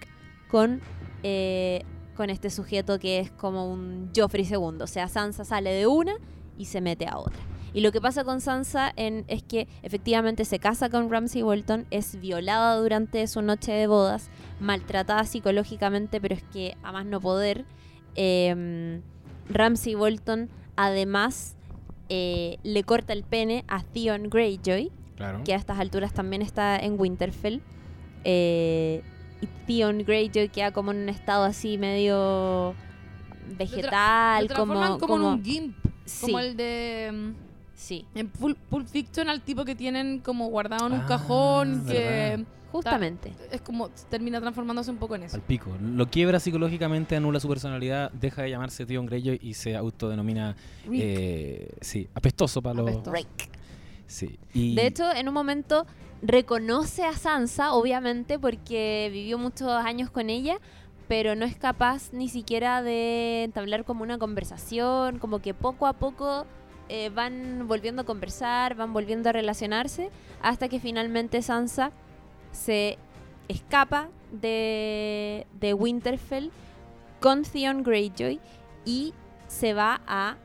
[0.48, 0.80] con
[1.22, 1.82] eh,
[2.16, 6.14] con este sujeto que es como un Joffrey II, o sea, Sansa sale de una
[6.56, 7.40] y se mete a otra.
[7.72, 12.18] Y lo que pasa con Sansa es que efectivamente se casa con Ramsay Bolton, es
[12.18, 17.66] violada durante su noche de bodas, maltratada psicológicamente, pero es que a más no poder.
[18.16, 19.00] eh,
[19.48, 21.56] Ramsay Bolton además
[22.08, 25.42] eh, le corta el pene a Theon Greyjoy, Claro.
[25.44, 27.60] que a estas alturas también está en Winterfell.
[28.24, 29.02] eh,
[29.40, 32.74] y Theon Greyjoy queda como en un estado así medio
[33.56, 35.76] vegetal, Lo transforman como, como, como- en un gimp.
[36.04, 37.10] sí, Como el de...
[37.12, 37.30] mm,
[37.74, 41.84] sí, En Pulp, Pulp Fiction al tipo que tienen como guardado en un Ah, cajón
[41.86, 43.32] que justamente.
[43.50, 45.36] es como termina transformándose un poco en eso.
[45.36, 45.70] Al pico.
[45.80, 50.56] Lo quiebra psicológicamente, anula su personalidad, deja de llamarse Theon Greyjoy y se autodenomina,
[50.92, 52.88] eh, sí, apestoso para los...
[52.90, 53.10] Apestoso.
[54.08, 54.10] Rick.
[54.10, 54.38] Sí.
[54.54, 55.86] Y De hecho, en un momento
[56.22, 60.58] reconoce a Sansa, obviamente, porque vivió muchos años con ella,
[61.06, 65.94] pero no es capaz ni siquiera de entablar como una conversación, como que poco a
[65.94, 66.46] poco
[66.88, 70.10] eh, van volviendo a conversar, van volviendo a relacionarse,
[70.42, 71.92] hasta que finalmente Sansa
[72.52, 72.98] se
[73.48, 76.50] escapa de, de Winterfell
[77.20, 78.40] con Theon Greyjoy
[78.84, 79.14] y
[79.46, 80.36] se va a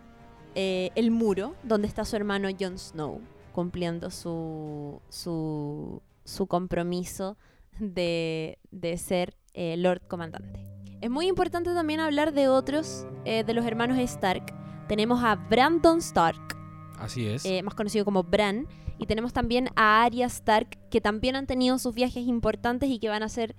[0.56, 3.22] eh, el muro donde está su hermano Jon Snow
[3.54, 7.38] cumpliendo su, su, su compromiso
[7.80, 10.60] de, de ser eh, Lord Comandante.
[11.00, 14.54] Es muy importante también hablar de otros eh, de los hermanos Stark.
[14.88, 16.58] Tenemos a Brandon Stark,
[17.00, 17.46] así es.
[17.46, 18.68] eh, más conocido como Bran,
[18.98, 23.10] y tenemos también a Arya Stark, que también han tenido sus viajes importantes y que
[23.10, 23.56] van a ser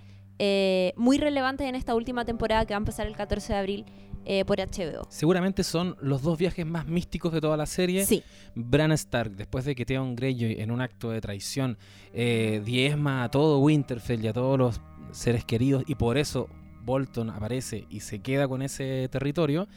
[0.97, 3.85] muy relevantes en esta última temporada que va a empezar el 14 de abril
[4.25, 5.07] eh, por HBO.
[5.09, 8.05] Seguramente son los dos viajes más místicos de toda la serie.
[8.07, 8.23] Sí,
[8.55, 11.79] Bran Stark, después de que Theon Greyjoy en un acto de traición
[12.13, 14.81] eh, diezma a todo Winterfell y a todos los
[15.13, 16.49] seres queridos y por eso
[16.83, 19.69] Bolton aparece y se queda con ese territorio,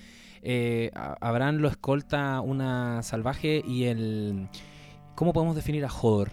[0.42, 4.50] eh, a, a Bran lo escolta una salvaje y el...
[5.16, 6.32] ¿Cómo podemos definir a Hodor?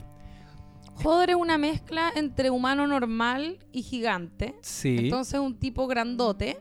[1.02, 4.54] Hodor es una mezcla entre humano normal y gigante.
[4.60, 4.96] Sí.
[5.00, 6.60] Entonces un tipo grandote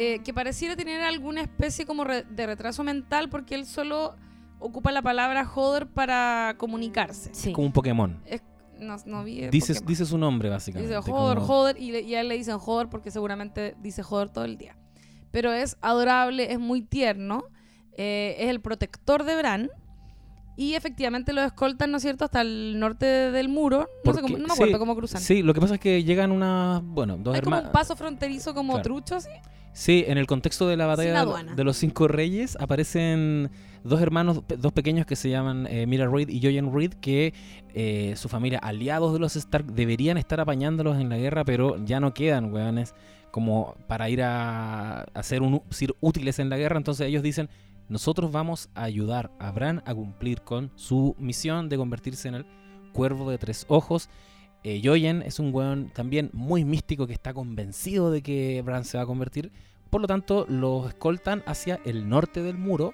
[0.00, 4.14] eh, que pareciera tener alguna especie como re- de retraso mental porque él solo
[4.60, 7.30] ocupa la palabra Hodor para comunicarse.
[7.32, 7.52] sí.
[7.52, 8.20] como un Pokémon.
[8.24, 8.42] Es-
[8.78, 9.88] no, no vi el Dice, Pokémon.
[9.88, 10.94] dice su nombre, básicamente.
[10.96, 14.02] Dice Hodor, como- Hodor, y, le- y a él le dicen Hodor porque seguramente dice
[14.08, 14.76] Hodor todo el día.
[15.32, 17.44] Pero es adorable, es muy tierno,
[17.96, 19.70] eh, es el protector de Bran.
[20.56, 23.86] Y efectivamente lo escoltan, ¿no es cierto?, hasta el norte del muro.
[24.04, 25.20] No, sé cómo- no me acuerdo sí, cómo cruzan.
[25.20, 28.54] Sí, lo que pasa es que llegan unas, bueno, dos Hay como un paso fronterizo
[28.54, 28.82] como Claro.
[28.84, 29.28] trucho, así.
[29.72, 31.24] Sí, en el contexto de la batalla
[31.54, 33.50] de, los cinco reyes aparecen
[33.84, 37.32] dos hermanos, dos pequeños que se llaman eh, Mira Reed y Jojen Reed, que
[37.74, 42.00] eh, su familia, aliados de los Stark, deberían estar apañándolos en la guerra, pero ya
[42.00, 42.94] no quedan, weones,
[43.30, 46.76] como para ir a, a ser, un, ser útiles en la guerra.
[46.76, 47.48] Entonces ellos dicen,
[47.88, 52.46] nosotros vamos a ayudar a Bran a cumplir con su misión de convertirse en el
[52.92, 54.10] cuervo de tres ojos.
[54.64, 58.98] Eh, Jojen es un weón también muy místico que está convencido de que Bran se
[58.98, 59.52] va a convertir.
[59.90, 62.92] Por lo tanto, los escoltan hacia el norte del muro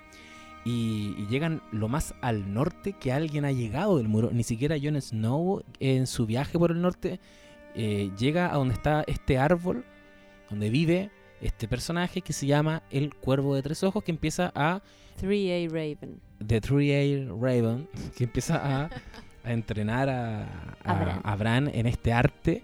[0.65, 4.31] y, y llegan lo más al norte que alguien ha llegado del muro.
[4.32, 7.20] Ni siquiera Jon Snow en su viaje por el norte
[7.74, 9.85] eh, llega a donde está este árbol,
[10.49, 11.11] donde vive
[11.41, 14.81] este personaje que se llama el Cuervo de Tres Ojos, que empieza a
[15.20, 16.20] 3A Raven.
[16.47, 18.91] The Three A Raven, que empieza a,
[19.45, 21.21] a entrenar a, a- A Bran.
[21.23, 22.62] a Bran en este arte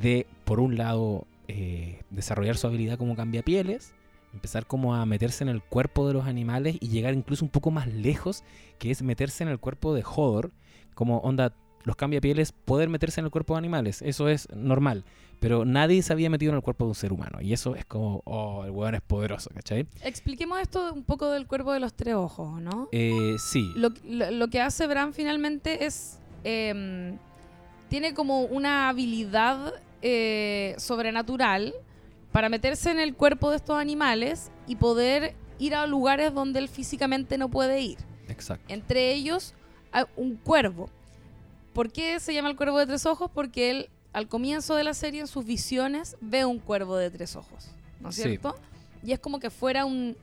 [0.00, 3.94] de, por un lado, eh, desarrollar su habilidad como cambiapieles,
[4.32, 7.70] empezar como a meterse en el cuerpo de los animales y llegar incluso un poco
[7.70, 8.44] más lejos,
[8.78, 10.50] que es meterse en el cuerpo de Hodor,
[10.94, 11.54] como onda,
[11.86, 15.04] los cambiapieles poder meterse en el cuerpo de animales, eso es normal,
[15.40, 17.84] pero nadie se había metido en el cuerpo de un ser humano, y eso es
[17.86, 19.86] como, oh, el weón es poderoso, ¿cachai?
[20.02, 22.88] Expliquemos esto un poco del cuervo de los tres ojos, ¿no?
[22.92, 26.18] Eh, sí, Lo, lo- lo que hace Bran finalmente es.
[26.44, 27.16] em,
[27.88, 29.72] tiene como una habilidad
[30.02, 31.72] eh, sobrenatural
[32.32, 36.68] para meterse en el cuerpo de estos animales y poder ir a lugares donde él
[36.68, 37.98] físicamente no puede ir.
[38.28, 38.64] exacto.
[38.74, 39.54] Entre ellos,
[40.16, 40.90] un cuervo.
[41.76, 43.30] ¿Por qué se llama el cuervo de tres ojos?
[43.32, 47.36] Porque él, al comienzo de la serie, en sus visiones, ve un cuervo de tres
[47.36, 47.68] ojos.
[48.00, 48.22] ¿No es Sí.
[48.22, 48.56] cierto?
[49.04, 50.16] Y es como que fuera un,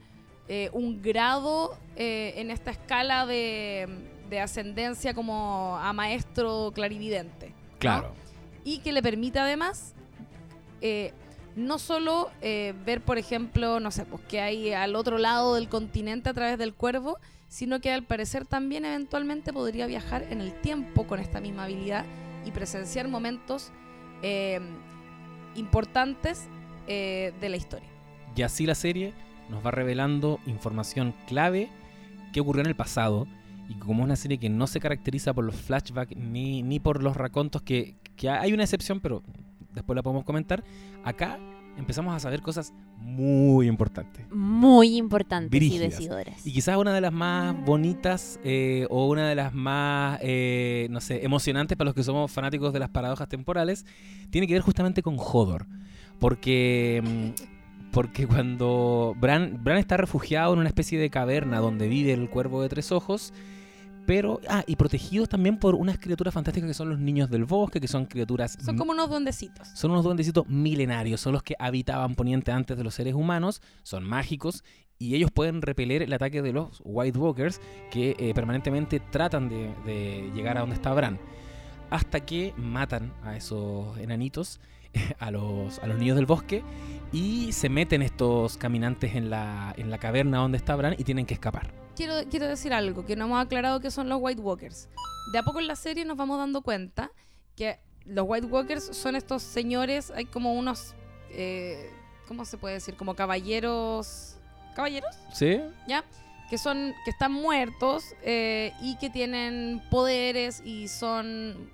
[0.48, 3.88] eh, un grado eh, en esta escala de,
[4.32, 7.50] de ascendencia como a maestro clarividente.
[7.50, 7.78] ¿no?
[7.80, 8.14] Claro.
[8.66, 9.94] y que le permite además
[10.82, 11.14] eh,
[11.56, 16.30] no solo ver, por ejemplo, no sé, pues que hay al otro lado del continente
[16.30, 17.20] a través del cuervo,
[17.54, 22.04] sino que al parecer también eventualmente podría viajar en el tiempo con esta misma habilidad
[22.46, 23.72] y presenciar momentos
[24.24, 24.60] eh,
[25.54, 26.48] importantes
[26.88, 27.88] eh, de la historia.
[28.36, 29.14] Y así la serie
[29.52, 31.70] nos va revelando información clave
[32.34, 33.28] que ocurrió en el pasado.
[33.70, 37.04] Y como es una serie que no se caracteriza por los flashbacks ni, ni por
[37.04, 39.22] los racontos, que, que hay una excepción, pero
[39.76, 40.64] después la podemos comentar,
[41.04, 41.38] acá
[41.78, 44.26] empezamos a saber cosas muy importantes.
[44.32, 45.88] Muy importantes Brígidas.
[45.88, 46.46] y decidoras.
[46.46, 51.02] Y quizás una de las más bonitas eh, o una de las más, eh, no
[51.02, 53.86] sé, emocionantes para los que somos fanáticos de las paradojas temporales,
[54.30, 55.68] tiene que ver justamente con Hodor.
[56.20, 62.14] Porque, mm, porque cuando Bran, Bran está refugiado en una especie de caverna donde vive
[62.14, 63.34] el cuervo de tres ojos,
[64.06, 67.80] pero, ah, y protegidos también por unas criaturas fantásticas que son los niños del bosque,
[67.80, 69.68] que son criaturas Son como unos duendecitos.
[69.74, 74.04] son unos duendecitos milenarios, son los que habitaban Poniente antes de los seres humanos, son
[74.04, 74.64] mágicos
[75.00, 77.60] y ellos pueden repeler el ataque de los White Walkers
[77.92, 81.20] que eh, permanentemente tratan de, de llegar a donde está Bran.
[81.90, 84.60] Hasta que matan a esos enanitos,
[85.20, 86.64] a los, a los niños del bosque,
[87.12, 91.26] y se meten estos caminantes en la, en la caverna donde está Bran y tienen
[91.26, 91.83] que escapar.
[91.96, 94.90] Quiero, quiero decir algo, que no hemos aclarado que son los White Walkers.
[95.32, 97.12] De a poco en la serie nos vamos dando cuenta
[97.56, 100.94] que los White Walkers son estos señores, hay como unos,
[101.32, 101.90] eh,
[102.28, 102.96] ¿cómo se puede decir?
[102.96, 104.36] Como caballeros,
[104.76, 105.62] caballeros, ¿Sí?
[105.88, 106.04] ¿ya?
[106.50, 111.70] Que son, que están muertos eh, y que tienen poderes y son,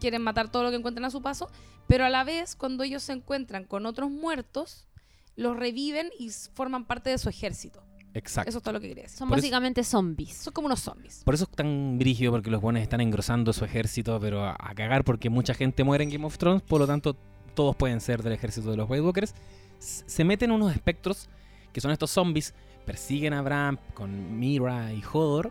[0.00, 1.50] quieren matar todo lo que encuentran a su paso,
[1.88, 4.86] pero a la vez cuando ellos se encuentran con otros muertos,
[5.34, 7.85] los reviven y forman parte de su ejército.
[8.14, 8.48] Exacto.
[8.48, 9.18] Eso es todo lo que quería decir.
[9.18, 10.34] Son Por eso- básicamente zombies.
[10.36, 11.22] Son como unos zombies.
[11.24, 14.74] Por eso es tan brígido, porque los buenos están engrosando su ejército, pero a, a
[14.74, 17.14] cagar porque mucha gente muere en Game of Thrones, por lo tanto
[17.54, 19.34] todos pueden ser del ejército de los White Walkers.
[19.78, 21.28] S- Se meten unos espectros,
[21.72, 22.54] que son estos zombies,
[22.86, 25.50] persiguen a Bran con Mira y Hodor,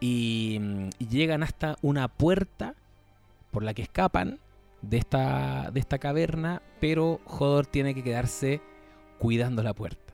[0.00, 2.74] y, mm, y llegan hasta una puerta
[3.50, 4.38] por la que escapan
[4.80, 8.60] de esta, de esta caverna, pero Hodor tiene que quedarse
[9.18, 10.07] cuidando la puerta.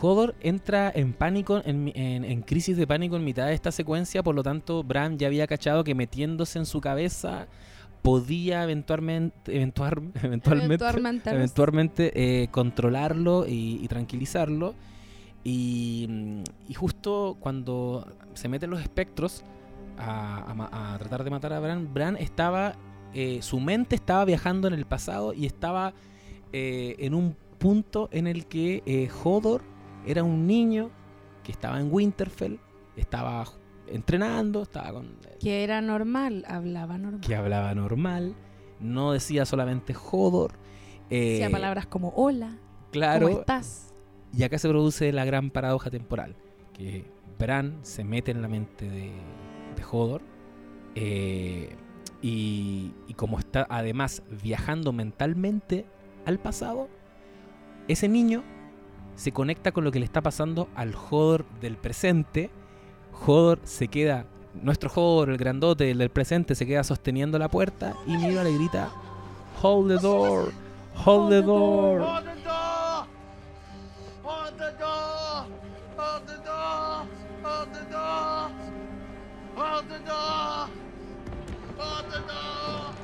[0.00, 3.70] Hodor entra en pánico, en, mi- en- en crisis de pánico en mitad de esta
[3.72, 7.46] secuencia, por lo tanto Bran ya había cachado que metiéndose en su cabeza
[8.02, 11.30] podía eventualmente, eventuar- eventualmente, Eventualmente.
[11.30, 14.74] eventualmente eh, controlarlo y, y tranquilizarlo.
[15.44, 16.08] Y,
[16.68, 19.42] y justo cuando se meten los espectros
[19.98, 22.74] a, a tratar de matar a Bran, Bran estaba,
[23.14, 25.94] eh, su mente estaba viajando en el pasado y estaba
[26.52, 29.62] eh, en un punto en el que eh, Hodor
[30.06, 30.90] era un niño
[31.42, 32.58] que estaba en Winterfell,
[32.96, 33.44] estaba
[33.86, 37.20] entrenando, estaba con Que era normal, hablaba normal.
[37.20, 38.34] que hablaba normal,
[38.80, 40.52] no decía solamente Hodor.
[41.10, 42.56] eh, Decía palabras como hola,
[42.92, 43.94] claro, ¿cómo estás?
[44.36, 46.36] Y acá se produce la gran paradoja temporal,
[46.72, 47.04] que
[47.38, 49.10] Bran se mete en la mente de,
[49.76, 50.22] de Hodor
[50.94, 51.74] eh,
[52.22, 55.86] y, y como está además viajando mentalmente
[56.26, 56.88] al pasado,
[57.88, 58.44] ese niño
[59.20, 62.48] se conecta con lo que le está pasando al Hodor del presente.
[63.26, 64.24] Hodor se queda,
[64.54, 68.54] nuestro Hodor, el grandote, el del presente, se queda sosteniendo la puerta y Mira le
[68.54, 68.90] grita,
[69.62, 70.52] Hold the door,
[71.04, 72.00] hold the door.
[72.00, 73.06] Hold the door!
[74.24, 75.46] Hold the door!
[75.98, 77.06] Hold the door!
[77.44, 78.50] Hold the door!
[79.54, 80.68] Hold the door!
[81.76, 82.94] Hold the door!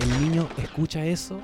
[0.00, 1.40] El niño escucha eso,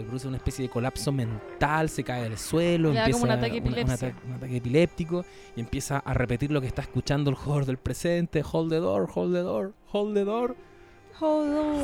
[0.00, 3.32] se produce una especie de colapso mental, se cae al suelo, Le da empieza como
[3.32, 4.08] un ataque una- un, epilepsia.
[4.08, 5.24] ata- un ataque epiléptico
[5.56, 9.08] y empieza a repetir lo que está escuchando el Hodor del presente, hold the door,
[9.14, 10.56] hold the door, hold the door.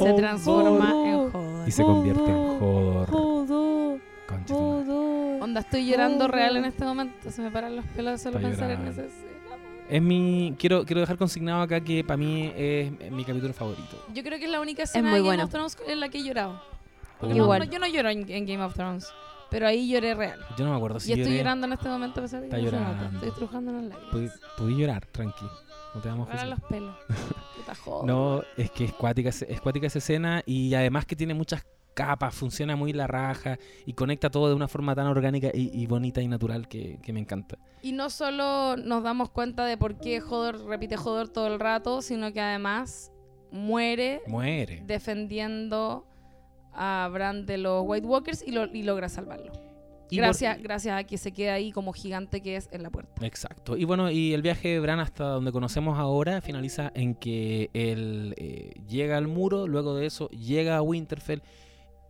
[0.01, 1.07] Se transforma Hodor.
[1.07, 1.69] en Hodor.
[1.69, 3.09] Y se convierte en Hodor.
[3.11, 4.85] Jodo, Concha tu madre.
[4.87, 5.45] jodo.
[5.45, 7.31] Onda, estoy llorando real en este momento.
[7.31, 8.91] Se me paran los pelos de solo Está pensar en llorando.
[9.03, 9.31] esa escena.
[9.89, 10.55] Es mi.
[10.59, 14.05] Quiero, quiero dejar consignado acá que para mí es mi capítulo favorito.
[14.15, 15.45] Yo creo que es la única escena muy de Game bueno.
[15.45, 16.61] of Thrones en la que he llorado.
[17.21, 17.59] Porque no- Igual.
[17.61, 19.09] no- yo no lloro en, en Game of Thrones,
[19.51, 20.41] pero ahí lloré real.
[20.57, 21.39] Yo no me acuerdo si y estoy lloré.
[21.39, 22.93] llorando en este momento a pesar de que Está no se nota.
[22.97, 23.15] llorando.
[23.17, 24.13] Estoy estrujando las lágrimas.
[24.15, 25.45] Pudi- Pudí llorar, tranqui.
[25.95, 26.49] No te vamos a juzgar.
[26.49, 26.95] los pelos.
[27.85, 28.07] Puta.
[28.07, 31.67] No, es que es cuática, ese- es cuática esa escena y además que tiene muchas
[31.95, 35.87] capas, funciona muy la raja y conecta todo de una forma tan orgánica y, y
[35.87, 37.59] bonita y natural que, que me encanta.
[37.83, 42.01] Y no solo nos damos cuenta de por qué Hodor repite Hodor todo el rato,
[42.01, 43.11] sino que además
[43.51, 44.83] muere Muere.
[44.87, 46.07] defendiendo
[46.83, 49.53] a Bran de los White Walkers y, lo- y logra salvarlo.
[50.13, 52.91] Y por- Gracias, gracias a que se queda ahí como gigante que es en la
[52.91, 53.25] puerta.
[53.25, 53.77] Exacto.
[53.77, 58.35] Y bueno, y el viaje de Bran hasta donde conocemos ahora finaliza en que él
[58.39, 61.43] eh, llega al muro, luego de eso llega a Winterfell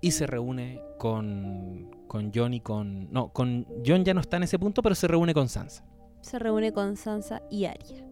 [0.01, 3.13] y se reúne con, con Jon y con...
[3.13, 5.85] No, con Jon ya no está en ese punto, pero se reúne con Sansa
[6.23, 8.07] Se reúne con Sansa y Arya.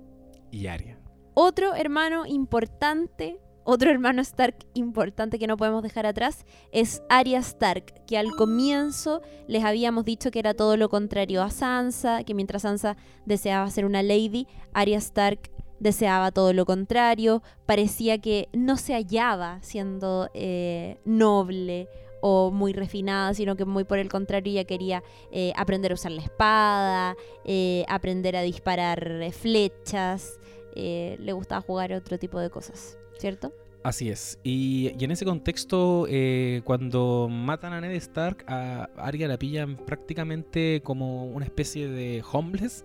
[0.51, 0.99] y Arya.
[1.33, 3.39] Otro hermano importante,
[3.71, 9.21] otro hermano Stark importante que no podemos dejar atrás es Arya Stark, que al comienzo
[9.47, 12.97] les habíamos dicho que era todo lo contrario a Sansa, que mientras Sansa
[13.27, 15.51] deseaba ser una lady, Arya Stark
[15.81, 21.91] deseaba todo lo contrario, parecía que no se hallaba siendo eh, noble
[22.23, 26.13] o muy refinada, sino que muy por el contrario ella quería eh, aprender a usar
[26.13, 30.39] la espada, eh, aprender a disparar eh, flechas,
[30.81, 33.53] eh, le gustaba jugar otro tipo de cosas, ¿cierto?
[33.85, 34.39] Así es.
[34.43, 40.83] Y, en ese contexto, eh, cuando matan a Ned Stark, a Arya la pillan prácticamente
[40.83, 42.85] como una especie de homeless.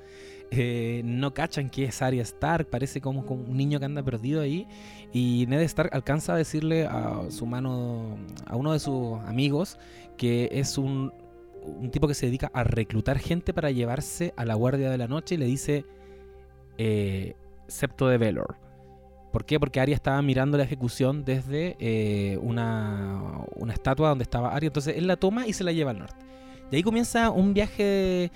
[0.51, 4.41] Eh, no cachan que es Arya Stark, parece como, como un niño que anda perdido
[4.41, 4.67] ahí.
[5.11, 9.79] Y Ned Stark alcanza a decirle a su mano, a uno de sus amigos,
[10.15, 11.11] que es un,
[11.65, 15.07] un tipo que se dedica a reclutar gente para llevarse a la guardia de la
[15.07, 15.85] noche y le dice
[16.77, 17.35] eh,
[17.67, 18.62] Septo de Velor.
[19.33, 19.59] ¿Por qué?
[19.59, 24.67] Porque Arya estaba mirando la ejecución desde eh, una, una estatua donde estaba Arya.
[24.67, 26.23] Entonces él la toma y se la lleva al norte.
[26.69, 28.31] De ahí comienza un viaje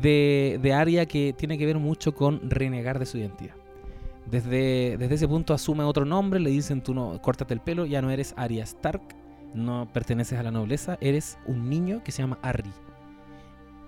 [0.00, 3.56] de, de Arya que tiene que ver mucho con renegar de su identidad.
[4.24, 8.00] Desde, desde ese punto asume otro nombre, le dicen tú no, córtate el pelo, ya
[8.00, 9.02] no eres Arya Stark,
[9.52, 12.72] no perteneces a la nobleza, eres un niño que se llama Arry.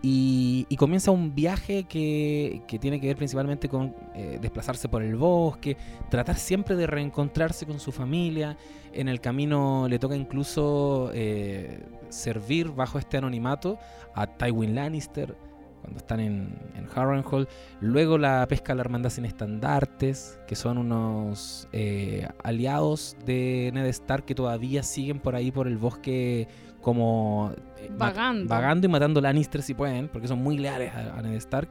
[0.03, 5.03] Y, y comienza un viaje que, que tiene que ver principalmente con eh, desplazarse por
[5.03, 5.77] el bosque,
[6.09, 8.57] tratar siempre de reencontrarse con su familia.
[8.93, 13.79] En el camino le toca incluso eh, servir bajo este anonimato
[14.15, 15.37] a Tywin Lannister
[15.81, 17.49] cuando están en, en Harrenhal.
[17.81, 23.87] Luego la pesca a la hermandad sin estandartes, que son unos eh, aliados de Ned
[23.87, 26.49] Stark que todavía siguen por ahí por el bosque
[26.81, 27.53] como
[27.83, 28.49] eh, Vagando.
[28.49, 31.69] vagando y matando Lannister si pueden, porque son muy leales a, a Ned Stark.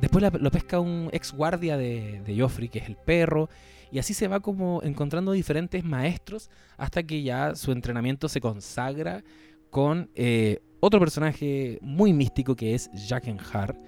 [0.00, 3.48] Después la- lo pesca un ex guardia de, de Joffrey, que es el perro.
[3.90, 9.24] Y así se va como encontrando diferentes maestros hasta que ya su entrenamiento se consagra
[9.70, 13.80] con eh, otro personaje muy místico que es Jaqenhar,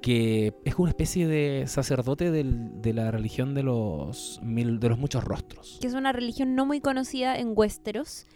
[0.00, 4.98] que es una especie de sacerdote del- de la religión de los, mil- de los
[4.98, 5.78] muchos rostros.
[5.80, 8.26] Que es una religión no muy conocida en Westeros,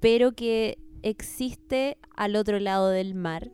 [0.00, 3.50] pero que existe al otro lado del mar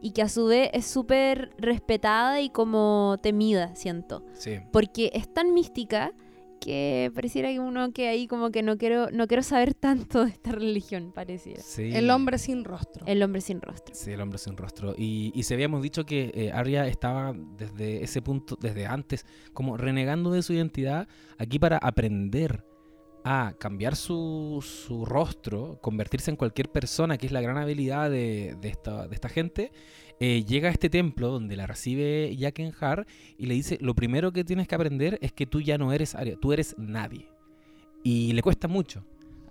[0.00, 4.24] y que a su vez es súper respetada y como temida, siento.
[4.34, 4.58] Sí.
[4.72, 6.12] Porque es tan mística
[6.60, 10.30] que pareciera que uno que ahí como que no quiero, no quiero saber tanto de
[10.30, 11.62] esta religión, pareciera.
[11.62, 11.90] Sí.
[11.94, 13.04] El hombre sin rostro.
[13.06, 13.94] El hombre sin rostro.
[13.94, 14.94] Sí, el hombre sin rostro.
[14.96, 19.76] Y, y se habíamos dicho que eh, Arya estaba desde ese punto, desde antes, como
[19.76, 21.06] renegando de su identidad,
[21.38, 22.64] aquí para aprender
[23.24, 28.54] a cambiar su, su rostro, convertirse en cualquier persona, que es la gran habilidad de,
[28.60, 29.72] de esta, de esta gente,
[30.20, 32.36] eh, llega a este templo donde la recibe
[32.80, 33.06] Har
[33.38, 36.14] y le dice, lo primero que tienes que aprender es que tú ya no eres
[36.14, 37.26] Arya, tú eres nadie.
[38.02, 39.04] Y le cuesta mucho.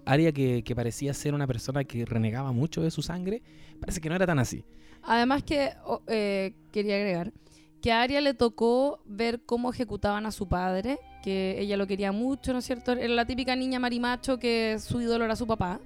[0.06, 3.42] Arya, que, que parecía ser una persona que renegaba mucho de su sangre,
[3.80, 4.64] parece que no era tan así.
[5.02, 7.34] Además que oh, eh, quería agregar
[7.82, 12.12] que a Arya le tocó ver cómo ejecutaban a su padre, que ella lo quería
[12.12, 12.92] mucho, ¿no es cierto?
[12.92, 15.80] Era la típica niña marimacho que su ídolo era su papá.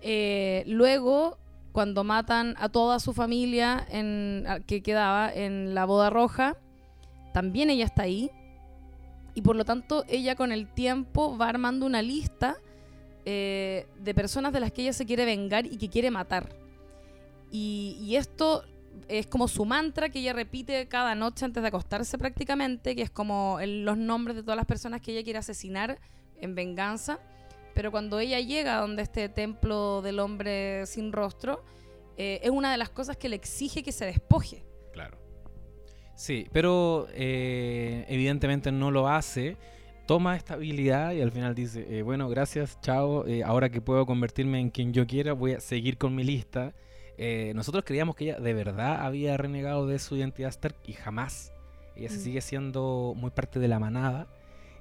[0.00, 1.38] Eh, luego,
[1.72, 6.56] cuando matan a toda su familia en, que quedaba en la boda roja,
[7.34, 8.30] también ella está ahí.
[9.34, 12.56] Y por lo tanto, ella con el tiempo va armando una lista
[13.24, 16.48] eh, de personas de las que ella se quiere vengar y que quiere matar.
[17.50, 18.64] Y, y esto
[19.08, 23.10] es como su mantra que ella repite cada noche antes de acostarse prácticamente, que es
[23.10, 25.98] como los nombres de todas las personas que ella quiere asesinar
[26.40, 27.18] en venganza.
[27.74, 31.64] Pero cuando ella llega a donde este templo del hombre sin rostro,
[32.16, 34.64] eh, es una de las cosas que le exige que se despoje.
[34.92, 35.18] Claro.
[36.14, 39.56] Sí, pero eh, evidentemente no lo hace.
[40.06, 43.26] Toma esta habilidad y al final dice, eh, bueno, gracias, chao.
[43.26, 46.74] eh, ahora que puedo convertirme en quien yo quiera, voy a seguir con mi lista.
[47.24, 51.52] Eh, nosotros creíamos que ella de verdad había renegado de su identidad Stark y jamás.
[51.94, 52.20] Ella se Mm.
[52.20, 54.26] sigue siendo muy parte de la manada.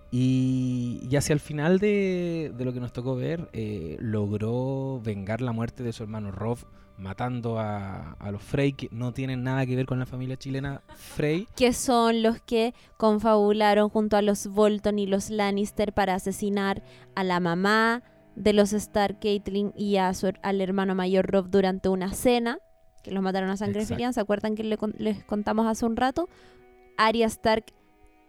[0.09, 5.39] Y, y hacia el final de, de lo que nos tocó ver, eh, logró vengar
[5.41, 6.57] la muerte de su hermano Rob,
[6.97, 10.81] matando a, a los Frey, que no tienen nada que ver con la familia chilena
[10.95, 11.47] Frey.
[11.55, 16.83] que son los que confabularon junto a los Bolton y los Lannister para asesinar
[17.15, 18.03] a la mamá
[18.35, 22.57] de los Stark, Caitlyn, y a su, al hermano mayor Rob durante una cena,
[23.03, 24.13] que los mataron a sangre fría.
[24.13, 26.29] ¿Se acuerdan que le con- les contamos hace un rato?
[26.97, 27.65] Arya Stark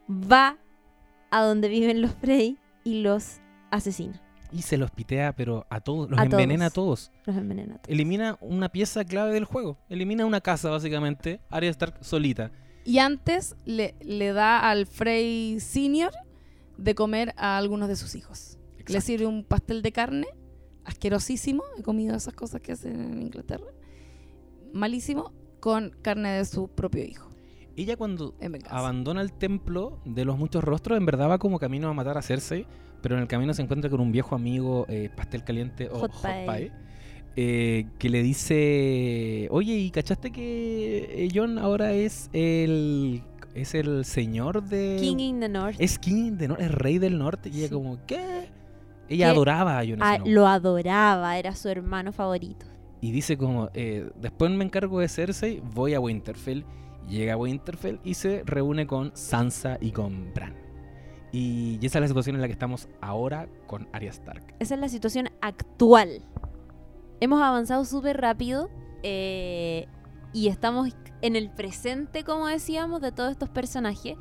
[0.08, 0.58] va
[1.30, 3.38] a donde viven los Frey y los
[3.70, 4.20] asesina,
[4.50, 7.08] Y se los pitea, pero a todos, los A envenena todos.
[7.08, 7.26] a todos.
[7.26, 7.74] los envenena.
[7.74, 7.88] a todos.
[7.88, 9.78] Elimina una pieza clave del juego.
[9.88, 11.40] Elimina una casa, básicamente.
[11.48, 12.50] Arya Stark solita.
[12.84, 16.12] Y antes le, le da al Frey Senior
[16.76, 18.58] de comer a algunos de sus hijos.
[18.88, 19.06] Le Exacto.
[19.06, 20.26] sirve un pastel de carne,
[20.84, 21.62] asquerosísimo.
[21.78, 23.66] He comido esas cosas que hacen en Inglaterra.
[24.72, 27.28] Malísimo, con carne de su propio hijo.
[27.76, 28.34] Ella cuando
[28.68, 32.22] abandona el templo de los muchos rostros, en verdad va como camino a matar a
[32.22, 32.66] Cersei,
[33.00, 36.12] pero en el camino se encuentra con un viejo amigo, eh, pastel caliente o Hot
[36.12, 36.44] hot, pie.
[36.46, 36.72] pie,
[37.36, 43.22] eh, que le dice, oye, ¿y cachaste que eh, Jon ahora es el
[43.54, 44.96] es el señor de...
[45.00, 45.76] King in the North.
[45.78, 47.50] Es King de Norte, es rey del norte.
[47.50, 47.74] Y ella Sí.
[47.74, 48.48] como, ¿qué?
[49.08, 50.26] Ella adoraba a Jon Snow.
[50.26, 52.66] lo adoraba, era su hermano favorito.
[53.00, 56.64] Y dice como, eh, después me encargo de Cersei, voy a Winterfell.
[57.08, 60.54] Llega a Winterfell y se reúne con Sansa y con Bran.
[61.32, 64.54] Y, y esa es la situación en la que estamos ahora con Arya Stark.
[64.60, 66.22] Esa es la situación actual.
[67.20, 68.70] Hemos avanzado súper rápido
[69.02, 69.86] eh,
[70.32, 70.90] y estamos
[71.22, 74.16] en el presente, como decíamos, de todos estos personajes.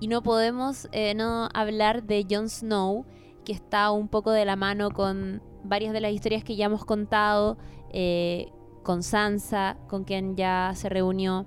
[0.00, 3.06] Y no podemos eh, no hablar de Jon Snow,
[3.50, 6.84] que está un poco de la mano con varias de las historias que ya hemos
[6.84, 7.58] contado,
[7.92, 8.52] eh,
[8.84, 11.46] con Sansa, con quien ya se reunió.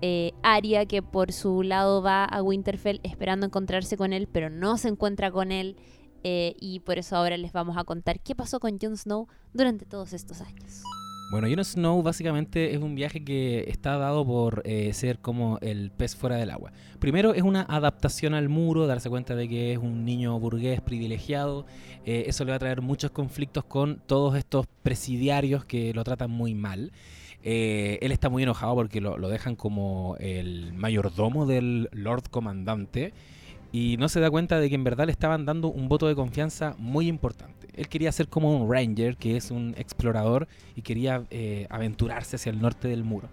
[0.00, 4.78] eh, Arya, que por su lado va a Winterfell esperando encontrarse con él, pero no
[4.78, 5.76] se encuentra con él.
[6.22, 9.86] Eh, y por eso ahora les vamos a contar qué pasó con Jon Snow durante
[9.86, 10.82] todos estos años.
[11.30, 15.92] Bueno, Jon Snow básicamente es un viaje que está dado por eh, ser como el
[15.92, 16.72] pez fuera del agua.
[16.98, 21.66] Primero es una adaptación al muro, darse cuenta de que es un niño burgués privilegiado.
[22.04, 26.32] Eh, eso le va a traer muchos conflictos con todos estos presidiarios que lo tratan
[26.32, 26.90] muy mal.
[27.44, 33.12] Eh, él está muy enojado porque lo, lo dejan como el mayordomo del Lord Comandante
[33.72, 36.14] y no se da cuenta de que en verdad le estaban dando un voto de
[36.14, 37.68] confianza muy importante.
[37.74, 42.50] Él quería ser como un ranger, que es un explorador, y quería eh, aventurarse hacia
[42.50, 43.28] el norte del muro.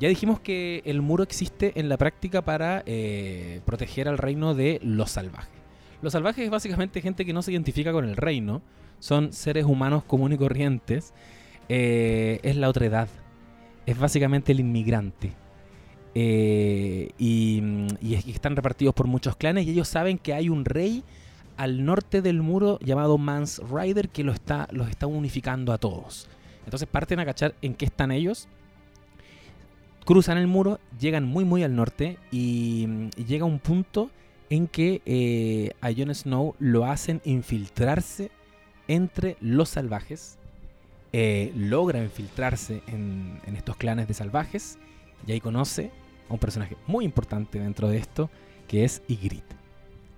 [0.00, 4.80] Ya dijimos que el muro existe en la práctica para eh, proteger al reino de
[4.82, 5.52] los salvajes.
[6.02, 8.62] Los salvajes es básicamente gente que no se identifica con el reino,
[8.98, 11.12] son seres humanos comunes y corrientes,
[11.68, 13.08] eh, es la otredad,
[13.84, 15.32] es básicamente el inmigrante.
[16.14, 17.62] Eh, y,
[18.30, 21.04] están repartidos por muchos clanes y ellos saben que hay un rey
[21.56, 26.28] al norte del muro llamado Mans Rider que está, los está unificando a todos.
[26.64, 28.48] Entonces parten a cachar en qué están ellos.
[30.04, 32.88] Cruzan el muro, llegan muy muy al norte y,
[33.26, 34.10] llega un punto
[34.48, 38.30] en que eh, a Jon Snow lo hacen infiltrarse
[38.88, 40.38] entre los salvajes.
[41.12, 44.78] eh, logra infiltrarse en estos clanes de salvajes
[45.26, 45.90] y ahí conoce
[46.28, 48.30] a un personaje muy importante dentro de esto,
[48.68, 49.56] que es Ygritte.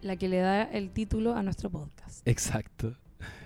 [0.02, 2.26] La que le da el título a nuestro podcast.
[2.26, 2.94] Exacto.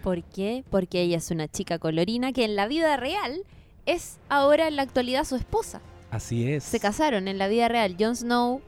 [0.02, 0.64] ¿Por qué?
[0.70, 3.42] Porque ella es una chica colorina que en la vida real
[3.84, 5.80] es ahora en la actualidad su esposa.
[6.10, 6.64] Así es.
[6.64, 7.96] se casaron en la vida real.
[7.98, 8.60] Jon Snow,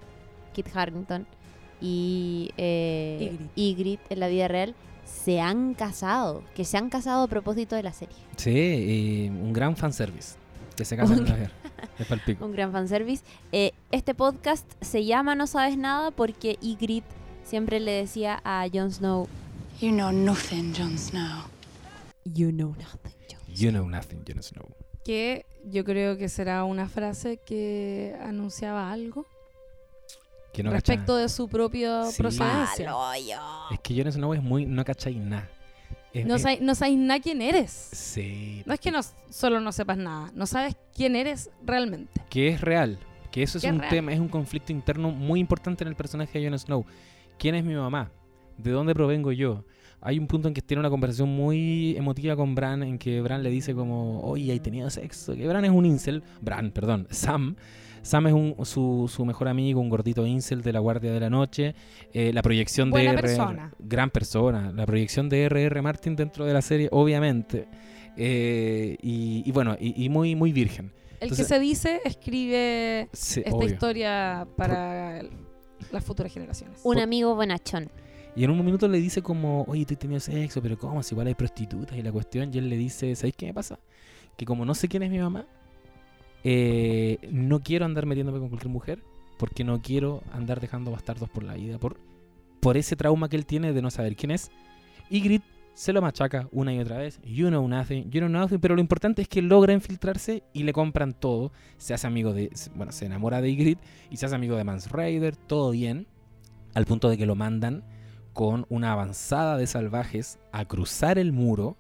[0.53, 1.27] Kit Harington
[1.81, 3.51] y eh, Ygritte.
[3.57, 4.75] Ygritte en la vida real
[5.05, 6.43] se han casado.
[6.55, 8.17] Que se han casado a propósito de la serie.
[8.37, 10.37] Sí, y un gran fanservice.
[10.79, 11.27] Que se en.
[11.99, 12.41] Es.
[12.41, 13.25] Un gran fanservice.
[13.51, 17.07] Eh, este podcast se llama No Sabes Nada porque Ygritte
[17.45, 19.27] siempre le decía a Jon Snow,
[19.81, 21.45] You know nothing, Jon Snow.
[22.25, 24.69] You know nothing, Jon You know nothing, Jon Snow.
[25.05, 29.27] Que yo creo que será una frase que anunciaba algo
[30.53, 32.19] Que no respecto cacha- de su propia Sí.
[32.23, 32.93] procedencia.
[33.73, 34.65] Es que Jon Snow es muy.
[34.67, 35.49] No cacháis nada.
[36.13, 37.71] Es- No, es- sabes, no sabes nada quién eres.
[37.93, 38.63] Sí.
[38.67, 42.21] No es que no, solo no sepas nada, no sabes quién eres realmente.
[42.31, 42.99] Que es real.
[43.31, 43.91] Que eso es un real.
[43.91, 46.85] tema, es un conflicto interno muy importante en el personaje de Jon Snow.
[47.39, 48.11] ¿Quién es mi mamá?
[48.57, 49.65] ¿De dónde provengo yo?
[50.01, 53.43] Hay un punto en que tiene una conversación muy emotiva con Bran, en que Bran
[53.43, 55.35] le dice como, oye, ¿hay tenido sexo?
[55.35, 56.23] Que Bran es un incel.
[56.41, 57.57] Bran, perdón, Sam.
[58.09, 61.29] Sam es un, su, su mejor amigo, un gordito incel de la Guardia de la
[61.29, 61.75] Noche.
[62.13, 63.29] Eh, la proyección Buena de R.R.
[63.37, 63.73] persona.
[63.79, 64.73] Gran persona.
[64.73, 65.83] La proyección de R.R.
[65.83, 67.69] Martin dentro de la serie, obviamente.
[68.17, 70.87] Eh, y, y bueno, y, y muy, muy virgen.
[71.21, 73.69] El Entonces- que se dice escribe Sí, esta obvio.
[73.69, 75.21] historia para
[75.93, 76.81] las futuras generaciones.
[76.85, 77.91] Un amigo bonachón.
[78.35, 81.03] Y en un minuto le dice como, oye, tú has tenido sexo, pero ¿cómo?
[81.03, 82.51] Si igual hay prostitutas y la cuestión.
[82.55, 83.79] Y él le dice, ¿sabéis qué me pasa?
[84.37, 85.47] Que como no sé quién es mi mamá,
[86.45, 89.03] eh, no quiero andar metiéndome con cualquier mujer,
[89.39, 91.97] porque no quiero andar dejando bastardos por la vida, por,
[92.77, 94.51] ese trauma que él tiene de no saber quién es.
[95.09, 95.43] Y Grit
[95.73, 97.19] se lo machaca una y otra vez.
[97.23, 98.59] You know nothing, you know nothing.
[98.59, 101.51] Pero lo importante es que logra infiltrarse y le compran todo.
[101.79, 104.91] Se hace amigo de, bueno, se enamora de Ygritte y se hace amigo de Mans
[104.91, 106.07] Raider, todo bien.
[106.75, 107.85] Al punto de que lo mandan
[108.35, 111.77] con una avanzada de salvajes a cruzar el muro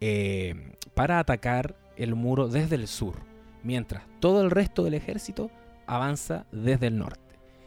[0.00, 3.25] eh, para atacar el muro desde el sur,
[3.66, 5.50] mientras todo el resto del ejército
[5.86, 7.20] avanza desde el norte.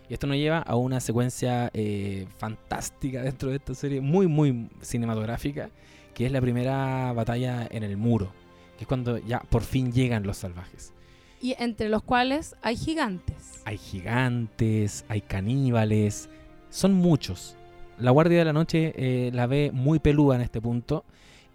[0.09, 4.69] Y esto nos lleva a una secuencia eh, fantástica dentro de esta serie, muy, muy
[4.81, 5.69] cinematográfica,
[6.15, 8.31] que es la primera batalla en el muro,
[8.77, 10.93] que es cuando ya por fin llegan los salvajes.
[11.41, 13.61] Y entre los cuales hay gigantes.
[13.65, 16.29] Hay gigantes, hay caníbales,
[16.69, 17.55] son muchos.
[17.99, 21.05] La Guardia de la Noche eh, la ve muy peluda en este punto.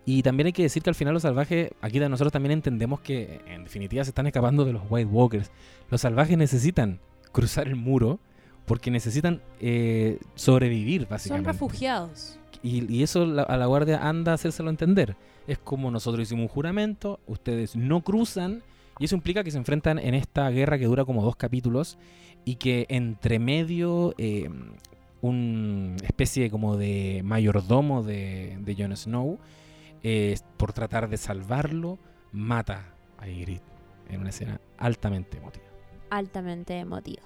[0.06, 3.40] Y también hay que decir que al final los salvajes, aquí nosotros también entendemos que
[3.46, 5.50] en definitiva se están escapando de los White Walkers.
[5.90, 7.00] Los salvajes necesitan
[7.32, 8.18] cruzar el muro
[8.66, 11.52] porque necesitan eh, sobrevivir, Son básicamente.
[11.52, 12.38] refugiados.
[12.62, 15.16] Y, y eso la- a la guardia anda a hacérselo entender.
[15.46, 18.62] Es como nosotros hicimos un juramento, ustedes no cruzan,
[18.98, 21.98] y eso implica que se enfrentan en esta guerra que dura como dos capítulos,
[22.46, 24.48] y que entre medio eh,
[25.22, 29.38] una especie como de mayordomo de, de Jon Snow,
[30.04, 31.98] eh, por tratar de salvarlo,
[32.30, 33.64] mata a Ygritte
[34.08, 35.64] en una escena altamente emotiva.
[36.10, 37.22] Altamente emotiva.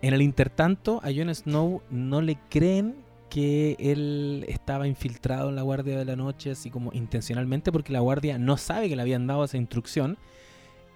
[0.00, 5.62] En el intertanto, a Jon Snow no le creen que él estaba infiltrado en la
[5.62, 9.26] Guardia de la Noche, así como intencionalmente, porque la Guardia no sabe que le habían
[9.26, 10.16] dado esa instrucción.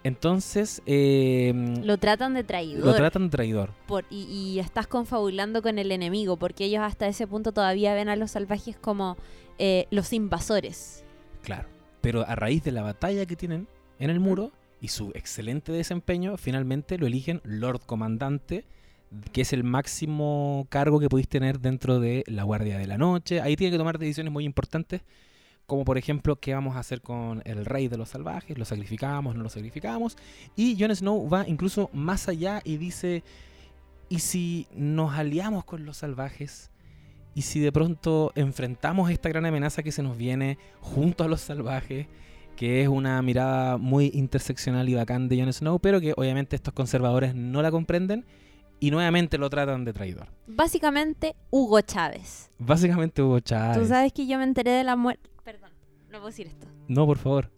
[0.04, 1.52] Entonces, eh,
[1.84, 2.84] Lo tratan de traidor.
[2.84, 3.70] lo tratan de traidor.
[3.86, 8.08] por- y, y estás confabulando con el enemigo, porque ellos hasta ese punto todavía ven
[8.08, 9.16] a los salvajes como
[9.58, 11.04] eh, los invasores.
[11.42, 11.68] Claro.
[12.00, 13.68] Pero a raíz de la batalla que tienen
[14.00, 14.50] en el muro
[14.80, 18.64] y su excelente desempeño, finalmente lo eligen Lord Comandante,
[19.30, 23.40] que es el máximo cargo que podéis tener dentro de la Guardia de la Noche.
[23.40, 25.02] Ahí tiene que tomar decisiones muy importantes,
[25.72, 29.34] como por ejemplo, qué vamos a hacer con el rey de los salvajes, lo sacrificamos,
[29.34, 30.18] no lo sacrificamos.
[30.54, 33.24] Y Jon Snow va incluso más allá y dice,
[34.10, 36.70] ¿y si nos aliamos con los salvajes?
[37.34, 41.40] ¿Y si de pronto enfrentamos esta gran amenaza que se nos viene junto a los
[41.40, 42.06] salvajes?
[42.54, 46.74] Que es una mirada muy interseccional y bacán de Jon Snow, pero que obviamente estos
[46.74, 48.26] conservadores no la comprenden
[48.78, 50.26] y nuevamente lo tratan de traidor.
[50.46, 52.50] Básicamente, Hugo Chávez.
[52.58, 53.88] Básicamente Hugo Tú Chávez.
[53.88, 55.31] sabes que yo me enteré de la muerte.
[56.12, 56.66] No puedo decir esto.
[56.89, 57.51] No, por favor.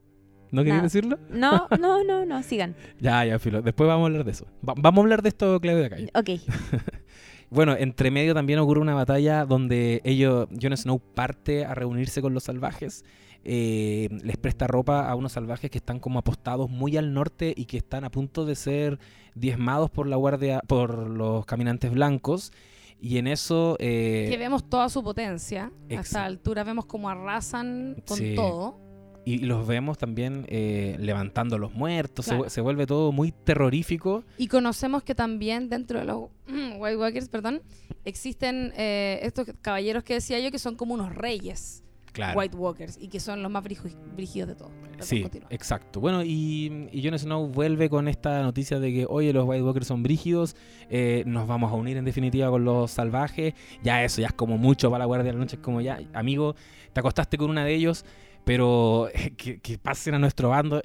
[0.52, 0.82] ¿No querías Nada.
[0.84, 1.18] decirlo?
[1.30, 2.76] No, no, no, no, sigan.
[3.00, 3.60] Ya, ya, filo.
[3.60, 4.46] Después vamos a hablar de eso.
[4.66, 6.10] Va- vamos a hablar de esto, Claudio de Calle.
[6.14, 6.30] Ok.
[7.50, 12.34] Bueno, entre medio también ocurre una batalla donde ellos, Jon Snow parte a reunirse con
[12.34, 13.04] los salvajes.
[13.44, 17.66] eh, les presta ropa a unos salvajes que están como apostados muy al norte y
[17.66, 18.98] que están a punto de ser
[19.34, 22.52] diezmados por la guardia, por los caminantes blancos.
[23.00, 25.66] Y en eso eh, que vemos toda su potencia.
[25.66, 28.34] A exa- esta altura vemos cómo arrasan con Sí.
[28.34, 28.82] todo.
[29.26, 32.26] y los vemos también eh, levantando a los muertos.
[32.26, 32.44] Se Claro.
[32.44, 34.22] vu- se vuelve todo muy terrorífico.
[34.36, 36.28] Y conocemos que también dentro de los
[36.78, 37.62] White Walkers, perdón,
[38.04, 41.83] existen eh, estos caballeros que decía yo que son como unos reyes.
[42.14, 42.38] Claro.
[42.38, 44.70] White Walkers y que son los más brígidos de todos.
[45.00, 45.48] Sí, continúa.
[45.50, 46.00] exacto.
[46.00, 49.88] Bueno, y, y Jon Snow vuelve con esta noticia de que, oye, los White Walkers
[49.88, 50.54] son brígidos,
[50.88, 53.54] eh, nos vamos a unir en definitiva con los salvajes.
[53.82, 55.56] Ya eso, ya es como mucho para la Guardia de la Noche.
[55.56, 56.54] Es como ya, amigo,
[56.92, 58.04] te acostaste con una de ellos,
[58.44, 60.82] pero eh, que, que pasen a nuestro bando,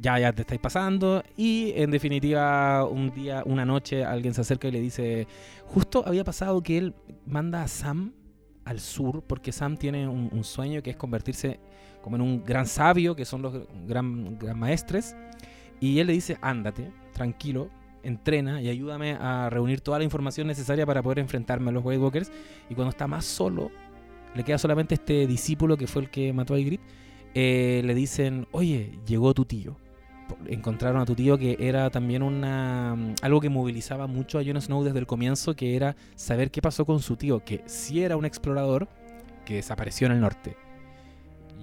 [0.00, 1.22] ya, ya te estáis pasando.
[1.36, 5.28] Y en definitiva, un día, una noche, alguien se acerca y le dice,
[5.64, 6.94] justo había pasado que él
[7.24, 8.14] manda a Sam
[8.64, 11.60] al sur, porque Sam tiene un, sueño que es convertirse
[12.02, 13.54] como en un gran sabio, que son los
[13.86, 15.16] gran, gran maestres,
[15.80, 17.70] y él le dice, ándate, tranquilo,
[18.02, 22.02] entrena y ayúdame a reunir toda la información necesaria para poder enfrentarme a los White
[22.02, 22.32] Walkers,
[22.68, 23.70] y cuando está más solo,
[24.34, 26.84] le queda solamente este discípulo que fue el que mató a Ygritte,
[27.34, 29.76] eh, le dicen, oye, llegó tu tío.
[30.46, 34.84] Encontraron a tu tío que era también una algo que movilizaba mucho a Jon Snow
[34.84, 38.24] desde el comienzo, que era saber qué pasó con su tío, que sí era un
[38.24, 38.88] explorador
[39.44, 40.56] que desapareció en el norte.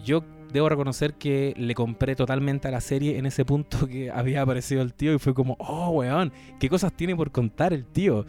[0.03, 4.41] Yo debo reconocer que le compré totalmente a la serie en ese punto que había
[4.41, 8.25] aparecido el tío y fue como, oh, weón, ¿qué cosas tiene por contar el tío?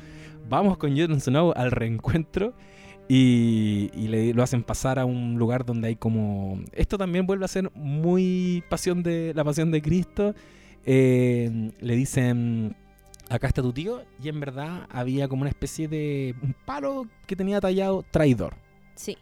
[0.49, 2.55] Vamos con Jon Snow al reencuentro
[3.13, 6.61] y, y le, lo hacen pasar a un lugar donde hay como...
[6.71, 10.33] Esto también vuelve a ser muy pasión de la pasión de Cristo.
[10.87, 12.77] Eh, le dicen,
[13.29, 17.35] acá está tu tío y en verdad había como una especie de un palo que
[17.35, 18.55] tenía tallado traidor.
[18.95, 19.19] Sí.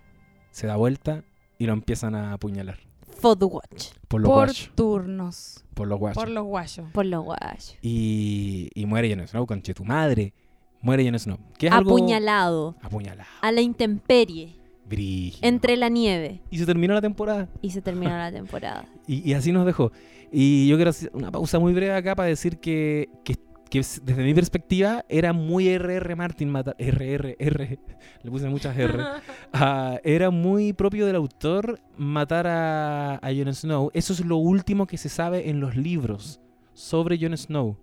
[0.50, 1.24] Se da vuelta
[1.56, 2.78] y lo empiezan a apuñalar.
[3.20, 3.92] For the watch.
[4.06, 4.70] Por los Por guachos.
[4.74, 5.64] turnos.
[5.72, 6.22] Por los guachos.
[6.22, 6.86] Por los guayos.
[6.92, 7.76] Por los guayos.
[7.80, 10.34] Y, y muere Jon Snow, conche tu madre.
[10.80, 11.38] Muere Jon Snow.
[11.58, 11.90] Que es algo...
[11.90, 12.76] Apuñalado.
[12.82, 13.28] Apuñalado.
[13.40, 14.54] A la intemperie.
[14.88, 15.46] Brígido.
[15.46, 16.40] Entre la nieve.
[16.50, 17.48] Y se terminó la temporada.
[17.60, 18.86] Y se terminó la temporada.
[19.06, 19.92] Y, y así nos dejó.
[20.32, 23.36] Y yo quiero hacer una pausa muy breve acá para decir que, que,
[23.70, 26.76] que desde mi perspectiva era muy RR Martin matar.
[26.78, 27.78] RRR.
[28.22, 29.04] Le puse muchas R.
[29.52, 33.90] Ah, era muy propio del autor matar a, a Jon Snow.
[33.94, 36.40] Eso es lo último que se sabe en los libros
[36.74, 37.76] sobre Jon Snow.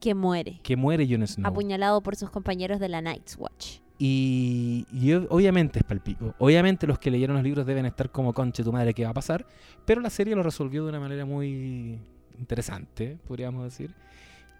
[0.00, 0.60] Que muere.
[0.62, 1.46] Que muere Jon Snow.
[1.50, 3.78] Apuñalado por sus compañeros de la Night's Watch.
[4.00, 6.34] Y, y ob- obviamente es palpico.
[6.38, 9.14] Obviamente los que leyeron los libros deben estar como conche tu madre, ¿qué va a
[9.14, 9.44] pasar?
[9.84, 11.98] Pero la serie lo resolvió de una manera muy
[12.38, 13.92] interesante, podríamos decir.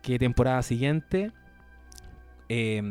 [0.02, 1.31] Que temporada siguiente.
[2.48, 2.82] eh,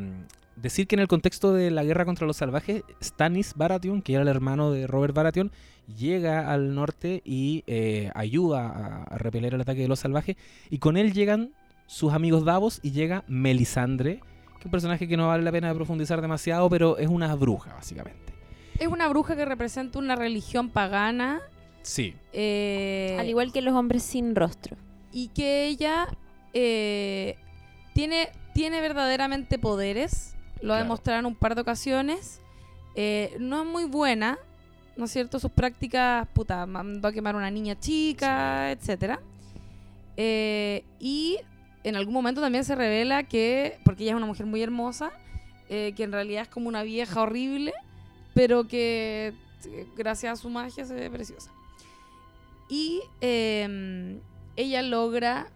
[0.55, 4.21] decir que en el contexto de la guerra contra los salvajes, Stannis Baratheon, que era
[4.23, 5.51] el hermano de Robert Baratheon,
[5.97, 10.35] llega al norte y eh, ayuda a, a repeler el ataque de los salvajes.
[10.69, 11.51] Y con él llegan
[11.87, 15.73] sus amigos Davos y llega Melisandre, que es un personaje que no vale la pena
[15.73, 18.33] profundizar demasiado, pero es una bruja, básicamente.
[18.79, 21.41] Es una bruja que representa una religión pagana.
[21.81, 22.13] Sí.
[22.33, 24.77] eh, Al igual que los hombres sin rostro.
[25.11, 26.07] y que ella
[26.53, 27.37] eh,
[27.93, 30.35] tiene, tiene verdaderamente poderes.
[30.61, 30.83] Lo ha Claro.
[30.83, 32.41] demostrado en un par de ocasiones.
[32.95, 34.37] Eh, no es muy buena,
[34.97, 35.39] ¿no es cierto?
[35.39, 39.19] Sus prácticas, puta, mandó a quemar a una niña chica, etcétera.
[40.17, 41.37] Eh, y
[41.87, 45.11] en algún momento también se revela que, porque ella es una mujer muy hermosa,
[45.69, 47.73] eh, que en realidad es como una vieja horrible,
[48.33, 49.33] pero que
[49.65, 51.51] eh, gracias a su magia se ve preciosa.
[52.69, 54.19] Y eh,
[54.55, 55.47] ella logra,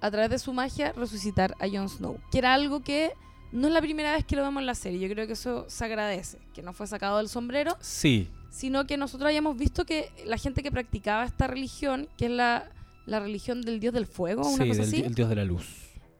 [0.00, 3.12] a través de su magia, resucitar a Jon Snow, que era algo que
[3.52, 5.00] no es la primera vez que lo vemos en la serie.
[5.00, 8.28] Yo creo que eso se agradece, que no fue sacado del sombrero, Sí.
[8.50, 12.70] sino que nosotros hayamos visto que la gente que practicaba esta religión, que es la,
[13.10, 15.44] la religión del dios del fuego, una sí, cosa del así, el dios de la
[15.44, 15.66] luz.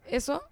[0.09, 0.43] eso,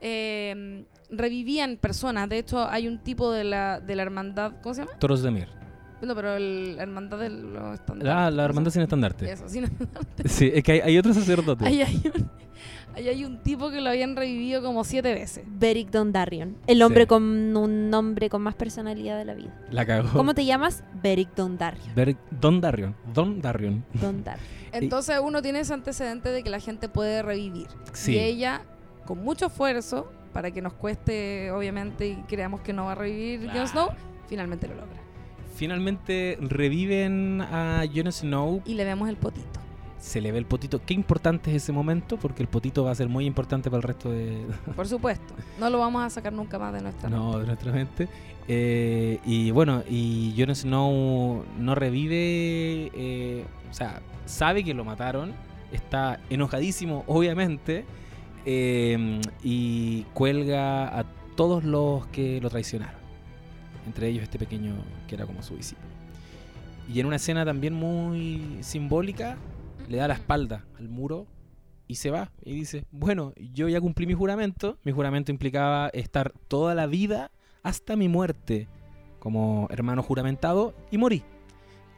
[0.00, 2.28] eh, revivían personas.
[2.28, 4.98] De hecho, hay un tipo de la, de la hermandad, ¿cómo se llama?
[4.98, 5.48] Toros de Mir.
[6.02, 8.04] No, pero el- la hermandad de los estandartes.
[8.06, 9.30] La, la ¿cómo hermandad sin estandarte.
[9.32, 9.66] Eso, sin
[10.24, 11.66] Sí, es que hay, hay otro sacerdote.
[11.66, 12.30] Ahí hay, un,
[12.94, 15.44] ahí hay un tipo que lo habían revivido como siete veces.
[15.46, 16.56] Beric Dondarrion.
[16.66, 17.06] El hombre Sí.
[17.08, 17.22] con
[17.56, 19.54] un nombre con más personalidad de la vida.
[19.70, 20.10] La cagó.
[20.12, 20.82] ¿Cómo te llamas?
[21.02, 21.94] Beric Dondarrion.
[21.94, 22.94] Ver- Don Darion.
[23.14, 23.84] Don Darion.
[23.94, 24.46] Dondarrion.
[24.72, 27.66] Entonces uno tiene ese antecedente de que la gente puede revivir.
[27.92, 28.12] Sí.
[28.14, 28.62] Y ella,
[29.06, 33.50] con mucho esfuerzo, para que nos cueste, obviamente, y creamos que no va a revivir
[33.50, 33.66] Jon.
[33.66, 33.88] Snow,
[34.28, 35.00] finalmente lo logra.
[35.56, 38.62] Finalmente reviven a Jon Snow.
[38.64, 39.60] Y le vemos el potito.
[40.00, 40.80] Se le ve el potito.
[40.84, 43.82] Qué importante es ese momento, porque el potito va a ser muy importante para el
[43.82, 45.34] resto de, Por supuesto.
[45.58, 48.08] No lo vamos a sacar nunca más de nuestra no, de nuestra mente.
[48.48, 52.90] Eh, y bueno, y Jon Snow no revive.
[52.94, 55.32] eh, o sea, sabe que lo mataron.
[55.70, 57.84] Está enojadísimo, obviamente.
[58.46, 61.04] eh, y cuelga a
[61.36, 62.98] todos los que lo traicionaron.
[63.86, 64.74] Entre ellos este pequeño
[65.06, 65.86] que era como su discípulo.
[66.92, 69.36] Y en una escena también muy simbólica,
[69.90, 71.26] le da la espalda al muro
[71.86, 72.30] y se va.
[72.44, 74.78] Y dice, bueno, yo ya cumplí mi juramento.
[74.84, 77.30] Mi juramento implicaba estar toda la vida
[77.62, 78.68] hasta mi muerte
[79.18, 81.22] como hermano juramentado y morí.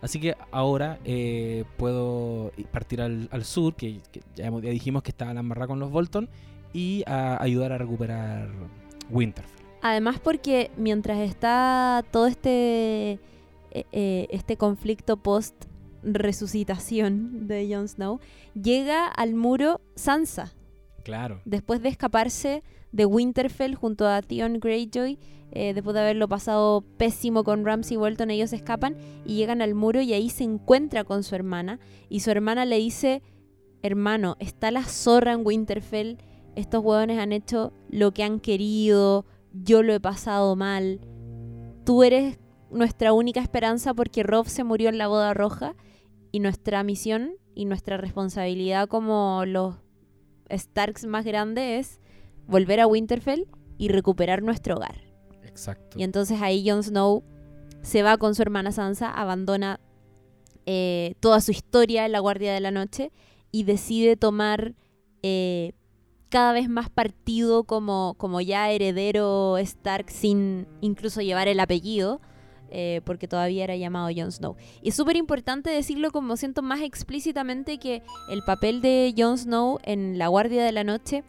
[0.01, 5.03] Así que ahora eh, puedo partir al, al sur, que, que ya, hemos- ya dijimos
[5.05, 6.29] que estaba la embarrada con los Bolton,
[6.73, 8.49] y a ayudar a recuperar
[9.11, 9.61] Winterfell.
[9.83, 13.13] Además porque mientras está todo este,
[13.71, 15.67] eh, eh, este conflicto post
[16.03, 18.21] resucitación de Jon Snow,
[18.55, 20.53] llega al muro Sansa,
[21.05, 21.41] Claro.
[21.45, 22.63] después de escaparse
[22.93, 25.19] de Winterfell junto a Theon Greyjoy,
[25.55, 30.01] eh, después de haberlo pasado pésimo con Ramsay Bolton, ellos escapan y llegan al muro
[30.01, 31.79] y ahí se encuentra con su hermana.
[32.09, 33.23] Y su hermana le dice,
[33.83, 36.17] hermano, está la zorra en Winterfell,
[36.57, 41.01] estos hueones han hecho lo que han querido, yo lo he pasado mal,
[41.85, 42.39] tú eres
[42.71, 45.75] nuestra única esperanza porque Rob se murió en la boda roja
[46.33, 49.77] y nuestra misión y nuestra responsabilidad como los
[50.51, 52.01] Starks más grandes es
[52.47, 53.47] volver a Winterfell
[53.79, 55.01] y recuperar nuestro hogar.
[55.45, 55.99] Exacto.
[55.99, 57.23] Y entonces ahí Jon Snow
[57.83, 59.81] se va con su hermana Sansa, abandona
[60.67, 63.13] eh, toda su historia en la Guardia de la Noche
[63.51, 64.75] y decide tomar
[65.23, 65.73] eh,
[66.29, 72.21] cada vez más partido como, como ya heredero Stark sin incluso llevar el apellido.
[72.75, 74.57] Eh, porque todavía era llamado Jon Snow.
[74.81, 79.79] Y es súper importante decirlo como siento más explícitamente que el papel de Jon Snow
[79.83, 81.23] en la Guardia de la Noche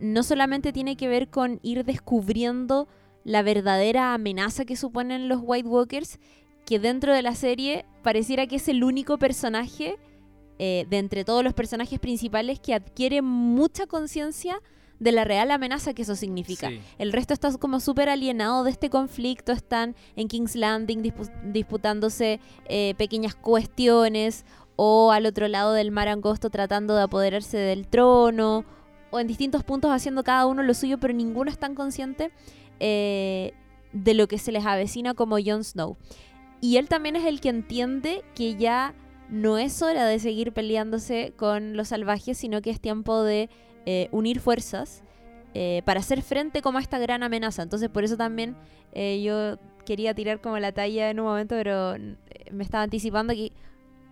[0.00, 2.88] no solamente tiene que ver con ir descubriendo
[3.24, 6.18] la verdadera amenaza que suponen los White Walkers,
[6.64, 9.98] que dentro de la serie pareciera que es el único personaje
[10.58, 14.62] eh, de entre todos los personajes principales que adquiere mucha conciencia
[14.98, 16.68] de la real amenaza que eso significa.
[16.68, 16.80] Sí.
[16.98, 22.40] El resto está como súper alienado de este conflicto, están en King's Landing dispu- disputándose
[22.68, 24.44] eh, pequeñas cuestiones
[24.76, 28.64] o al otro lado del mar angosto tratando de apoderarse del trono
[29.10, 32.30] o en distintos puntos haciendo cada uno lo suyo, pero ninguno es tan consciente
[32.80, 33.52] eh,
[33.92, 35.96] de lo que se les avecina como Jon Snow.
[36.60, 38.94] Y él también es el que entiende que ya
[39.28, 43.50] no es hora de seguir peleándose con los salvajes, sino que es tiempo de
[43.86, 45.02] eh, unir fuerzas
[45.54, 47.62] eh, para hacer frente como a esta gran amenaza.
[47.62, 48.56] Entonces por eso también
[48.92, 51.94] eh, yo quería tirar como la talla en un momento, pero
[52.50, 53.52] me estaba anticipando que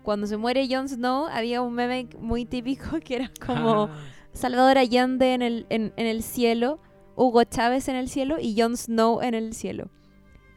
[0.02, 3.84] cuando se muere Jon Snow había un meme muy típico que era como...
[3.84, 6.80] Ah, Salvador Allende en el, en, en el cielo,
[7.16, 9.88] Hugo Chávez en el cielo y Jon Snow en el cielo.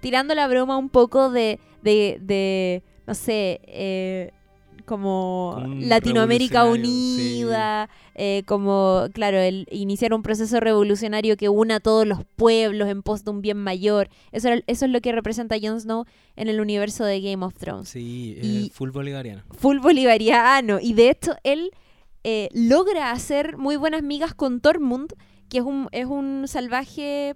[0.02, 4.32] Tirando la broma un poco de, de, de no sé, eh,
[4.88, 11.76] como Como un Latinoamérica unida, eh, como, claro, el iniciar un proceso revolucionario que una
[11.76, 14.10] a todos los pueblos en pos de un bien mayor.
[14.32, 16.06] Eso, era- eso es lo que representa Jon Snow
[16.36, 19.44] en el universo de Game of Thrones Sí, Y- el full bolivariano.
[19.52, 20.80] full bolivariano.
[20.82, 21.70] Y de hecho, él
[22.24, 25.14] eh, logra hacer muy buenas migas con Tormund,
[25.50, 27.36] que es un, es un salvaje,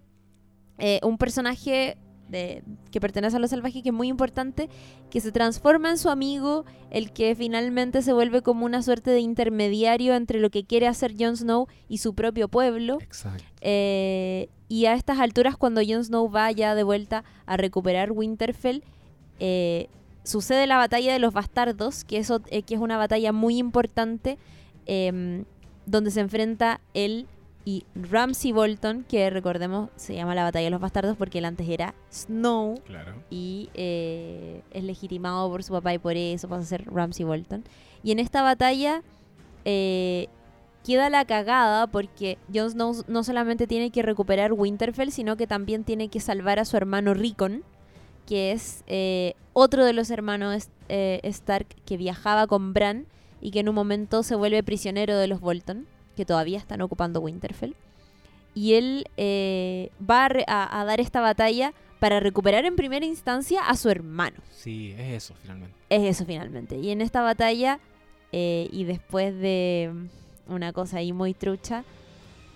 [0.80, 1.98] eh, un personaje
[2.32, 4.70] de- que pertenece a los salvajes que es muy importante,
[5.12, 9.20] que se transforma en su amigo, el que finalmente se vuelve como una suerte de
[9.20, 12.98] intermediario entre lo que quiere hacer Jon Snow y su propio pueblo.
[13.02, 13.44] Exacto.
[13.62, 18.82] Eh, y a estas alturas, cuando Jon Snow va ya de vuelta a recuperar Winterfell,
[19.40, 19.88] eh,
[20.24, 24.38] sucede la batalla de los bastardos, que, eso, eh, que es una batalla muy importante,
[24.86, 25.44] em,
[25.86, 27.28] donde se enfrenta él
[27.64, 31.70] y Ramsay Bolton, que recordemos se llama la batalla de los bastardos porque él antes
[31.70, 33.14] era Snow Claro.
[33.30, 37.64] y eh, es legitimado por su papá y por eso pasa a ser Ramsay Bolton.
[38.04, 39.04] Y en esta batalla
[39.66, 40.28] eh,
[40.84, 45.84] queda la cagada porque Jon Snow no solamente tiene que recuperar Winterfell, sino que también
[45.84, 47.64] tiene que salvar a su hermano Rickon,
[48.26, 53.06] que es eh, otro de los hermanos Stark que viajaba con Bran
[53.40, 55.88] y que en un momento se vuelve prisionero de los Bolton,
[56.22, 57.73] que todavía están ocupando Winterfell.
[58.53, 63.61] Y él eh, va a, re- a- dar esta batalla para recuperar en primera instancia
[63.68, 64.38] a su hermano.
[64.52, 65.76] Sí, es eso, finalmente.
[65.89, 66.77] Es eso finalmente.
[66.77, 67.80] Y en esta batalla,
[68.31, 69.89] eh, y después de
[70.48, 71.84] mm, una cosa ahí muy trucha,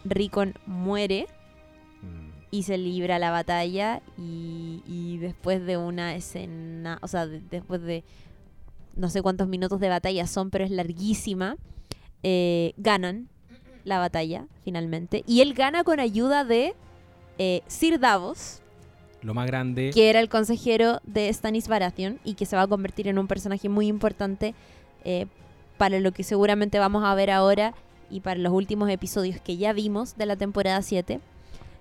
[0.04, 1.28] Rickon muere
[2.02, 7.40] Mm, y se libra la batalla y, y después de una escena, o sea, de-
[7.50, 8.04] después de
[8.96, 11.56] no sé cuántos minutos de batalla son, pero es larguísima,
[12.24, 13.28] eh, ganan
[13.86, 15.24] la batalla finalmente.
[15.26, 16.76] Y él gana con ayuda de
[17.38, 18.60] eh, Sir Davos,
[19.22, 19.92] Lo más grande.
[19.94, 23.28] que era el consejero de Stannis Baratheon y que se va a convertir en un
[23.28, 24.54] personaje muy importante
[25.06, 25.28] eh,
[25.78, 27.74] para lo que seguramente vamos a ver ahora
[28.10, 31.20] y para los últimos episodios que ya vimos de la temporada 7.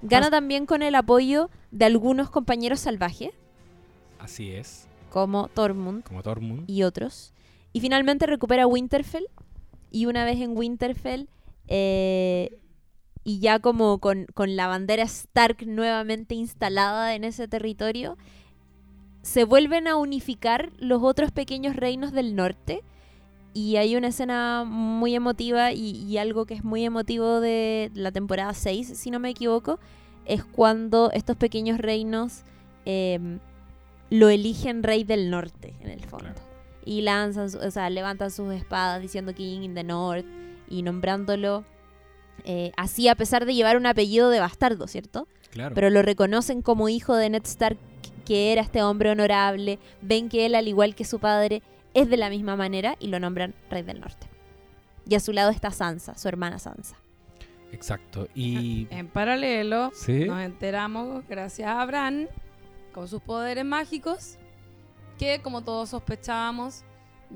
[0.03, 3.31] Gana también con el apoyo de algunos compañeros salvajes,
[4.19, 4.87] Así es.
[5.11, 6.69] como Tormund Como Tormund.
[6.69, 7.33] y otros.
[7.73, 9.25] Y finalmente recupera Winterfell.
[9.91, 11.29] Y una vez en Winterfell,
[11.69, 12.59] eh,
[13.25, 18.19] y ya como con, con la bandera Stark nuevamente instalada en ese territorio,
[19.23, 22.83] se vuelven a unificar los otros pequeños reinos del norte.
[23.55, 28.11] Y hay una escena muy emotiva y, y algo que es muy emotivo de la
[28.11, 29.79] temporada 6, si no me equivoco,
[30.25, 32.43] es cuando estos pequeños reinos
[32.85, 33.39] em,
[34.11, 36.33] lo eligen rey del norte, en el fondo.
[36.33, 36.41] Claro.
[36.85, 40.27] Y lanzan, o sea, levantan sus espadas diciendo King in the North
[40.79, 41.65] y nombrándolo
[42.45, 45.29] eh, así a pesar de llevar un apellido de bastardo, ¿cierto?
[45.51, 45.75] Claro.
[45.75, 47.79] Pero lo reconocen como hijo de Ned Stark,
[48.27, 49.79] que era este hombre honorable.
[50.03, 51.63] Ven que él, al igual que su padre,
[51.95, 54.27] es de la misma manera y lo nombran Rey del Norte.
[55.09, 56.97] Y a su lado está Sansa, su hermana Sansa.
[57.73, 58.29] Exacto.
[58.35, 58.87] Y.
[58.91, 60.25] En paralelo, Sí.
[60.25, 62.29] nos enteramos, gracias a Bran,
[62.93, 64.39] con sus poderes mágicos,
[65.19, 66.83] que como todos sospechábamos,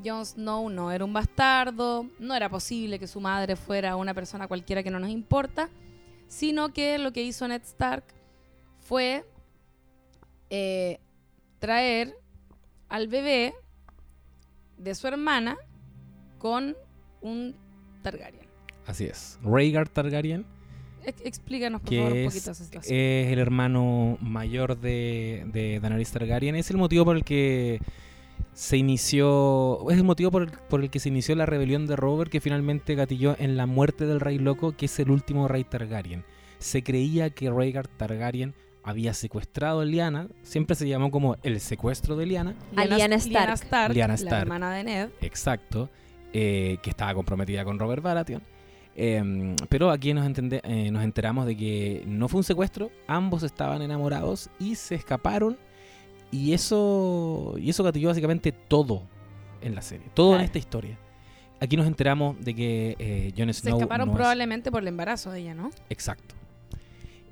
[0.05, 4.47] Jon Snow no era un bastardo, no era posible que su madre fuera una persona
[4.49, 5.69] cualquiera que no nos importa,
[6.29, 8.05] sino que lo que hizo Ned Stark
[8.81, 9.25] fue
[10.51, 10.99] eh,
[11.59, 12.15] traer
[12.89, 13.55] al bebé
[14.77, 15.57] de su hermana
[16.39, 16.77] con
[17.21, 17.55] un
[18.03, 18.47] Targaryen.
[18.87, 19.39] Así es.
[19.43, 20.47] Rhaegar Targaryen,
[21.05, 22.97] Ex- Explícanos, por que favor, un es, poquito esa situación.
[22.97, 26.55] es el hermano mayor de, de Daenerys Targaryen.
[26.57, 27.81] Es el motivo por el que
[28.53, 29.89] se inició.
[29.91, 32.41] Es el motivo por el, por el que se inició la rebelión de Robert, que
[32.41, 36.25] finalmente gatilló en la muerte del rey loco, que es el último rey Targaryen.
[36.59, 40.29] Se creía que Rhaegar Targaryen había secuestrado a Lyanna.
[40.43, 42.57] Siempre se llamó como el secuestro de Lyanna.
[42.77, 43.93] A Lyanna Stark.
[43.95, 44.43] Lyanna la Stark.
[44.43, 45.09] hermana de Ned.
[45.21, 45.89] Exacto,
[46.33, 48.43] eh, que estaba comprometida con Robert Baratheon.
[49.01, 53.45] Em, pero aquí nos, entende- eh, nos enteramos de que no fue un secuestro, ambos
[53.45, 55.57] estaban enamorados y se escaparon.
[56.31, 59.03] Y eso, y eso gatilló básicamente todo
[59.63, 60.99] en la serie, todo en esta historia.
[61.61, 63.79] Aquí nos enteramos de que eh, Jon Se Snow.
[63.79, 65.71] escaparon no es- probablemente por el embarazo de ella, ¿no?
[65.91, 66.35] Exacto.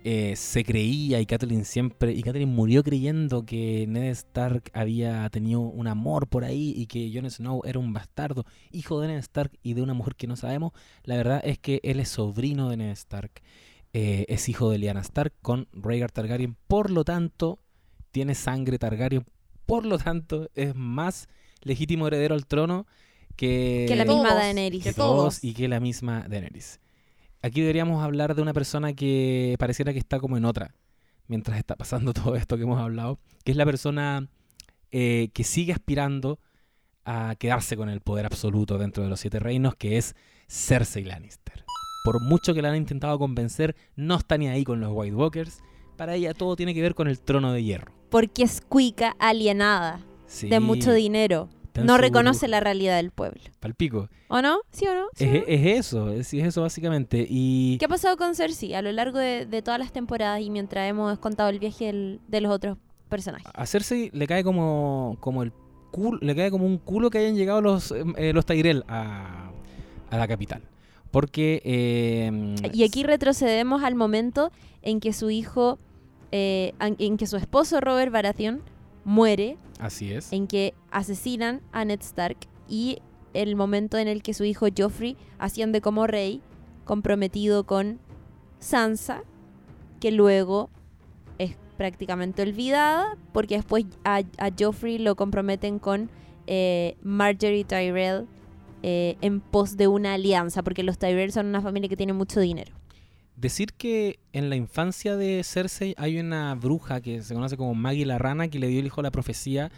[0.08, 2.12] Eh, se creía y Catelyn siempre.
[2.12, 7.10] Y Catelyn murió creyendo que Ned Stark había tenido un amor por ahí y que
[7.12, 10.36] Jon Snow era un bastardo, hijo de Ned Stark y de una mujer que no
[10.36, 10.72] sabemos.
[11.02, 13.42] La verdad es que él es sobrino de Ned Stark.
[13.92, 16.56] Eh, es hijo de Lyanna Stark con Rhaegar Targaryen.
[16.68, 17.58] Por lo tanto,
[18.10, 19.24] tiene sangre Targaryen.
[19.66, 21.28] Por lo tanto, es más
[21.62, 22.86] legítimo heredero al trono
[23.36, 24.82] que, Que la todos, misma Daenerys.
[24.84, 25.44] que todos.
[25.44, 26.80] y que la misma Daenerys.
[27.42, 30.74] Aquí deberíamos hablar de una persona que pareciera que está como en otra,
[31.28, 34.28] mientras está pasando todo esto que hemos hablado, que es la persona
[34.90, 36.38] eh, que sigue aspirando
[37.04, 40.14] a quedarse con el poder absoluto dentro de los siete reinos, que es
[40.48, 41.64] Cersei Lannister.
[42.04, 45.58] Por mucho que la han intentado convencer, no está ni ahí con los White Walkers.
[45.96, 47.92] Para ella todo tiene que ver con el trono de hierro.
[48.10, 51.48] Porque es cuica alienada, Sí, de mucho dinero.
[51.84, 53.40] No reconoce la realidad del pueblo.
[53.60, 54.08] Palpico.
[54.28, 54.60] ¿O no?
[54.72, 55.06] ¿Sí o no?
[55.14, 55.44] ¿Sí o Es, no?
[55.46, 57.26] es eso, es, es eso básicamente.
[57.28, 60.48] Y ¿Qué ha pasado con Cersei a lo largo de, de todas las temporadas y
[60.48, 62.78] mientras hemos contado el viaje del- de los otros
[63.10, 63.46] personajes?
[63.52, 65.52] a Cersei le cae como, como el
[65.90, 69.50] culo, le cae como un culo que hayan llegado los, eh, los Tyrell a,
[70.10, 70.62] a la capital.
[71.10, 74.50] Porque eh, Y aquí retrocedemos al momento
[74.82, 75.78] en que su hijo,
[76.36, 78.60] eh, en que su esposo Robert Baratheon
[79.04, 80.32] muere, así es.
[80.32, 82.36] en que asesinan a Ned Stark
[82.68, 82.98] y
[83.32, 86.42] el momento en el que su hijo Joffrey asciende como rey,
[86.84, 88.00] comprometido con
[88.58, 89.22] Sansa,
[90.00, 90.68] que luego
[91.38, 96.10] es prácticamente olvidada, porque después a, a Joffrey lo comprometen con
[96.46, 98.26] eh, Marjorie Tyrell
[98.82, 102.40] eh, en pos de una alianza, porque los Tyrell son una familia que tiene mucho
[102.40, 102.72] dinero.
[103.36, 108.06] Decir que en la infancia de Cersei hay una bruja que se conoce como Maggie
[108.06, 109.70] la Rana que le dio el hijo la profecía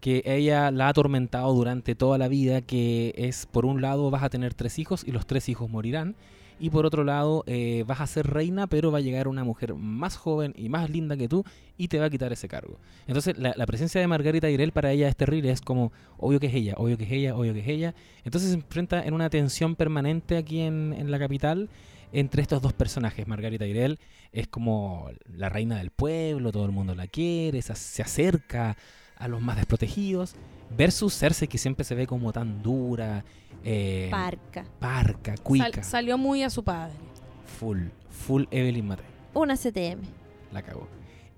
[0.00, 4.22] que ella la ha atormentado durante toda la vida, que es por un lado vas
[4.22, 6.16] a tener tres hijos y los tres hijos morirán,
[6.58, 9.74] y por otro lado eh, vas a ser reina, pero va a llegar una mujer
[9.74, 11.42] más joven y más linda que tú
[11.78, 12.78] y te va a quitar ese cargo.
[13.06, 16.54] Entonces la, presencia de Margarita Irel para ella es terrible, es como obvio que es
[16.54, 17.94] ella, obvio que es ella, obvio que es ella.
[18.24, 21.70] Entonces se enfrenta en una tensión permanente aquí en, en la capital
[22.12, 23.26] entre estos dos personajes.
[23.26, 23.98] Margarita Irel
[24.32, 28.76] es como la reina del pueblo, todo el mundo la quiere, se, acerca
[29.16, 30.34] a los más desprotegidos,
[30.76, 33.24] versus Cersei que siempre se ve como tan dura,
[33.64, 34.64] eh, Parca.
[34.78, 36.94] parca, Sal- cuica, salió muy a su padre.
[37.58, 39.04] full, full Evelyn Matei.
[39.34, 40.00] Una CTM.
[40.52, 40.88] La cagó.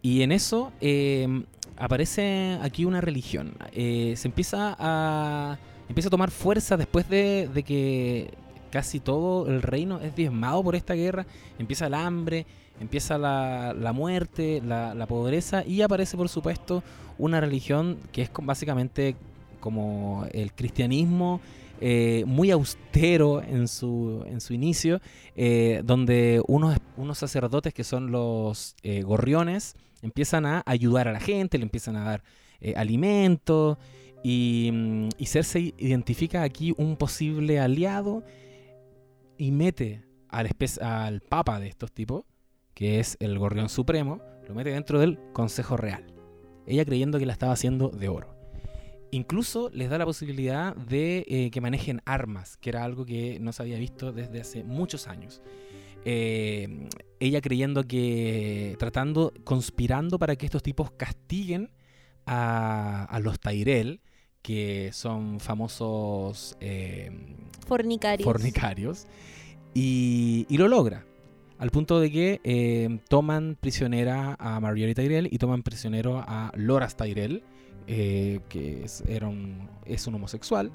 [0.01, 1.45] Y en eso eh,
[1.77, 3.55] aparece aquí una religión.
[3.73, 5.59] Eh, se empieza a
[5.89, 8.31] empieza a tomar fuerza después de, de que
[8.73, 11.27] casi todo el reino es diezmado por esta guerra.
[11.59, 12.47] Empieza el hambre,
[12.81, 16.83] empieza la, la muerte, la, la pobreza y aparece por supuesto
[17.19, 19.15] una religión que es básicamente
[19.61, 21.41] como el cristianismo.
[21.85, 25.01] eh, muy austero en su, en su inicio,
[25.35, 31.21] eh, donde unos, unos sacerdotes que son los eh, gorriones Empiezan a ayudar a la
[31.21, 32.23] gente, le empiezan a dar
[32.77, 33.79] alimento
[34.25, 38.25] y, mm, y Cersei identifica aquí un posible aliado
[39.37, 42.25] y mete al, papa de estos tipos,
[42.75, 46.07] que es el Gorrión Supremo, lo mete dentro del Consejo Real.
[46.67, 48.37] Ella creyendo que la estaba haciendo de oro.
[49.11, 53.53] Incluso les da la posibilidad de eh, que manejen armas, que era algo que no
[53.53, 55.43] se había visto desde hace muchos años.
[56.05, 56.89] Eh,
[57.21, 61.71] ella creyendo que, tratando, conspirando para que estos tipos castiguen
[62.25, 64.01] a, a los Tyrell,
[64.43, 67.11] que son famosos eh,
[67.67, 68.25] Fornicarios.
[68.25, 69.07] fornicarios,
[69.75, 71.07] y, y lo logra.
[71.59, 76.97] Al punto de que eh, toman prisionera a Marjorie Tyrell y toman prisionero a Loras
[76.97, 77.45] Tyrell,
[77.87, 80.73] eh, que es, era un, es un homosexual.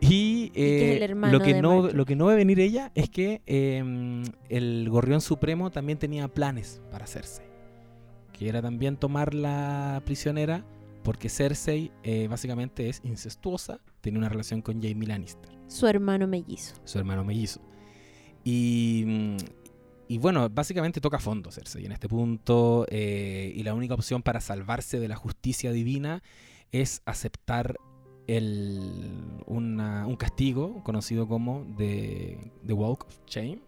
[0.00, 1.96] Y, eh, lo, que no, Marjorie.
[1.96, 3.82] lo que no ve venir ella es que eh,
[4.48, 7.46] el Gorrión Supremo también tenía planes para Cersei.
[8.32, 10.64] Que era también tomarla prisionera
[11.02, 16.74] porque Cersei eh, básicamente es incestuosa, tiene una relación con Jaime Lannister Su hermano mellizo.
[16.84, 17.60] su hermano mellizo.
[18.44, 19.36] Y,
[20.08, 22.86] y bueno, básicamente toca fondo Cersei en este punto.
[22.88, 26.22] eh, y la única opción para salvarse de la justicia divina
[26.72, 27.76] es aceptar
[28.26, 29.10] el,
[29.46, 33.60] una- un castigo conocido como The, the Walk of Shame.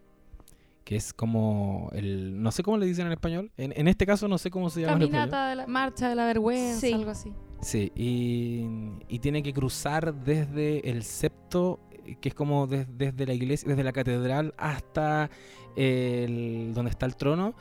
[0.85, 2.43] Que es como el.
[2.43, 3.51] No sé cómo le dicen en español.
[3.57, 4.93] En, en este caso, no sé cómo se llama.
[4.99, 6.93] Caminata de la marcha de la vergüenza, Sí.
[6.93, 7.33] algo así.
[7.63, 8.67] Sí, y,
[9.09, 13.67] y tiene que cruzar desde el septo, eh, que es como des- desde la iglesia,
[13.71, 15.31] desde la catedral hasta
[15.75, 17.55] el, donde está el trono,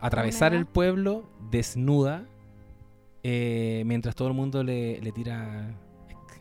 [0.00, 2.24] atravesar el pueblo desnuda,
[3.24, 5.74] eh, mientras todo el mundo le, le tira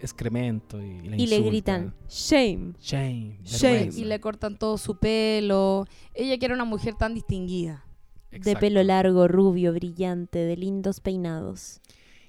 [0.01, 2.73] excremento y, la Y le gritan, shame.
[2.79, 3.39] Shame.
[3.43, 3.73] Shame.
[3.73, 3.99] vergüenza".
[3.99, 5.85] Y le cortan todo su pelo.
[6.13, 7.85] Ella que era una mujer tan distinguida.
[8.31, 11.81] De pelo largo, rubio, brillante, de lindos peinados.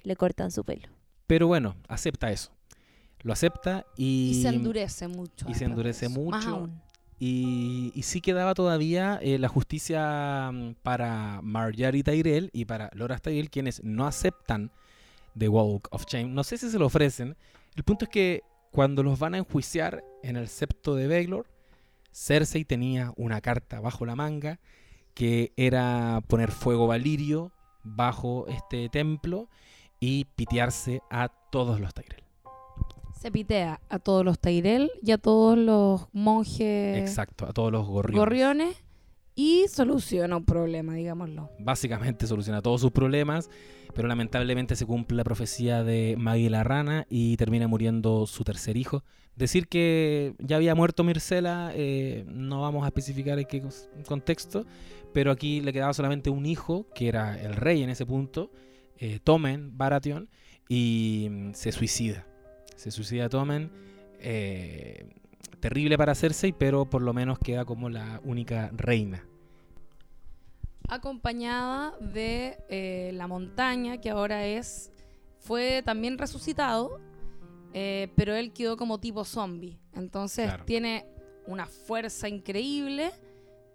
[0.03, 0.87] Le cortan su pelo.
[1.27, 2.51] Pero bueno, acepta eso.
[3.21, 5.45] Lo acepta y, Y, se endurece mucho.
[5.49, 6.19] y se endurece eso.
[6.21, 6.55] Más mucho.
[6.55, 6.81] aún.
[7.19, 13.21] Y, y sí quedaba todavía eh, la justicia mm, para Marjorie Tyrell y para Loras
[13.21, 14.71] Tyrell, quienes no aceptan
[15.37, 16.29] The Walk of Shame.
[16.29, 17.35] No sé si se lo ofrecen.
[17.79, 21.47] El punto es que cuando los van a enjuiciar en el septo de Baelor,
[22.11, 24.59] Cersei tenía una carta bajo la manga
[25.13, 27.53] que era poner fuego valirio
[27.85, 29.47] bajo este templo
[30.01, 32.21] y pitearse a todos los Tyrell.
[33.17, 37.87] Se pitea a todos los Tyrell y a todos los monjes Exacto, a todos los
[37.87, 38.19] gorriones.
[38.19, 38.83] gorriones
[39.39, 41.49] y soluciona un problema, digámoslo.
[41.59, 43.49] básicamente soluciona todos sus problemas,
[43.95, 48.75] pero lamentablemente se cumple la profecía de Maggie la rana y termina muriendo su tercer
[48.75, 49.05] hijo.
[49.37, 53.63] Decir que ya había muerto Mircela, eh, no vamos a especificar en qué
[54.05, 54.65] contexto,
[55.13, 58.51] pero aquí le quedaba solamente un hijo, que era el rey en ese punto,
[58.97, 60.27] eh, Tomen Baratheon,
[60.67, 62.27] y mm, se suicida.
[62.75, 63.71] Se suicida Tomen.
[64.19, 65.07] eh,
[65.59, 69.25] terrible para Cersei, pero por lo menos queda como la única reina.
[70.87, 74.91] Acompañada de eh, la montaña, que ahora es.
[75.37, 76.99] Fue también resucitado,
[77.73, 79.79] eh, pero él quedó como tipo zombie.
[79.93, 80.65] Entonces Claro.
[80.65, 81.05] tiene
[81.45, 83.11] una fuerza increíble,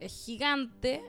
[0.00, 1.02] es gigante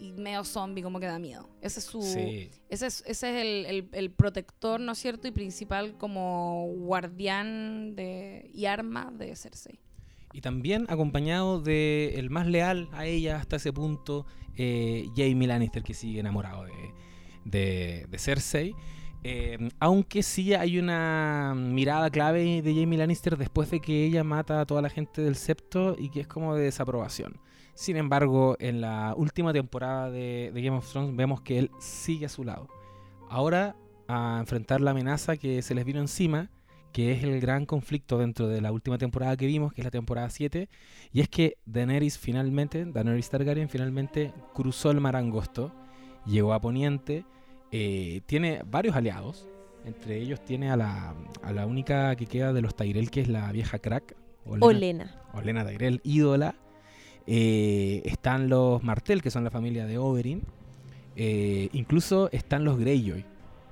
[0.00, 1.48] y medio zombie, como que da miedo.
[1.60, 2.02] Ese es su.
[2.02, 2.50] Sí.
[2.68, 5.28] Ese es, ese es el, el- el protector, ¿no es cierto?
[5.28, 9.78] Y principal como guardián de, y arma de Cersei.
[10.32, 14.26] Y también acompañado de el más leal a ella hasta ese punto,
[14.56, 16.72] eh, Jaime Lannister, que sigue enamorado de,
[17.44, 18.74] de- de Cersei.
[19.26, 24.60] Eh, aunque sí hay una mirada clave de Jaime Lannister después de que ella mata
[24.60, 27.38] a toda la gente del septo y que es como de desaprobación.
[27.74, 32.26] Sin embargo, en la última temporada de, de Game of Thrones vemos que él sigue
[32.26, 32.68] a su lado.
[33.28, 33.76] Ahora
[34.08, 36.50] a enfrentar la amenaza que se les vino encima,
[36.92, 39.90] que es el gran conflicto dentro de la última temporada que vimos, que es la
[39.90, 40.68] temporada 7,
[41.12, 45.72] y es que Daenerys finalmente, Daenerys Targaryen finalmente cruzó el mar angosto,
[46.26, 47.24] llegó a Poniente,
[47.72, 49.48] eh, tiene varios aliados,
[49.84, 53.28] entre ellos tiene a la, a la única que queda de los Tyrell, que es
[53.28, 54.14] la vieja crack,
[54.46, 55.20] Olena.
[55.32, 56.54] Olenna Tyrell, ídola.
[57.26, 60.42] Eh, están los Martell, que son la familia de Oberyn.
[61.16, 63.24] Eh, incluso están los Greyjoy,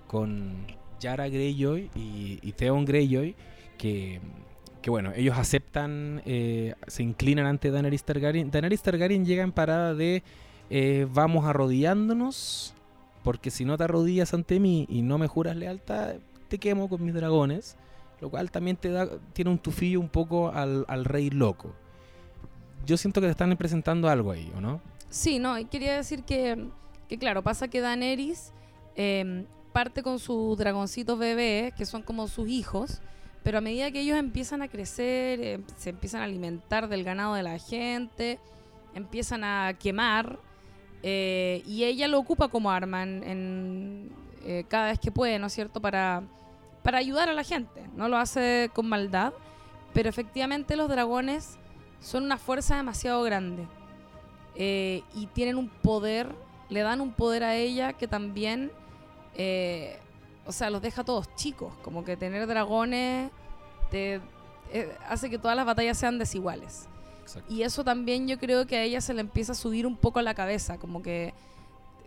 [0.06, 0.66] con
[1.00, 3.34] Yara Greyjoy y, Theon Greyjoy,
[3.76, 4.20] que,
[4.80, 8.50] que bueno, ellos aceptan, eh, se inclinan ante Daenerys Targaryen.
[8.50, 10.22] Daenerys Targaryen llega en parada de
[11.12, 12.74] vamos arrodillándonos,
[13.22, 16.14] porque si no te arrodillas ante mí y no me juras lealtad,
[16.48, 17.76] te quemo con mis dragones.
[18.22, 21.74] Lo cual también te da, tiene un tufillo un poco al rey loco.
[22.86, 24.80] Yo siento que te están presentando algo ahí, ¿o no?
[25.08, 26.68] Sí, no, quería decir que,
[27.08, 28.52] Que claro, pasa que Daenerys
[28.96, 33.00] eh, parte con sus dragoncitos bebés, que son como sus hijos,
[33.42, 37.34] pero a medida que ellos empiezan a crecer, eh, se empiezan a alimentar del ganado
[37.34, 38.38] de la gente,
[38.94, 40.38] empiezan a quemar,
[41.02, 44.10] eh, y ella lo ocupa como arma en,
[44.44, 46.22] eh, cada vez que puede, ¿no es cierto?, para,
[46.82, 47.88] para ayudar a la gente.
[47.96, 49.32] No lo hace con maldad,
[49.92, 51.58] pero efectivamente los dragones
[52.02, 53.66] son una fuerza demasiado grande
[54.54, 56.34] eh, y tienen un poder,
[56.68, 58.70] le dan un poder a ella que también,
[59.34, 59.98] eh,
[60.44, 63.30] o sea, los deja todos chicos, como que tener dragones
[63.90, 64.20] te,
[64.72, 66.88] eh, hace que todas las batallas sean desiguales.
[67.22, 67.52] Exacto.
[67.52, 70.18] Y eso también yo creo que a ella se le empieza a subir un poco
[70.18, 71.34] a la cabeza, como que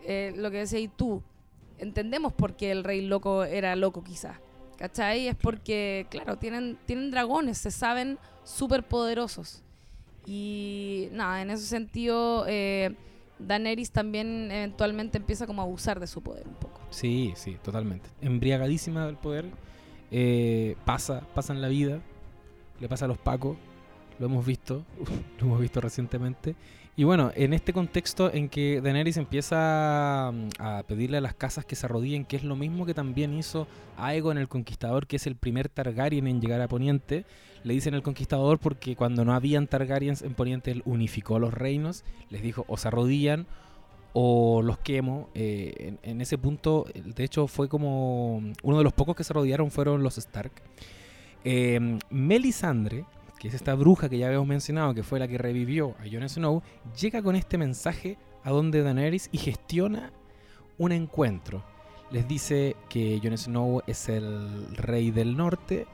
[0.04, 1.24] eh, lo que decías tú,
[1.78, 4.38] entendemos por qué el rey loco era loco quizás,
[4.78, 5.28] ¿cachai?
[5.28, 9.64] Es porque, claro, tienen, tienen dragones, se saben súper poderosos.
[10.26, 12.96] Y nada, en ese sentido, eh,
[13.40, 16.82] Daenerys también eventualmente empieza como a abusar de su poder un poco.
[16.90, 18.10] Sí, sí, totalmente.
[18.22, 19.46] Embriagadísima del poder.
[20.12, 22.00] eh, pasa, pasa en la vida.
[22.80, 23.58] Le pasa a los pacos.
[24.20, 24.86] Lo hemos visto.
[25.40, 26.56] lo hemos visto recientemente.
[26.98, 31.66] Y bueno, en este contexto en que Daenerys empieza mm, a pedirle a las casas
[31.66, 33.68] que se arrodillen, que es lo mismo que también hizo
[33.98, 37.26] Aegon el Conquistador, que es el primer Targaryen en llegar a Poniente.
[37.64, 42.06] Le dicen el Conquistador porque cuando no habían Targaryens en Poniente, él unificó los reinos.
[42.30, 43.46] Les dijo, o se arrodillan
[44.14, 45.30] o los quemo.
[45.34, 49.70] Eh, en, ese punto, de hecho, fue como uno de los pocos que se rodearon
[49.70, 50.54] fueron los Stark.
[51.44, 53.04] Eh, Melisandre,
[53.46, 56.28] que es esta bruja que ya habíamos mencionado, que fue la que revivió a Jon
[56.28, 56.64] Snow,
[57.00, 60.12] llega con este mensaje a donde Daenerys y gestiona
[60.80, 61.64] un encuentro.
[62.10, 65.86] Les dice que Jon Snow es el rey del norte.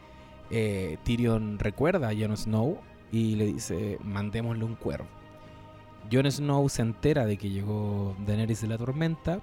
[0.49, 2.77] eh, Tyrion recuerda a Jon Snow
[3.11, 5.07] y le dice, mandémosle un cuervo.
[6.09, 9.41] Jon Snow se entera de que llegó Daenerys de la Tormenta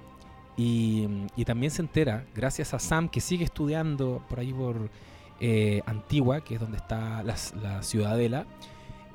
[0.56, 1.06] y,
[1.36, 4.89] y también se entera, gracias a Sam, que sigue estudiando por ahí por
[5.40, 8.47] eh, Antigua, que es donde está la, la ciudadela,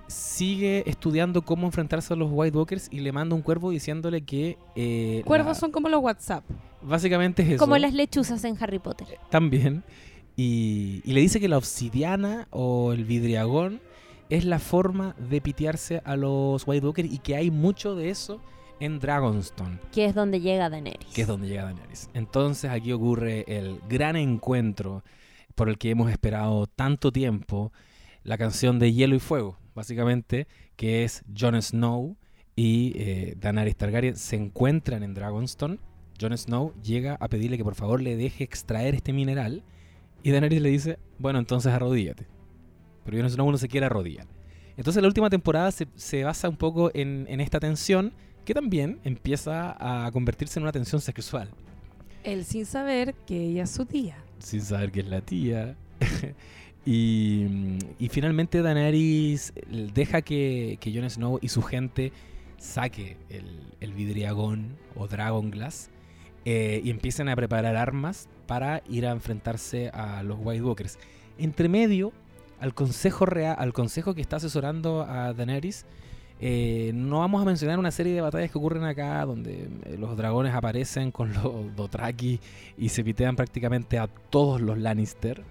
[0.07, 4.57] sigue estudiando cómo enfrentarse a los White Walkers y le manda un cuervo diciéndole que...
[4.75, 6.43] eh, Cuervos la- son como los WhatsApp.
[6.81, 7.57] Básicamente es eso.
[7.59, 9.07] Como las lechuzas en Harry Potter.
[9.29, 9.83] También.
[10.35, 13.79] Y, y le dice que la obsidiana o el vidriagón
[14.29, 18.41] es la forma de pitearse a los White Walkers y que hay mucho de eso
[18.79, 21.07] en Dragonstone, Que es donde llega Daenerys.
[21.13, 22.09] que es donde llega Daenerys.
[22.13, 25.03] Entonces aquí ocurre el gran encuentro
[25.55, 27.71] por el que hemos esperado tanto tiempo,
[28.23, 32.17] la canción de Hielo y Fuego, básicamente, que es Jon Snow
[32.55, 35.79] y eh, Daenerys Targaryen se encuentran en Dragonstone.
[36.19, 39.63] Jon Snow llega a pedirle que por favor le deje extraer este mineral
[40.21, 42.27] y Daenerys le dice, bueno, entonces arrodíllate.
[43.03, 44.27] Pero Jon Snow no se quiere arrodillar.
[44.77, 48.13] Entonces la última temporada se, se basa un poco en, en esta tensión
[48.45, 49.75] que también empieza
[50.05, 51.49] a convertirse en una tensión sexual.
[52.23, 54.17] Él sin saber que ella es su tía.
[54.43, 55.75] Sin saber que es la tía.
[56.85, 57.77] y,
[58.09, 59.53] finalmente Daenerys
[59.93, 62.11] deja que, que Jon Snow y su gente
[62.57, 65.89] saque el, el vidriagón o Dragon Glass
[66.45, 70.99] eh, y empiecen a preparar armas para ir a enfrentarse a los White Walkers.
[71.37, 72.11] Entre medio,
[72.59, 75.85] al consejo real, al consejo que está asesorando a Daenerys,
[76.39, 80.17] eh, no vamos a mencionar una serie de batallas que ocurren acá donde eh, los
[80.17, 82.39] dragones aparecen con los Dothraki
[82.77, 85.43] y se pitean prácticamente a todos los Lannister.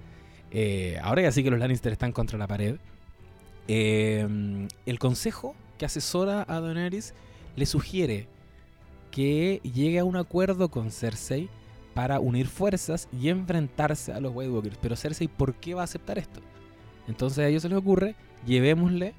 [0.51, 2.77] Eh, ahora ya sí que los Lannister están contra la pared.
[3.69, 7.15] El consejo que asesora a Daenerys
[7.57, 8.27] le sugiere
[9.11, 11.49] que llegue a un acuerdo con Cersei
[11.95, 14.79] para unir fuerzas y enfrentarse a los White Walkers.
[14.83, 16.41] Pero Cersei, ¿por qué va a aceptar esto?
[17.09, 18.15] Entonces a ellos se les ocurre,
[18.45, 19.15] llevémosle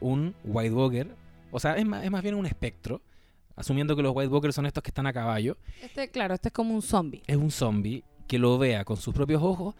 [0.00, 1.14] un White Walker,
[1.50, 3.00] o sea, es más, es más bien un espectro,
[3.54, 6.52] asumiendo que los White Walkers son estos que están a caballo, Este, claro, este es
[6.52, 7.22] como un zombie.
[7.26, 9.74] es un zombie que lo vea con sus propios ojos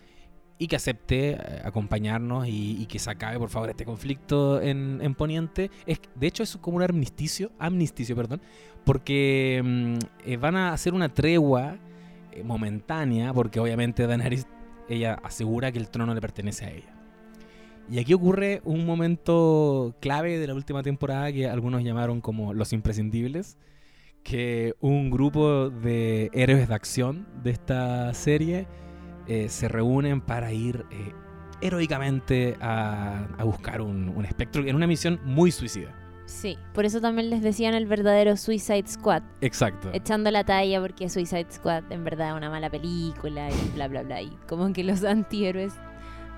[0.59, 5.01] y que acepte eh, acompañarnos y, y que se acabe por favor este conflicto en,
[5.03, 5.71] en Poniente.
[5.85, 8.41] Es, de hecho es como un amnisticio, amnisticio, perdón,
[8.85, 9.97] porque mm,
[10.31, 11.77] eh, van a hacer una tregua
[12.33, 14.47] eh, momentánea, porque obviamente Daenerys,
[14.89, 16.96] ella asegura que el trono le pertenece a ella.
[17.89, 22.73] Y aquí ocurre un momento clave de la última temporada que algunos llamaron como los
[22.73, 23.57] imprescindibles,
[24.25, 28.67] que un grupo de héroes de acción de esta serie
[29.29, 31.13] eh, se reúnen para ir eh,
[31.61, 35.95] heroicamente a, a buscar un, un espectro en una misión muy suicida.
[36.27, 39.23] Sí, por eso también les decían el verdadero Suicide Squad.
[39.41, 39.91] Exacto.
[39.93, 44.03] Echando la talla porque Suicide Squad en verdad es una mala película y bla bla
[44.03, 44.23] bla.
[44.23, 45.75] Y como que los antihéroes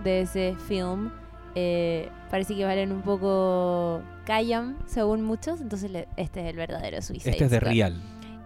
[0.05, 1.11] de ese film
[1.55, 5.61] eh, parece que valen un poco callan según muchos.
[5.61, 7.71] Entonces le- este es el verdadero Suicide Este es de Squad.
[7.73, 8.01] real.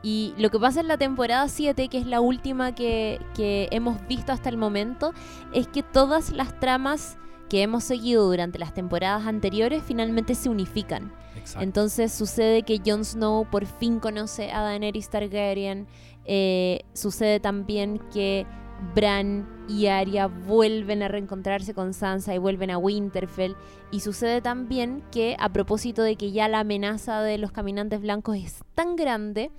[0.05, 4.05] Y lo que pasa en la temporada 7, que es la última que, que hemos
[4.09, 5.13] visto hasta el momento,
[5.55, 7.17] es que todas las tramas
[7.49, 11.13] que hemos seguido durante las temporadas anteriores finalmente se unifican.
[11.37, 11.63] Exacto.
[11.63, 15.87] Entonces sucede que Jon Snow por fin conoce a Daenerys Targaryen.
[16.25, 18.47] eh, sucede también que
[18.95, 23.55] Bran y Arya vuelven a reencontrarse con Sansa y vuelven a Winterfell.
[23.91, 28.37] Y sucede también que a propósito de que ya la amenaza de los caminantes blancos
[28.37, 29.51] es tan grande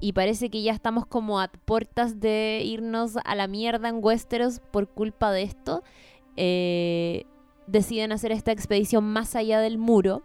[0.00, 4.60] y parece que ya estamos como a puertas de irnos a la mierda en Westeros
[4.60, 5.82] por culpa de esto,
[6.36, 7.24] eh,
[7.66, 10.22] deciden hacer esta expedición más allá del muro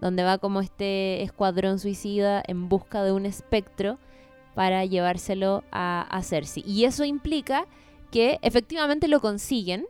[0.00, 3.98] donde va como este escuadrón suicida en busca de un espectro
[4.56, 6.64] para llevárselo a, a Cersei.
[6.66, 7.66] Y eso implica
[8.10, 9.84] que efectivamente lo consiguen,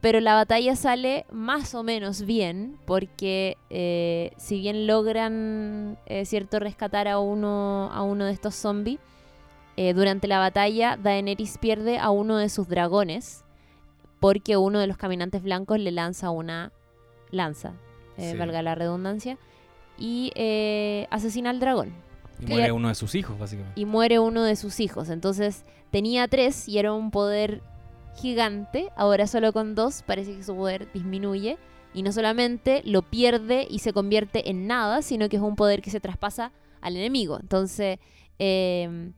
[0.00, 6.58] pero la batalla sale más o menos bien, porque eh, si bien logran, eh, cierto,
[6.58, 8.98] rescatar a uno, a uno de estos zombies,
[9.76, 13.44] eh, durante la batalla Daenerys pierde a uno de sus dragones,
[14.18, 16.72] porque uno de los caminantes blancos le lanza una
[17.30, 17.74] lanza,
[18.16, 18.36] Sí.
[18.36, 19.38] valga la redundancia,
[19.98, 20.32] y
[21.10, 22.03] asesina al dragón.
[22.40, 23.80] Y muere uno de sus hijos, básicamente.
[23.80, 25.08] Y muere uno de sus hijos.
[25.08, 27.62] Entonces tenía tres y era un poder
[28.16, 28.90] gigante.
[28.96, 31.58] Ahora solo con dos parece que su poder disminuye.
[31.92, 35.80] Y no solamente lo pierde y se convierte en nada, sino que es un poder
[35.80, 36.50] que se traspasa
[36.80, 37.38] al enemigo.
[37.40, 37.98] Entonces,
[38.40, 39.12] eh,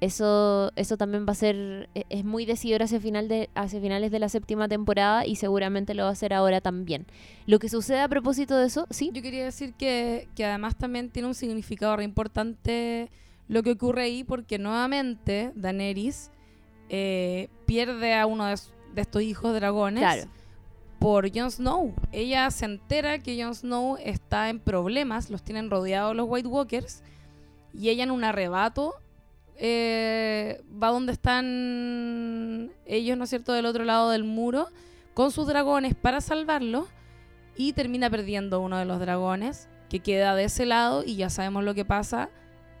[0.00, 4.10] eso, eso también va a ser, e- es muy decidor hacia, final de, hacia finales
[4.10, 7.06] de la séptima temporada y seguramente lo va a hacer ahora también.
[7.46, 11.10] Lo que sucede a propósito de eso, sí, Yo quería decir que, que además también
[11.10, 13.10] tiene un significado re importante
[13.48, 16.30] lo que ocurre ahí, porque nuevamente Daenerys
[16.90, 18.56] eh, pierde a uno de,
[18.96, 20.30] estos hijos dragones claro.
[20.98, 21.94] por Jon Snow.
[22.12, 27.02] Ella se entera que Jon Snow está en problemas, los tienen rodeados los White Walkers,
[27.72, 28.94] y ella en un arrebato
[29.58, 34.68] eh, va donde están ellos, ¿no es cierto?, del otro lado del muro,
[35.14, 36.86] con sus dragones para salvarlos,
[37.56, 41.64] y termina perdiendo uno de los dragones, que queda de ese lado, y ya sabemos
[41.64, 42.30] lo que pasa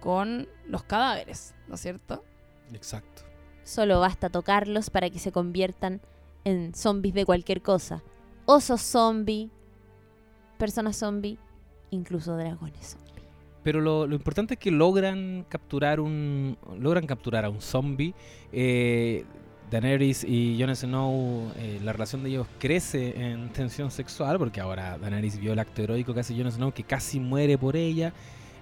[0.00, 2.24] con los cadáveres, ¿no es cierto?
[2.72, 3.22] Exacto.
[3.64, 6.00] Solo basta tocarlos para que se conviertan
[6.44, 8.02] en zombies de cualquier cosa.
[8.46, 9.50] Osos zombie,
[10.58, 11.38] personas zombie,
[11.90, 13.07] incluso dragones zombie.
[13.68, 18.14] Pero lo, lo importante es que logran capturar un logran capturar a un zombie.
[18.50, 19.26] Eh,
[19.70, 24.96] Daenerys y Jon Snow, eh, la relación de ellos crece en tensión sexual porque ahora
[24.96, 28.14] Daenerys vio el acto heroico que hace Jon Snow que casi muere por ella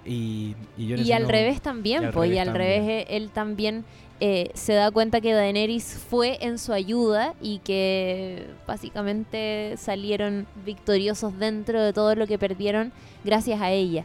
[0.05, 2.67] y, y Y al revés también, y al pues, y al también.
[2.67, 3.85] revés eh, él también
[4.19, 11.39] eh, se da cuenta que Daenerys fue en su ayuda y que básicamente salieron victoriosos
[11.39, 12.91] dentro de todo lo que perdieron
[13.23, 14.03] gracias a ella.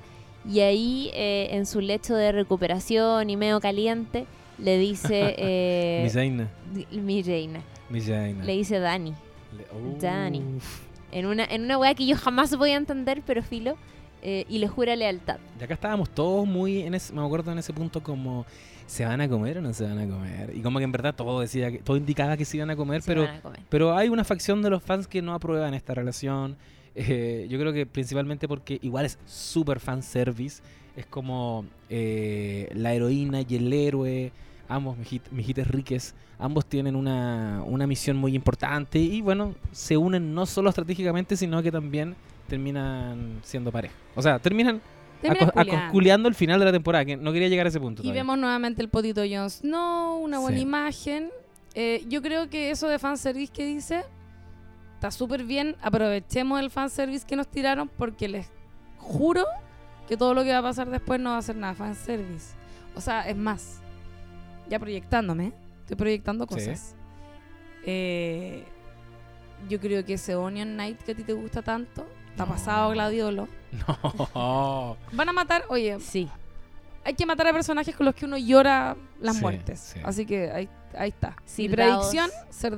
[0.48, 4.26] Y ahí, eh, en su lecho de recuperación y medio caliente,
[4.58, 5.34] le dice...
[5.38, 6.44] eh, Mi
[6.74, 7.60] di- mi reina.
[7.90, 8.44] mi Zaina.
[8.44, 9.14] Le dice Dani.
[9.56, 10.42] Le- Dani.
[11.12, 13.76] En una, en una weá que yo jamás voy a entender, pero filo.
[14.22, 15.38] eh, y le jura lealtad.
[15.60, 18.46] Y acá estábamos todos muy, en ese, me acuerdo en ese punto como,
[18.86, 20.52] ¿se van a comer o no se van a comer?
[20.56, 23.08] Y como que en verdad todo decía, todo indicaba que se iban a comer, Se
[23.12, 23.60] pero a comer.
[23.68, 26.56] Pero hay una facción de los fans que no aprueban esta relación.
[26.94, 30.62] Eh, yo creo que principalmente porque igual es súper fan service.
[30.96, 34.30] Es como eh, la heroína y el héroe,
[34.68, 40.34] ambos mijit- mijites riques, ambos tienen una, una misión muy importante y bueno, se unen
[40.34, 42.14] no solo estratégicamente, sino que también
[42.46, 43.94] terminan siendo pareja.
[44.14, 44.82] O sea, terminan
[45.54, 48.02] acosculeando el final de la temporada, que no quería llegar a ese punto.
[48.02, 48.22] Y todavía.
[48.22, 50.62] vemos nuevamente el potito Jon Snow, una buena Sí.
[50.62, 51.30] imagen.
[51.74, 54.02] Eh, yo creo que eso de fanservice que dice
[55.02, 55.74] está súper bien.
[55.82, 58.48] Aprovechemos el fanservice que nos tiraron porque les
[58.98, 59.44] juro
[60.06, 62.54] que todo lo que va a pasar después no va a ser nada fanservice.
[62.94, 63.80] O sea, es más,
[64.68, 66.54] ya proyectándome, estoy proyectando Sí.
[66.54, 66.94] cosas.
[67.84, 68.64] Eh,
[69.68, 72.52] yo creo que ese Onion Knight que a ti te gusta tanto, está No.
[72.52, 73.48] pasado gladiolo.
[74.34, 74.96] No.
[75.12, 76.28] Van a matar, oye, Sí.
[77.04, 79.80] hay que matar a personajes con los que uno llora las Sí, muertes.
[79.80, 80.00] sí.
[80.04, 81.34] Así que ahí, ahí está.
[81.58, 82.76] Mi predicción, ser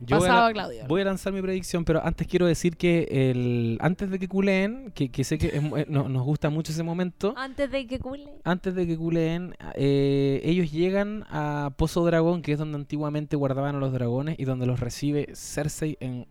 [0.00, 0.84] Yo voy a- Claudio.
[0.88, 4.92] Voy a lanzar mi predicción, pero antes quiero decir que el antes de que culeen,
[4.94, 7.98] que, que sé que es eh, no- nos gusta mucho ese momento, Antes de que
[7.98, 8.24] cule.
[8.44, 13.76] antes de que culeen, eh, ellos llegan a Pozo Dragón, que es donde antiguamente guardaban
[13.76, 16.26] a los dragones y donde los recibe Cersei en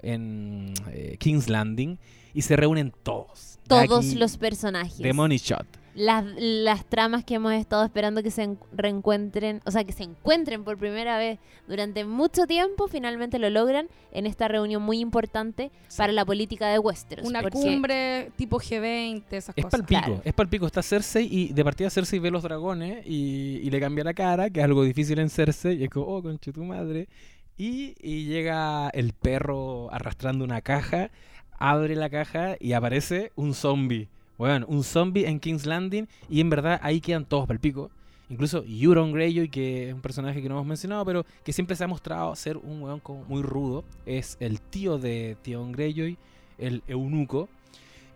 [0.00, 1.98] en eh, King's Landing
[2.34, 3.58] y se reúnen todos.
[3.66, 4.96] Todos Jackie, los personajes.
[4.98, 5.66] The Money Shot.
[5.94, 10.04] Las, las tramas que hemos estado esperando que se en- reencuentren, o sea, que se
[10.04, 15.70] encuentren por primera vez durante mucho tiempo, finalmente lo logran en esta reunión muy importante
[15.96, 17.26] para la política de Westeros.
[17.26, 19.80] Una cumbre tipo G20, esas Es cosas.
[19.80, 20.22] palpico, Claro.
[20.24, 20.66] es palpico.
[20.66, 24.50] Está Cersei y de partida Cersei ve los dragones y, y le cambia la cara,
[24.50, 25.76] que es algo difícil en Cersei.
[25.80, 27.08] Y es como, oh, conche tu madre.
[27.56, 31.10] Y, y llega el perro arrastrando una caja,
[31.58, 34.08] abre la caja y aparece un zombie.
[34.38, 37.90] Bueno, un zombie en King's Landing y en verdad ahí quedan todos palpico.
[38.30, 41.84] Incluso Euron Greyjoy, que es un personaje que no hemos mencionado, pero que siempre se
[41.84, 43.84] ha mostrado ser un weón como muy rudo.
[44.06, 46.18] Es el tío de Theon Greyjoy,
[46.58, 47.48] el eunuco.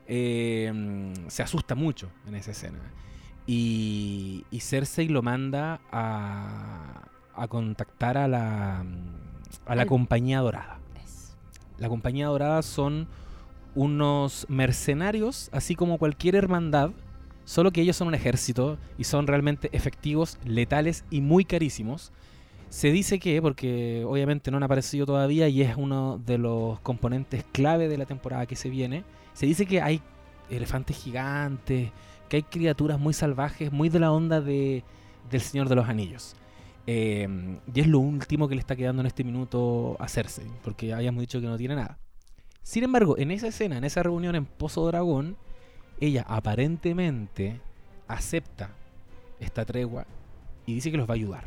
[0.06, 2.78] Eh, mm, se asusta mucho en esa escena.
[3.46, 10.78] Y, y Cersei lo manda a, a contactar a la, mm, a la Compañía Dorada.
[11.78, 13.08] La Compañía Dorada son
[13.74, 16.90] unos mercenarios, así como cualquier hermandad,
[17.44, 22.12] solo que ellos son un ejército y son realmente efectivos, letales y muy carísimos.
[22.68, 27.44] Se dice que, porque obviamente no han aparecido todavía y es uno de los componentes
[27.52, 29.04] clave de la temporada que se viene,
[29.34, 30.00] se dice que hay
[30.48, 31.90] elefantes gigantes,
[32.28, 34.84] que hay criaturas muy salvajes, muy de la onda de,
[35.30, 36.34] del Señor de los Anillos.
[36.86, 37.28] Eh,
[37.72, 41.20] y es lo último que le está quedando en este minuto a Cersei, porque habíamos
[41.20, 41.98] dicho que no tiene nada.
[42.62, 45.36] Sin embargo, en esa escena, en esa reunión en Pozo Dragón,
[46.00, 47.60] ella aparentemente
[48.08, 48.70] acepta
[49.40, 50.06] esta tregua
[50.66, 51.44] y dice que los va a ayudar.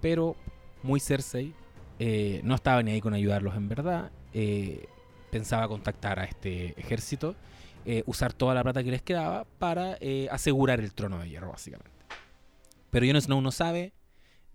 [0.00, 0.36] Pero
[0.82, 1.54] muy Cersei
[1.98, 4.10] eh, no estaba ni ahí con ayudarlos en verdad.
[4.32, 4.86] eh,
[5.30, 7.36] pensaba contactar a este ejército,
[7.84, 9.96] eh, usar toda la plata que les quedaba para
[10.30, 11.92] asegurar el trono de hierro, básicamente.
[12.90, 13.92] Pero Jon Snow no sabe,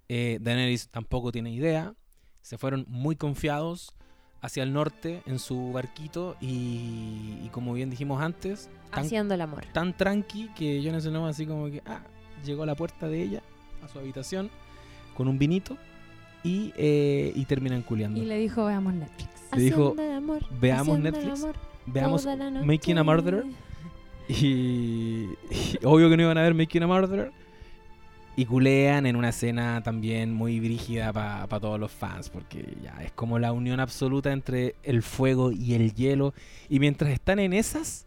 [0.10, 1.95] Daenerys tampoco tiene idea.
[2.41, 3.95] Se fueron muy confiados
[4.45, 9.41] hacia el norte en su barquito y, y como bien dijimos antes, tan, Haciendo el
[9.41, 9.65] amor.
[9.73, 12.01] tan tranqui que Jon Snow así como que ah,
[12.45, 13.41] llegó a la puerta de ella,
[13.84, 14.49] a su habitación,
[15.17, 15.77] con un vinito
[16.43, 18.22] y, eh, y terminan culeando.
[18.22, 19.30] Y le dijo, veamos Netflix.
[19.55, 21.55] Le dijo, el amor, "Veamos el Netflix, amor
[21.88, 22.65] Veamos toda la noche".
[22.65, 23.45] Making a Murderer
[24.27, 25.30] y, y
[25.84, 27.31] obvio que no iban a ver Making a Murderer.
[28.38, 33.12] Y culean en una escena también muy brígida para todos los fans, porque ya es
[33.14, 36.34] como la unión absoluta entre el fuego y el hielo.
[36.68, 38.06] Y mientras están en esas,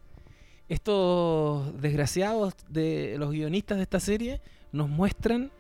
[0.69, 4.41] estos desgraciados de los guionistas de esta serie
[4.71, 5.51] nos muestran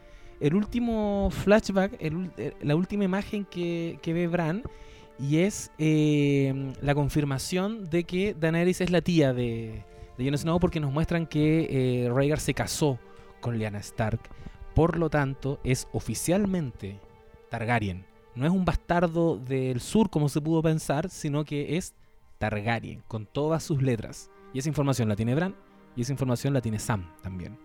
[0.40, 4.62] el último flashback, eh, la última imagen que, que ve Bran,
[5.18, 9.82] y es eh, la confirmación de que Daenerys es la tía de,
[10.16, 12.98] de Jon Snow porque nos muestran que eh, Rhaegar se casó
[13.40, 14.20] con Lyanna Stark.
[14.78, 17.00] Por lo tanto, es oficialmente
[17.50, 18.06] Targaryen.
[18.36, 21.94] No es un bastardo del sur como se pudo pensar, sino que es
[22.38, 24.30] Targaryen, con todas sus letras.
[24.54, 25.56] Y esa información la tiene Bran
[25.96, 27.58] y esa información la tiene Sam también.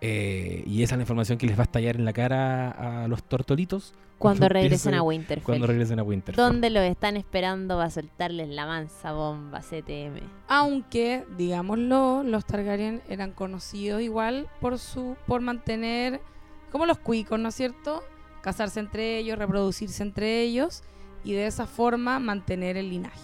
[0.00, 3.06] Eh, y esa es la información que les va a estallar en la cara a
[3.06, 5.44] los tortolitos Cuando regresen a Winterfell.
[5.44, 6.42] Cuando regresen a Winterfell.
[6.42, 10.20] ¿Dónde los están esperando va a soltarles la mansa bomba CTM?
[10.48, 16.22] Aunque, digámoslo, los Targaryen eran conocidos igual por su por mantener,
[16.70, 18.02] como los cuicos, ¿no es cierto?
[18.42, 20.82] Casarse entre ellos, reproducirse entre ellos
[21.24, 23.20] y de esa forma mantener el linaje.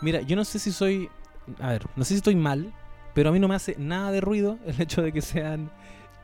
[0.00, 1.08] Mira, yo no sé si soy.
[1.60, 2.72] A ver, no sé si estoy mal,
[3.14, 5.70] pero a mí no me hace nada de ruido el hecho de que sean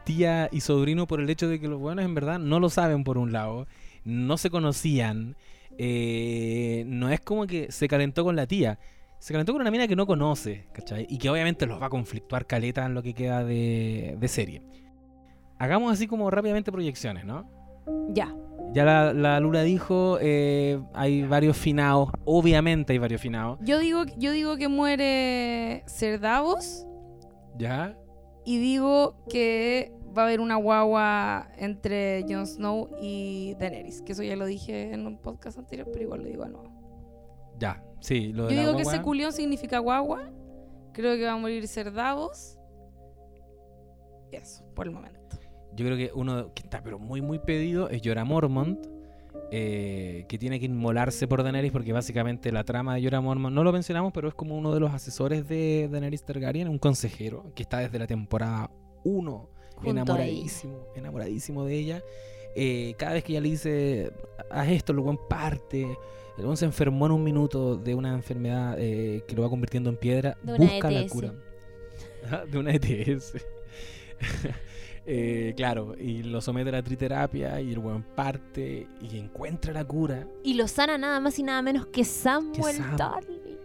[0.04, 3.04] tía y sobrino por el hecho de que los buenos en verdad no lo saben
[3.04, 3.66] por un lado,
[4.04, 5.36] no se conocían,
[5.76, 8.78] eh, no es como que se calentó con la tía,
[9.18, 11.06] se calentó con una mina que no conoce, ¿cachai?
[11.10, 14.62] Y que obviamente los va a conflictuar caleta en lo que queda de, de serie.
[15.58, 17.50] Hagamos así como rápidamente proyecciones, ¿no?
[18.10, 18.34] Ya.
[18.72, 24.04] Ya la, la Lula dijo, eh, hay varios finados, obviamente hay varios finados, Yo digo,
[24.18, 26.86] yo digo que muere Ser Davos
[27.56, 27.96] ¿ya?
[28.44, 34.22] y digo que va a haber una guagua entre Jon Snow y Daenerys, que eso
[34.22, 36.70] ya lo dije en un podcast anterior, pero igual lo digo de nuevo.
[37.58, 40.30] Ya, sí, lo Yo de digo que ese culión significa guagua.
[40.92, 42.58] Creo que va a morir Ser Davos.
[44.30, 45.17] Eso, por el momento.
[45.78, 48.78] Yo creo que uno que está pero muy muy pedido es Jorah Mormont,
[49.50, 53.62] eh, que tiene que inmolarse por Daenerys porque básicamente la trama de Jorah Mormont, no
[53.62, 57.62] lo mencionamos, pero es como uno de los asesores de Daenerys Targaryen, un consejero que
[57.62, 58.70] está desde la temporada
[59.04, 62.02] 1 Junto enamoradísimo, enamoradísimo de ella.
[62.56, 64.12] Eh, cada vez que ella le dice,
[64.50, 65.86] haz esto, el buen parte.
[66.36, 69.96] El se enfermó en un minuto de una enfermedad eh, que lo va convirtiendo en
[69.96, 70.36] piedra.
[70.42, 71.12] Busca la ETS.
[71.12, 71.34] cura.
[72.50, 73.34] De una ETS.
[75.10, 79.82] Eh, claro, y lo somete a la triterapia y el weón parte y encuentra la
[79.82, 80.28] cura.
[80.44, 82.96] Y lo sana nada más y nada menos que Samuel Sam.
[82.96, 83.58] Tarly.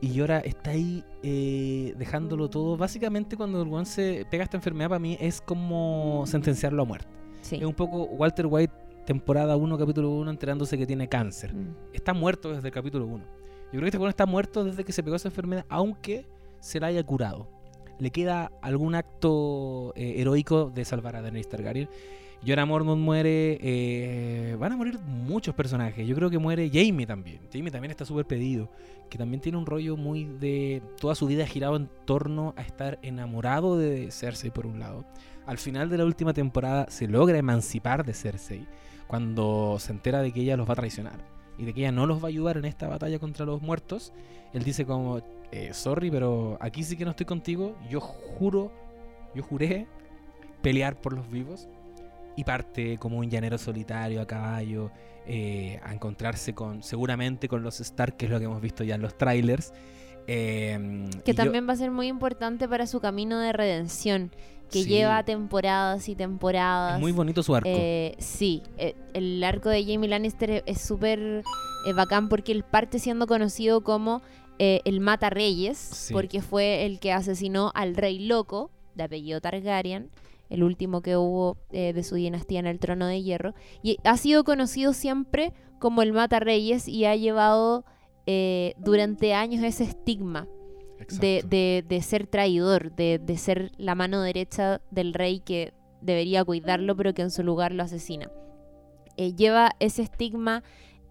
[0.00, 2.78] Y ahora está ahí eh, dejándolo todo.
[2.78, 7.08] Básicamente cuando el weón se pega esta enfermedad para mí es como sentenciarlo a muerte.
[7.42, 7.56] Sí.
[7.56, 8.72] Es un poco Walter White,
[9.04, 11.52] temporada 1, capítulo 1, enterándose que tiene cáncer.
[11.52, 11.74] Mm.
[11.92, 13.18] Está muerto desde el capítulo 1.
[13.18, 16.24] Yo creo que este weón está muerto desde que se pegó esa enfermedad, aunque
[16.58, 17.55] se la haya curado.
[17.98, 21.88] Le queda algún acto eh, heroico de salvar a Daenerys Targaryen.
[22.46, 23.58] Jorah Mormont muere.
[23.60, 26.06] eh, van a morir muchos personajes.
[26.06, 27.40] Yo creo que muere Jamie también.
[27.52, 28.70] Jamie también está súper pedido.
[29.10, 30.82] Que también tiene un rollo muy de.
[31.00, 35.04] Toda su vida girado en torno a estar enamorado de Cersei, por un lado.
[35.46, 38.66] Al final de la última temporada se logra emancipar de Cersei.
[39.06, 41.24] Cuando se entera de que ella los va a traicionar.
[41.58, 44.12] Y de que ella no los va a ayudar en esta batalla contra los muertos.
[44.52, 45.22] Él dice como.
[45.52, 47.76] Eh, sorry, pero aquí sí que no estoy contigo.
[47.88, 48.72] Yo juro.
[49.34, 49.86] Yo juré
[50.62, 51.68] pelear por los vivos
[52.36, 54.90] y parte como un llanero solitario a caballo
[55.26, 58.94] eh, a encontrarse con seguramente con los Stark que es lo que hemos visto ya
[58.94, 59.72] en los trailers
[60.28, 64.32] Eh, Que yo- también va a ser muy importante para su camino de redención,
[64.70, 64.88] que Sí.
[64.88, 66.94] lleva temporadas y temporadas.
[66.96, 70.80] es muy bonito su arco Eh, sí, eh, el arco de Jamie Lannister es- es
[70.80, 71.44] súper
[71.86, 74.20] eh, bacán porque él parte siendo conocido como
[74.58, 76.12] eh, el Mata Reyes, Sí.
[76.14, 80.10] porque fue el que asesinó al rey loco, de apellido Targaryen,
[80.48, 84.16] el último que hubo eh, de su dinastía en el trono de hierro, y ha
[84.16, 87.84] sido conocido siempre como el Mata Reyes y ha llevado
[88.26, 90.48] eh, durante años ese estigma
[91.20, 96.44] de, de- de ser traidor, de, de ser la mano derecha del rey que debería
[96.44, 98.30] cuidarlo, pero que en su lugar lo asesina.
[99.18, 100.62] Eh, lleva ese estigma,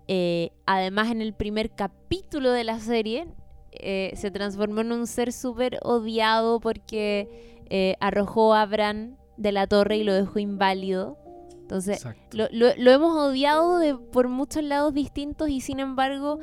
[0.08, 3.28] eh, además en el primer capítulo de la serie,
[3.72, 7.28] eh, se transformó en un ser súper odiado porque
[7.70, 11.18] eh, arrojó a Bran de la torre y lo dejó inválido.
[11.62, 12.00] Entonces,
[12.32, 16.40] lo, lo- lo hemos odiado de, por muchos lados distintos y sin embargo,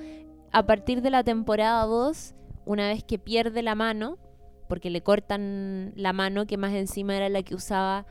[0.51, 2.35] a partir de la temporada 2,
[2.67, 4.19] una vez que pierde la mano,
[4.69, 8.05] porque le cortan la mano, que más encima era la que usaba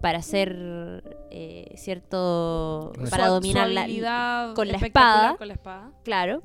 [0.00, 2.92] para hacer eh, cierto...
[3.10, 4.52] Para dominar la...
[4.54, 5.36] con la espada.
[5.36, 5.92] Con la espada.
[6.04, 6.42] Claro.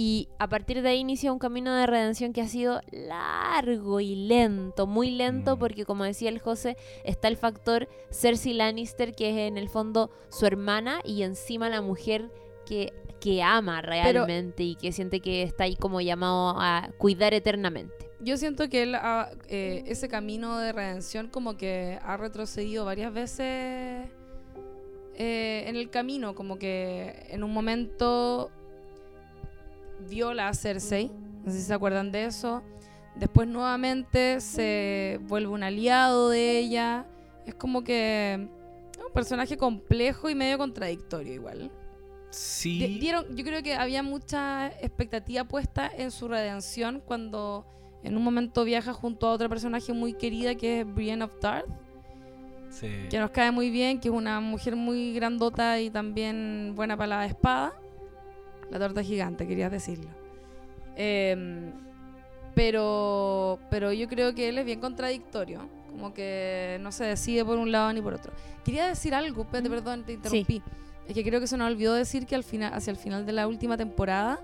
[0.00, 4.14] Y a partir de ahí inicia un camino de redención que ha sido largo y
[4.14, 5.58] lento, muy lento, Mm.
[5.58, 10.12] porque como decía el José, está el factor Cersei Lannister, que es en el fondo
[10.28, 12.30] su hermana, y encima la mujer
[12.64, 18.07] que, que ama realmente y que siente que está ahí como llamado a cuidar eternamente.
[18.20, 23.12] Yo siento que él ha- eh, ese camino de redención como que ha retrocedido varias
[23.12, 24.08] veces
[25.20, 28.50] eh, en el camino, como que en un momento
[30.08, 31.10] viola a Cersei,
[31.44, 32.62] no sé si se acuerdan de eso,
[33.16, 37.04] después nuevamente se vuelve un aliado de ella,
[37.46, 38.34] es como que
[38.96, 41.70] es un personaje complejo y medio contradictorio igual.
[42.30, 42.78] sí.
[42.78, 47.64] Di- dieron, yo creo que había mucha expectativa puesta en su redención cuando
[48.02, 51.66] en un momento viaja junto a otra personaje muy querida que es Brienne of Tarth,
[52.70, 52.88] sí.
[53.10, 57.18] que nos cae muy bien, que es una mujer muy grandota y también buena para
[57.18, 57.72] la espada.
[58.70, 60.10] La torta gigante, quería decirlo.
[60.96, 61.72] Em,
[62.54, 65.68] pero, pero yo creo que él es bien contradictorio.
[65.90, 68.32] Como que no se decide por un lado ni por otro.
[68.64, 69.46] Quería decir algo, Mm.
[69.48, 70.62] perdón, te interrumpí.
[71.06, 73.32] Es que creo que se nos olvidó decir que al final, hacia el final de
[73.32, 74.38] la última temporada,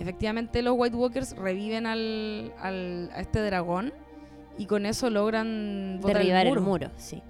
[0.00, 3.92] efectivamente los White Walkers reviven al, al- a este dragón
[4.58, 6.62] y con eso logran botar Derribar el el muro.
[6.86, 7.22] muro, sí.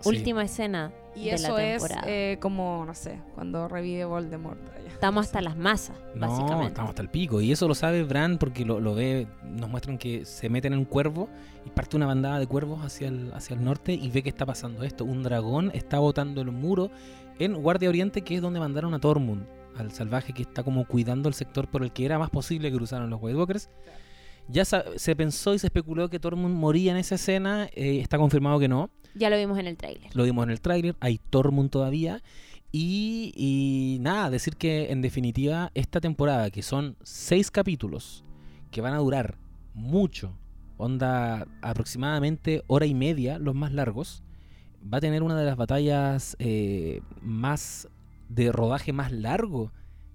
[0.00, 0.08] Sí.
[0.08, 2.10] Última escena Y de eso la es temporada.
[2.10, 4.58] eh, como, no sé, cuando revive Voldemort.
[4.74, 4.88] allá.
[4.88, 6.68] Estamos hasta las masas, No, básicamente.
[6.68, 7.40] estamos hasta el pico.
[7.42, 9.26] Y eso lo sabe Bran porque lo, lo ve.
[9.44, 11.28] Nos muestran que se meten en un cuervo
[11.66, 14.46] y parte una bandada de cuervos hacia el, hacia el norte y ve que está
[14.46, 15.04] pasando esto.
[15.04, 16.90] Un dragón está botando el muro
[17.38, 19.44] en Guardia Oriente, que es donde mandaron a Tormund,
[19.76, 22.76] al salvaje que está como cuidando el sector por el que era más posible que
[22.76, 23.70] cruzaran los White Walkers.
[24.48, 27.66] Ya se pensó y se especuló que Tormund moría en esa escena.
[27.72, 28.90] eh, está confirmado que no.
[29.14, 30.14] Ya lo vimos en el tráiler.
[30.14, 32.22] Lo vimos en el tráiler, hay Tormund todavía.
[32.72, 38.24] Y, y nada, decir que en definitiva esta temporada, que son seis capítulos,
[38.70, 39.36] que van a durar
[39.74, 40.36] mucho,
[40.76, 44.22] onda aproximadamente hora y media, los más largos,
[44.82, 47.88] va a tener una de las batallas eh, más
[48.30, 49.70] de rodaje más largo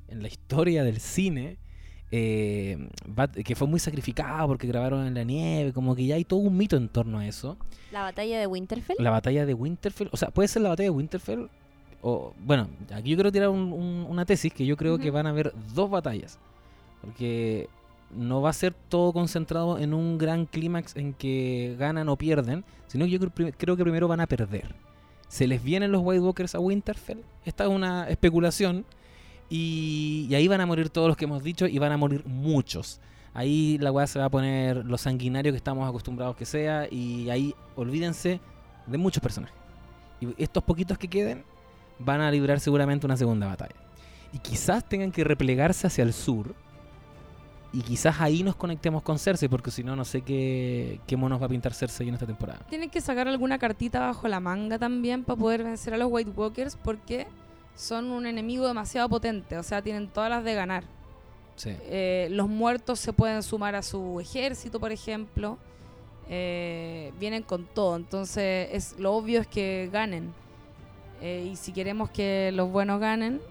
[0.07, 1.57] en la historia del cine.
[2.11, 2.77] eh,
[3.43, 6.55] que fue muy sacrificado porque grabaron en la nieve, como que ya hay todo un
[6.55, 7.57] mito en torno a eso.
[7.91, 8.95] La batalla de Winterfell.
[8.99, 11.49] La batalla de Winterfell, o sea, puede ser la batalla de Winterfell,
[12.01, 15.25] o bueno, aquí yo quiero tirar un- un- una tesis que yo creo que van
[15.25, 16.37] a haber dos batallas,
[17.01, 17.67] porque
[18.11, 22.63] no va a ser todo concentrado en un gran clímax en que ganan o pierden,
[22.87, 23.19] sino que yo
[23.57, 24.73] creo que primero van a perder.
[25.27, 27.23] Se les vienen los White Walkers a Winterfell.
[27.45, 28.85] Esta es una especulación.
[29.49, 32.23] Y, y ahí van a morir todos los que hemos dicho y van a morir
[32.25, 32.99] muchos.
[33.33, 36.87] Ahí la weá se va a poner lo sanguinario que estamos acostumbrados que sea.
[36.89, 38.39] Y ahí olvídense
[38.87, 39.55] de muchos personajes.
[40.21, 41.43] Y estos poquitos que queden
[41.99, 43.75] van a librar seguramente una segunda batalla.
[44.31, 46.55] Y quizás tengan que replegarse hacia el sur.
[47.73, 51.41] Y quizás ahí nos conectemos con Cersei, porque si no, no sé qué, qué monos
[51.41, 52.59] va a pintar Cersei en esta temporada.
[52.69, 56.31] Tienen que sacar alguna cartita bajo la manga también para poder vencer a los White
[56.35, 57.27] Walkers porque
[57.75, 60.83] son un enemigo demasiado potente, o sea, tienen todas las de ganar.
[61.55, 61.71] Sí.
[61.83, 65.57] Eh, los muertos se pueden sumar a su ejército, por ejemplo.
[66.27, 70.33] Eh, vienen con todo, entonces es, lo obvio es que ganen.
[71.21, 73.41] Eh, y si queremos que los buenos ganen,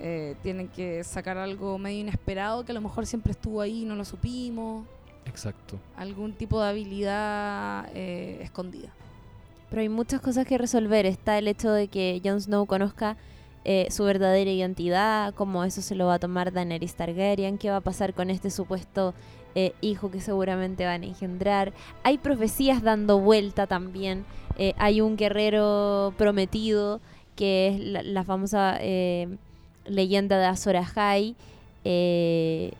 [0.00, 3.84] eh, tienen que sacar algo medio inesperado que a lo mejor siempre estuvo ahí y
[3.84, 4.86] no lo supimos.
[5.26, 5.78] Exacto.
[5.96, 8.92] Algún tipo de habilidad eh, escondida.
[9.70, 11.06] Pero hay muchas cosas que resolver.
[11.06, 13.16] Está el hecho de que Jon Snow conozca
[13.64, 17.76] eh, su verdadera identidad, cómo eso se lo va a tomar Daenerys Targaryen, qué va
[17.76, 19.14] a pasar con este supuesto
[19.54, 21.72] eh, hijo que seguramente van a engendrar.
[22.02, 24.24] Hay profecías dando vuelta también.
[24.56, 27.00] Eh, hay un guerrero prometido,
[27.36, 29.36] que es la, la famosa eh,
[29.86, 31.34] leyenda de Azor Ahai.
[31.84, 32.72] Eh,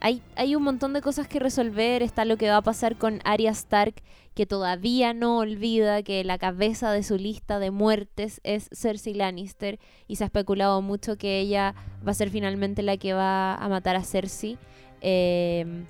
[0.00, 2.02] hay, hay un montón de cosas que resolver.
[2.02, 3.94] Está lo que va a pasar con Arya Stark,
[4.34, 9.78] que todavía no olvida que la cabeza de su lista de muertes es Cersei Lannister.
[10.08, 11.74] Y se ha especulado mucho que ella
[12.06, 14.58] va a ser finalmente la que va a matar a Cersei.
[15.00, 15.84] Eh,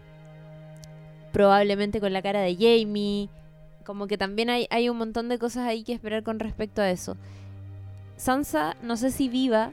[1.32, 3.28] probablemente con la cara de Jamie.
[3.84, 6.90] Como que también hay, hay un montón de cosas ahí que esperar con respecto a
[6.90, 7.16] eso.
[8.16, 9.72] Sansa, no sé si viva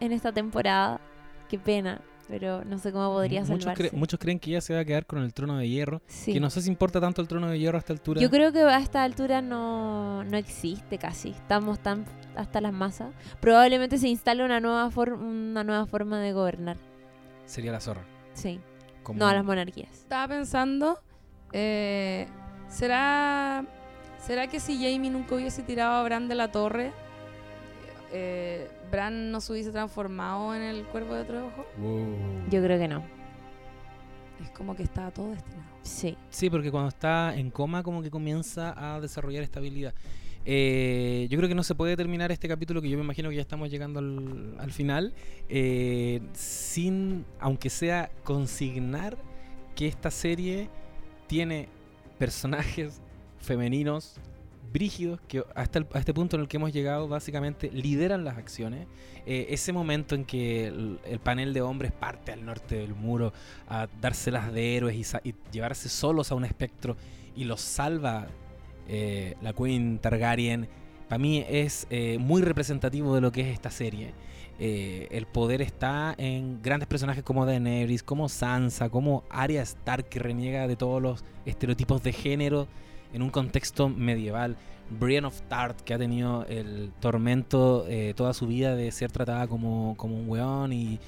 [0.00, 1.00] en esta temporada.
[1.48, 3.90] Qué pena, pero no sé cómo podría muchos, salvarse.
[3.90, 6.00] cre- muchos creen que ella se va a quedar con el trono de hierro.
[6.06, 6.32] Sí.
[6.32, 8.20] Que no sé si importa tanto el trono de hierro a esta altura.
[8.20, 11.30] Yo creo que a esta altura no, no existe casi.
[11.30, 12.04] Estamos tan
[12.34, 13.12] hasta las masas.
[13.40, 16.76] Probablemente se instale una nueva, for- una nueva forma de gobernar.
[17.44, 18.02] Sería la zorra.
[18.32, 18.58] Sí.
[19.02, 19.92] Como- No a las monarquías.
[19.92, 20.98] Estaba pensando,
[21.52, 22.26] eh,
[22.68, 23.66] ¿será,
[24.18, 26.90] ¿será que si Jamie nunca hubiese tirado a Bran de la torre,
[28.12, 31.66] eh, Bran no se hubiese transformado en el cuervo de otro ojo?
[31.78, 32.16] Wow.
[32.48, 33.04] Yo creo que no.
[34.40, 35.64] Es como que estaba todo destinado.
[35.82, 36.16] Sí.
[36.30, 39.94] Sí, porque cuando está en coma como que comienza a desarrollar estabilidad.
[40.46, 43.36] Eh, yo creo que no se puede terminar este capítulo, que yo me imagino que
[43.36, 45.12] ya estamos llegando al, al final,
[45.48, 49.16] eh, sin, aunque sea, consignar
[49.74, 50.68] que esta serie
[51.26, 51.68] tiene
[52.18, 53.00] personajes
[53.38, 54.20] femeninos
[54.74, 58.88] brígidos que hasta este punto en el que hemos llegado básicamente lideran las acciones.
[59.24, 63.32] Eh, ese momento en que el, el panel de hombres parte al norte del muro
[63.68, 66.96] a dárselas de héroes y, llevarse solos a un espectro
[67.36, 68.26] y los salva
[68.88, 70.68] eh, la Queen Targaryen,
[71.08, 74.12] para mí es eh, muy representativo de lo que es esta serie.
[74.56, 80.68] El poder está en grandes personajes como Daenerys, como Sansa, como Arya Stark que reniega
[80.68, 82.68] de todos los estereotipos de género
[83.14, 84.56] en un contexto medieval.
[84.90, 89.46] Brienne of Tart que ha tenido el tormento eh, toda su vida de ser tratada
[89.46, 90.98] como, como un weón y,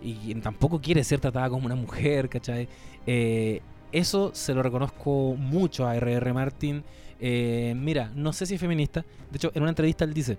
[0.00, 2.68] y tampoco quiere ser tratada como una mujer, ¿cachai?
[3.06, 3.60] Eh,
[3.92, 6.32] eso se lo reconozco mucho a R.R.
[6.32, 6.84] Martin.
[7.20, 9.04] Eh, mira, no sé si es feminista.
[9.30, 10.38] De hecho, en una entrevista él dice,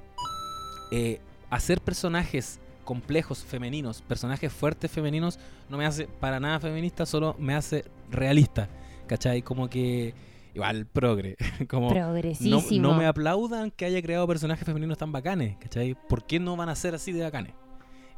[1.49, 5.37] hacer personajes complejos femeninos, personajes fuertes femeninos,
[5.69, 8.67] no me hace para nada feminista, solo me hace realista.
[9.05, 9.41] ¿Cachai?
[9.41, 10.13] Como que...
[10.59, 11.37] Igual, progre.
[11.69, 15.95] Como, no, no me aplaudan que haya creado personajes femeninos tan bacanes, ¿cachai?
[16.07, 17.53] ¿Por qué no van a ser así de bacanes?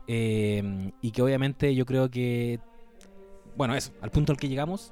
[0.08, 2.60] Eh, y que obviamente yo creo que,
[3.56, 4.92] bueno, eso, al punto al que llegamos,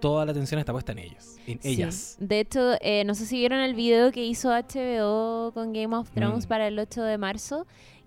[0.00, 1.68] toda la atención está puesta en ellos, en Sí.
[1.68, 2.16] ellas.
[2.18, 6.10] De hecho, eh, no sé si vieron el video que hizo HBO con Game of
[6.10, 6.48] Thrones Mm.
[6.48, 7.66] para el 8 de marzo,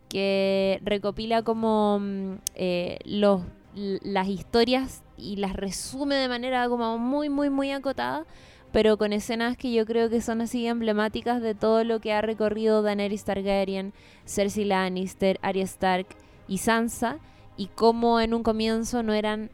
[0.10, 3.42] que recopila como mm, eh, los,
[3.74, 8.26] las historias y las resume de manera como muy, muy, muy acotada,
[8.72, 12.22] pero con escenas que yo creo que son así emblemáticas de todo lo que ha
[12.22, 13.94] recorrido Daenerys Targaryen,
[14.26, 16.08] Cersei Lannister, Arya Stark
[16.48, 17.18] y Sansa,
[17.58, 19.50] y cómo en un comienzo no eran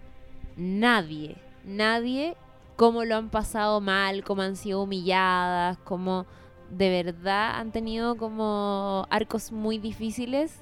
[0.55, 2.35] nadie, nadie
[2.75, 6.25] cómo lo han pasado mal, cómo han sido humilladas, cómo
[6.69, 10.53] de verdad han tenido como arcos muy difíciles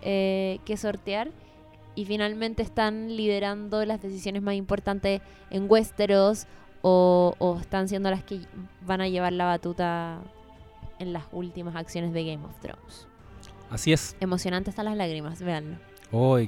[0.00, 1.30] eh, que sortear
[1.94, 5.20] y finalmente están liderando las decisiones más importantes
[5.50, 6.46] en Westeros
[6.82, 8.40] o, o están siendo las que
[8.86, 10.18] van a llevar la batuta
[10.98, 13.06] en las últimas acciones de Game of Thrones.
[13.70, 14.16] Así es.
[14.20, 15.76] Emocionante hasta las lágrimas, véanlo,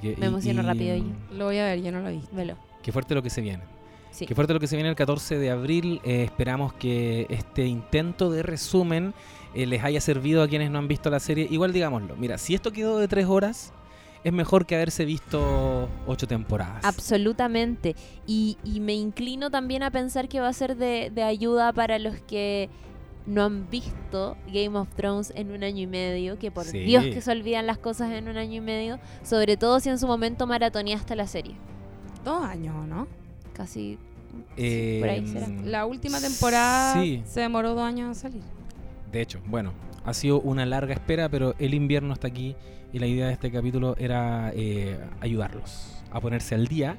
[0.01, 1.05] que- Me emociono y, rápido yo.
[1.37, 2.35] Lo voy a ver, yo no lo he visto.
[2.35, 2.57] velo.
[2.83, 3.63] qué fuerte lo que se viene.
[4.11, 4.27] Sí.
[4.27, 6.01] Qué fuerte lo que se viene el 14 de abril.
[6.03, 9.15] Eh, esperamos que este intento de resumen
[9.55, 11.47] eh, les haya servido a quienes no han visto la serie.
[11.51, 13.73] Igual digámoslo, mira, si esto quedó de tres horas,
[14.25, 16.85] es mejor que haberse visto ocho temporadas.
[16.85, 17.97] Absolutamente.
[18.27, 21.99] Y, y me inclino también a pensar que va a ser de, de ayuda para
[21.99, 22.69] los que
[23.27, 26.81] no han visto Game of Thrones en un año y medio, que por Sí.
[26.81, 29.99] Dios que se olvidan las cosas en un año y medio, sobre todo si en
[29.99, 31.55] su momento maratoneaste la serie.
[32.25, 33.07] Dos años, ¿no?
[33.53, 33.99] Casi
[34.57, 35.49] Eh, por ahí será.
[35.65, 37.23] La última temporada Sí.
[37.27, 38.43] se demoró dos años en salir.
[39.13, 39.73] De hecho, bueno,
[40.05, 42.55] ha sido una larga espera, pero el invierno está aquí
[42.93, 46.97] y la idea de este capítulo era eh, ayudarlos a ponerse al día.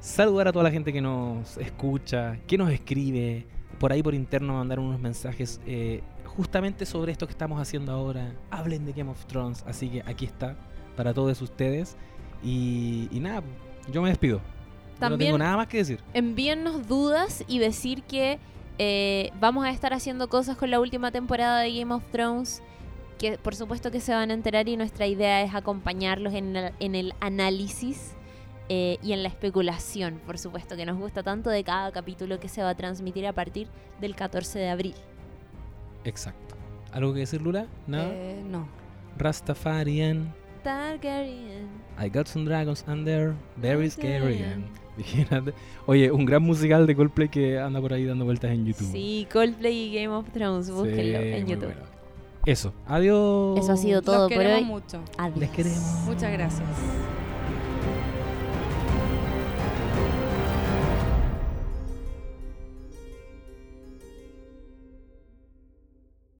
[0.00, 3.46] Saludar a toda la gente que nos escucha, que nos escribe,
[3.78, 8.32] por ahí por interno mandar unos mensajes eh, justamente sobre esto que estamos haciendo ahora.
[8.50, 10.56] Hablen de Game of Thrones, así que aquí está
[10.96, 11.96] para todos ustedes.
[12.42, 13.42] Y, y nada,
[13.92, 14.40] yo me despido.
[15.00, 16.00] No tengo nada más que decir.
[16.12, 18.38] envíennos dudas y decir que
[18.78, 22.62] eh, vamos a estar haciendo cosas con la última temporada de Game of Thrones
[23.20, 26.72] que por supuesto que se van a enterar y nuestra idea es acompañarlos en el,
[26.80, 28.14] en el análisis
[28.70, 32.48] eh, y en la especulación, por supuesto, que nos gusta tanto de cada capítulo que
[32.48, 33.68] se va a transmitir a partir
[34.00, 34.94] del 14 de abril.
[36.04, 36.54] Exacto.
[36.92, 37.66] ¿Algo que decir, Lula?
[37.86, 38.08] ¿Nada?
[38.10, 38.66] Eh, no.
[39.18, 40.32] Rastafarian.
[40.64, 41.68] Targaryen.
[42.02, 44.42] I got some dragons under very scary.
[45.86, 48.90] Oye, un gran musical de Coldplay que anda por ahí dando vueltas en YouTube.
[48.90, 51.74] Sí, Coldplay y Game of Thrones, Sí, búsquenlo en YouTube.
[51.74, 51.99] bueno.
[52.46, 52.72] Eso.
[52.86, 53.58] Adiós.
[53.58, 54.64] Eso ha sido todo Los por queremos hoy.
[54.64, 55.00] mucho.
[55.18, 55.38] Adiós.
[55.38, 55.80] Les queremos.
[56.06, 56.68] Muchas gracias.